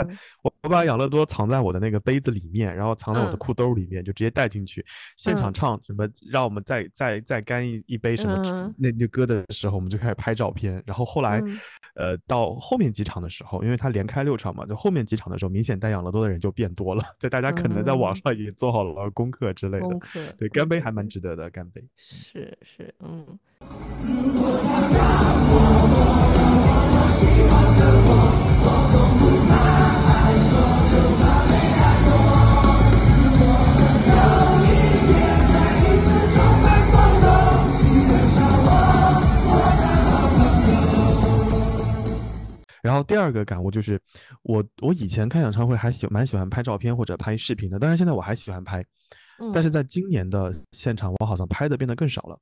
[0.43, 4.85] 我我把养乐多藏在我的那个杯子里面，然后藏在我的裤兜里面，就直接带进去，
[5.17, 8.43] 现场唱什么，让我们再再再干一一杯什么
[8.79, 11.43] 那那歌的时候，我们就开始拍照片，然后后来，
[11.95, 17.05] 呃，到后面几场的时候，因为他连开六场嘛，就后面几场的时候，明显带养乐多的人就变多了。
[17.31, 19.87] 大家可能在网上已经做好了功课之类的，
[20.39, 21.85] 对，干杯还蛮值得的，干杯。
[21.97, 23.39] 是是，嗯。
[42.89, 44.01] 然后第二个感悟就是，
[44.45, 48.83] 我我以前看演唱会还喜蛮喜欢拍照片或者拍视频的，当然现在我还喜欢拍，
[49.53, 52.41] 但是在今年的现场，我好像拍的变得更少了，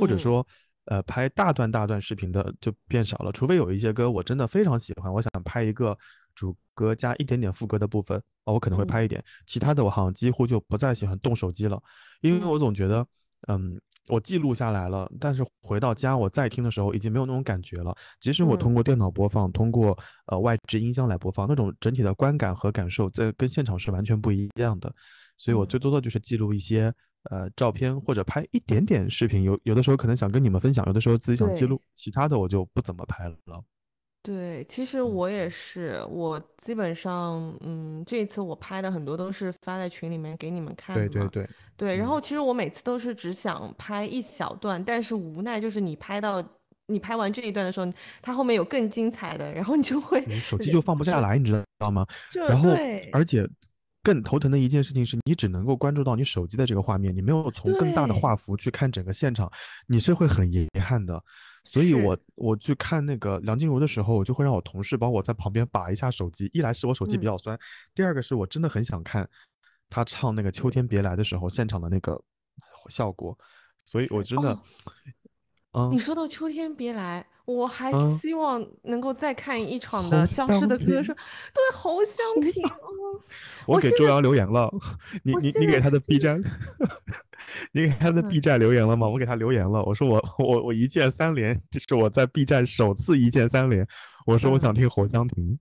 [0.00, 0.44] 或者说，
[0.86, 5.96] 呃，拍大段大段视频的就变少了，除非有一些歌我真的非常喜欢，我想拍一个
[6.34, 11.80] 主歌加一点点副歌的部分，哦，我可能会拍一点，其他的我好像几乎就不再喜欢动手机了，
[12.20, 13.06] 因为我总觉得，
[13.46, 13.80] 嗯。
[14.08, 17.94] 我记录下来了，但是回到家我再听的时候，已经没有那种感觉了。
[18.20, 24.92] 即使我通过电脑播放，通过呃外置音箱来播放，那种整体的观感和感受，在跟现场是完全不一样的。
[25.36, 26.92] 所以我最多的就是记录一些
[27.30, 29.42] 呃照片，或者拍一点点视频。
[29.42, 33.36] 有有的时候可能想跟你们分享，有的时候自己想记录，其他的我就不怎么拍了。
[34.24, 41.06] 对，其实我也是，我基本上，嗯，这一次我拍的很多都是发在群里面给你们看的。
[41.06, 41.48] 对对对。
[41.76, 46.42] 对，然后其实我每次都是只想拍一小段，但是无奈就是你拍到
[46.86, 47.92] 你拍完这一段的时候，
[48.22, 52.06] 它后面有更精彩的，然后你就会手机就放不下来，你知道吗？
[52.48, 52.70] 然后
[53.12, 53.46] 而且
[54.04, 59.50] 更头疼的一件事情是你只能够关注到你手机的这个画面，你没有从更大的画幅去看整个现场，
[59.88, 61.20] 你是会很遗憾的。
[61.64, 66.50] 所以，我我去看那个梁静茹的时候，我就会让我同事帮我在旁边把一下手机。
[66.52, 67.58] 一来是我手机比较酸，
[67.94, 69.26] 第二个是我真的很想看
[69.88, 72.22] 他唱那个《秋天别来》的时候现场的那个
[72.90, 73.36] 效果。
[73.86, 74.60] 所以，我真的，
[75.74, 77.24] 嗯，你说到《秋天别来》。
[77.46, 81.14] 我还希望能够再看一场的《消失的歌声》，
[81.52, 82.50] 对，侯湘婷。
[83.66, 84.72] 我给周洋留言了，
[85.22, 86.42] 你你你给他的 B 站，
[87.72, 89.06] 你给他的 B 站留言了吗？
[89.06, 93.86] 我给他留言了，我说我我我一键三连，就是我在 B 站首次一键三连，
[94.24, 95.58] 我说我想听侯湘婷。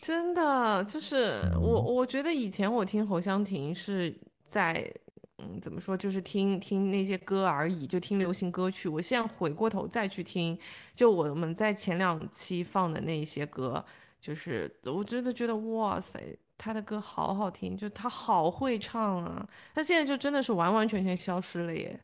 [0.00, 4.18] 真的，就是我我觉得以前我听侯湘婷是
[4.48, 4.90] 在。
[5.38, 5.94] 嗯，怎么说？
[5.94, 8.88] 就是听听那些歌而已，就听流行歌曲。
[8.88, 10.58] 我现在回过头再去听，
[10.94, 13.84] 就我们在前两期放的那些歌，
[14.18, 16.18] 就是我真的觉得哇塞，
[16.56, 19.46] 他的歌好好听，就他好会唱啊！
[19.74, 22.00] 他现在就真的是完完全全消失了耶！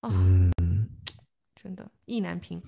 [0.00, 0.10] 啊，
[1.62, 2.62] 真的意难平。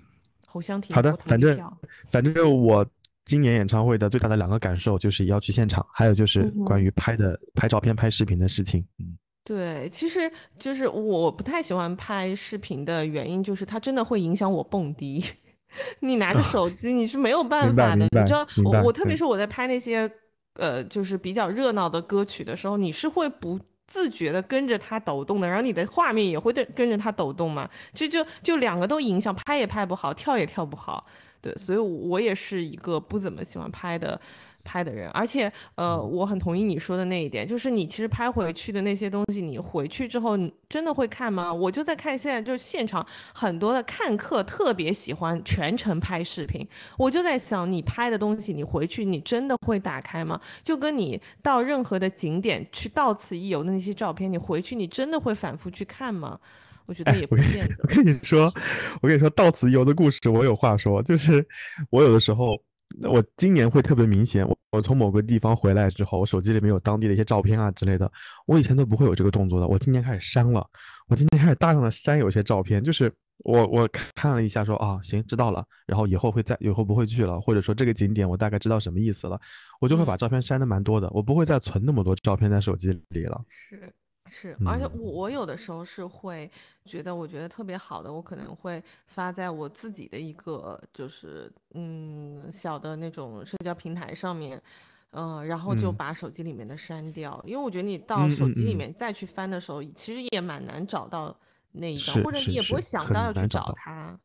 [0.47, 1.77] 侯湘婷，好的，反正
[2.09, 2.85] 反正我
[3.27, 8.83] 今年演唱会的最大的两个感受就是要去现场，还有就是关于拍的拍照片、拍视频的事情。
[8.99, 9.19] 嗯。
[9.43, 15.25] 对，其实就是我不太喜欢拍视频的原因，就是它真的会影响我蹦迪。
[16.01, 18.05] 你拿着手机，你是没有办法的。
[18.05, 20.11] 你知道，我我特别是我在拍那些
[20.55, 27.69] 呃，就是比较热闹的歌曲的时候，你是会不自觉的跟着它抖动的，然后你的画面也会跟跟着它抖动嘛。
[27.93, 31.07] 其实就就两个都影响，拍也拍不好，跳也跳不好。
[31.41, 34.21] 对，所以我也是一个不怎么喜欢拍的。
[34.71, 41.53] 拍的人，而且呃，我很同意你说的那一点，就是你其实拍回去的那些东西，你回去之后你真的会看吗？
[41.53, 46.65] 我就在看现在就是现场很多的看客特别喜欢全程拍视频，
[46.97, 50.41] 我就在想你拍的东西，你回去你真的会打开吗？
[50.63, 56.39] 就跟你到任何的景点去到此一游的那些照片，你回去你真的会反复去看吗？
[56.87, 57.75] 我觉得也不见得。
[57.83, 58.53] 我跟你说，
[59.01, 61.45] 我跟你说到此一游的故事，我有话说，就是
[61.91, 62.57] 我有的时候。
[63.03, 68.11] 我今年会特别明显，我我从某个地方回来之后，我手机里面有当地的一些照片啊之类的，
[68.47, 70.67] 我以前都不会有这个动作的，我今年开始删了，
[71.09, 79.41] 我今年开始大量的删有些照片，就是我我看了一下说啊行知道了，然后以后会再以后不会去了，或者说这个景点我大概知道什么意思了，
[79.81, 83.41] 我就会把照片删的蛮多的，我不会再存那么多照片在手机里了。
[83.69, 83.93] 是。
[84.31, 86.51] 是，而且我我有的时候是会
[86.85, 94.63] 觉得，我觉得特别好的，我可能会发在我自己的一个就是嗯小的那种社交平台上面，
[95.11, 101.37] 嗯，然后就把手机里面的删掉，因为我觉得你到手机里面再去翻的时候，其实也蛮难找到
[101.73, 104.19] 那一张，或者你也不会想到要去找它，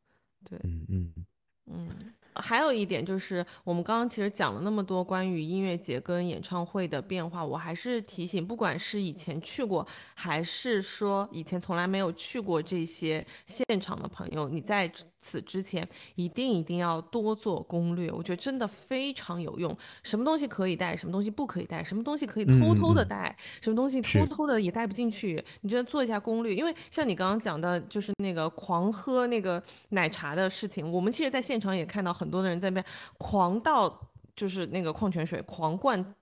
[0.44, 1.26] 对，嗯嗯。
[1.68, 2.14] 嗯。
[2.36, 14.92] 还有一点就是，我们刚刚其实讲了那么多关于音乐节跟演唱会的变化，我还是提醒，不管是以前去过，还是说以前从来没有去过这些现场的朋友，你在。
[15.28, 19.76] 此之前一定一定要多做攻略，我觉得真的非常有用。
[20.04, 25.44] 什么东西可以带，什么东西不可以带，什么东西可以偷偷的带，什么东西偷偷的也带不进去。
[25.62, 32.86] 你觉得做一下攻略，因为像你刚刚讲的，就是那个狂喝那个奶茶的事情，我们其实在现场也看到很多的人在那边
[33.18, 36.14] 狂倒，就是那个矿泉水狂灌，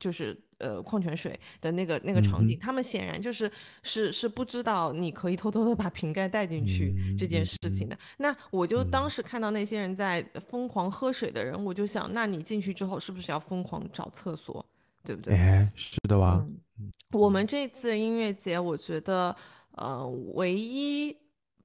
[0.00, 0.36] 就是。
[0.64, 3.50] 呃，矿泉水的那个那个场景，他们显然就是
[3.82, 7.98] 是是不知道你可以偷偷的把瓶盖带进去这件事情的。
[8.16, 14.64] 那我就当时看到那些人在疯狂喝水的人，我就想，那你进去之后是不是要疯狂找厕所，
[15.04, 15.34] 对不对？
[15.34, 16.42] 哎，是的吧？
[17.12, 19.36] 我们这次音乐节，我觉得
[19.72, 21.14] 呃，唯一。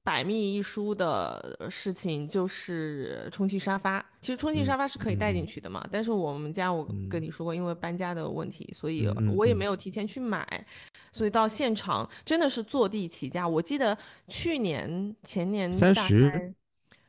[0.02, 9.06] 百密一疏的事情就是充气沙发，其实充气沙发是可以带进去的嘛，但是我们家我跟你说过，因为搬家的问题，所以
[9.36, 10.66] 我也没有提前去买，
[11.12, 13.46] 所以到现场真的是坐地起价。
[13.46, 13.96] 我记得
[14.26, 16.54] 去年前年三十，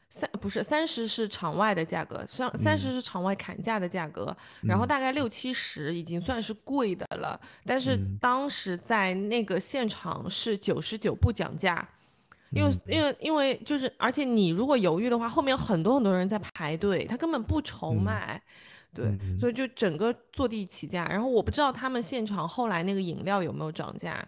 [0.10, 11.88] 三不是三十是场外的价格，上三十是场外砍价的价格，然后大概六七十已经算是贵的了，但是当时在那个现场是九十九不讲价。
[12.52, 18.42] 因为因为因为就是，而且你如果犹豫的话，后面有很多很多人在排队，他根本不愁卖，
[18.94, 21.06] 对，所以就整个坐地起价。
[21.06, 24.28] 然后我不知道他们现场后来那个饮料有没有涨价，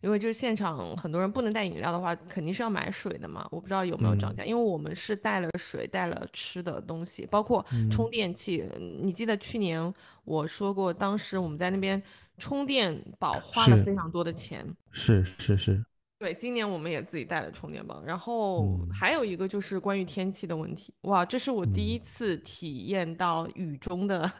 [0.00, 3.44] 因为就是现场很多人不能带饮料的话，肯定是要买水的嘛。
[3.50, 8.64] 我不知道有没有涨价，因为我们是带了水，带了吃的东西，包括充电器。
[9.02, 9.92] 你记得去年
[10.24, 12.00] 我说过，当时我们在那边
[12.38, 15.84] 充电宝花了非常多的钱，是是是。
[16.24, 20.90] 对，今年我们也自己带了充电宝，然后还有一个就是关于天气的问题。
[21.02, 24.32] 哇，这是我第一次体验到雨中的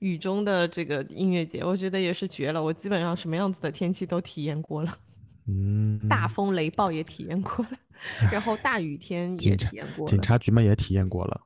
[0.00, 2.62] 雨中的这个音乐节，我觉得也是绝了。
[2.62, 4.92] 我基本上什么样子的天气都体验过了，
[5.48, 7.78] 嗯，大风雷暴也体验过了，
[8.30, 11.40] 然后大雨天 也体验过了，警察局嘛也体验过了。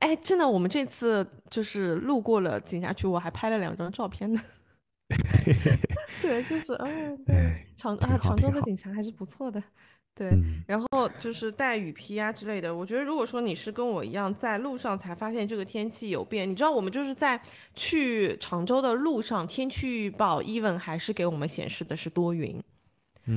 [0.00, 4.42] 哎，真的，我们这次就是路过了警察局，我还拍了两张照片呢。
[6.22, 9.62] 对，就是嗯，对，常啊，常州的警察还是不错的，
[10.16, 10.32] 对。
[10.66, 12.74] 然后就是带雨披啊之类的。
[12.74, 17.38] 我觉得如果说你是跟我一样在路上才发现这个天气有变，你知道我们就是在
[17.74, 22.62] 去常州的路上，天气预报 even 还是给我们显示的是多云，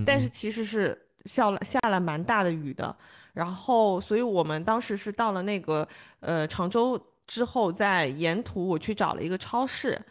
[0.06, 2.96] 但是其实是下了下了蛮大的雨的。
[3.34, 5.86] 然后，所以我们当时是到了那个
[6.22, 10.02] 呃常州之后，在沿途我去找了一个超市。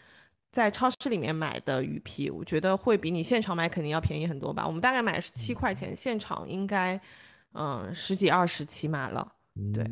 [0.56, 4.66] 在超市里面买的鱼皮，我觉得会比你现场买肯定要便宜很多吧。
[4.66, 6.98] 我们大概买是七块钱，现场应该，
[7.52, 9.30] 嗯，十几二十起码了。
[9.74, 9.86] 对，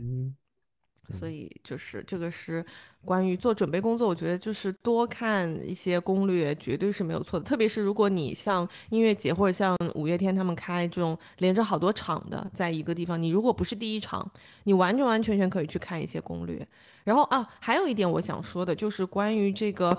[1.19, 2.65] 所以就是这个是
[3.05, 7.45] 关于做准备工作，我觉得就是多看一些攻略，绝对是没有错的。
[7.45, 14.27] 特别是如果你像音乐节或者像五月天他们开这种连着好多场的，在一个地方，你如果不是第一场，
[14.63, 16.67] 你完全完全全可以去看一些攻略。
[17.05, 19.95] 然后啊，还有一点我想说的就是关于这个。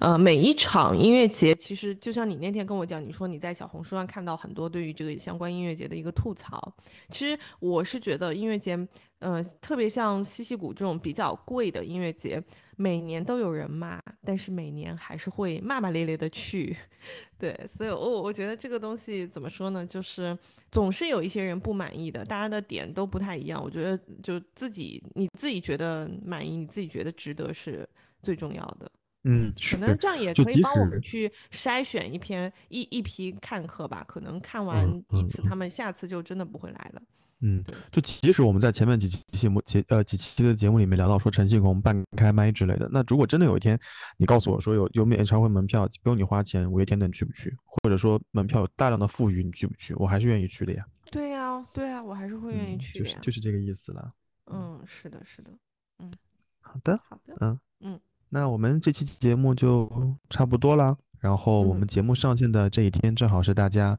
[0.00, 6.74] 呃，每一场音乐节，其实就像你那天跟我讲，你说你在小红书上看到很多对于这个相关音乐节的一个吐槽。
[7.10, 12.42] 其实我是觉得音乐节，呃，特别像西溪谷这种比较贵的音乐节，
[12.78, 16.74] 每年都有人骂，但是每年还是会骂骂咧咧的去。
[17.38, 19.84] 对，所以我我觉得这个东西怎么说呢？
[19.84, 20.34] 就是
[20.72, 23.62] 总是有一些人不满意的，大家的点都不太一样。
[23.62, 27.86] 我觉得就自己你自己觉得满意，你自己觉得值得是
[28.22, 28.90] 最重要的。
[29.24, 34.04] 嗯，可能这样也可以帮我们去筛选一篇一一批看客吧。
[34.08, 37.02] 可能看完一次，他们下次就真的不会来了。
[37.42, 43.78] 嗯，就即使我们在前面几期节目节呃几期的节目里面聊到说陈信宏半开麦之类的，那如果真的有一天
[44.18, 47.56] 你告诉我说有有演唱会门票不用你花钱，五月天的你去不去？
[47.64, 49.94] 或者说门票有大量的富余，你去不去？
[49.94, 50.84] 我还是愿意去的呀。
[51.10, 53.14] 对呀，对呀，我还是会愿意去的呀。
[53.16, 54.12] 就是就是这个意思了。
[54.52, 55.50] 嗯，是的，是的。
[55.98, 56.12] 嗯，
[56.60, 57.34] 好的，好的。
[57.40, 58.00] 嗯嗯，
[58.30, 59.90] 那我们这期节目就
[60.30, 60.96] 差不多了。
[61.20, 63.98] 然后我们节目上线的这一天正好是大家。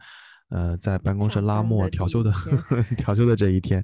[0.53, 2.29] 呃，在办公室拉磨调休的
[2.99, 3.81] 调休的这一天，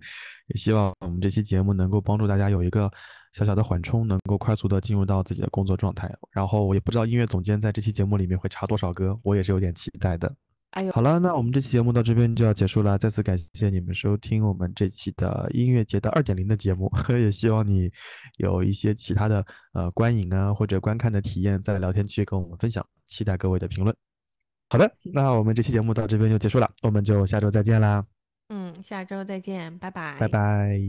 [0.48, 2.92] 也希望我们这期节目能够帮助大家有一个
[3.32, 6.14] 小小的缓冲，能够快速的进入到自己的工作状态。
[6.30, 10.36] 然后我也不知道音乐总监在这期节目里面会插多少歌，我也是有点期待的。
[10.78, 17.92] 哎呦，好了，那我们这期节目到这边就要结束了，再次感谢你们收听我们这期的音乐节的二点零的节目， 也希望你
[18.38, 19.44] 有一些其他的
[19.74, 23.96] 呃观影啊或者观看的体验，在聊天区跟我们分享，期待各位的评论。
[24.70, 28.06] 好的，那我们这期节目到这边就结束了，我们就下周再见啦。
[28.50, 30.16] 嗯，下周再见，拜拜。
[30.20, 30.80] 拜拜。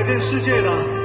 [0.00, 0.99] 改变世界的。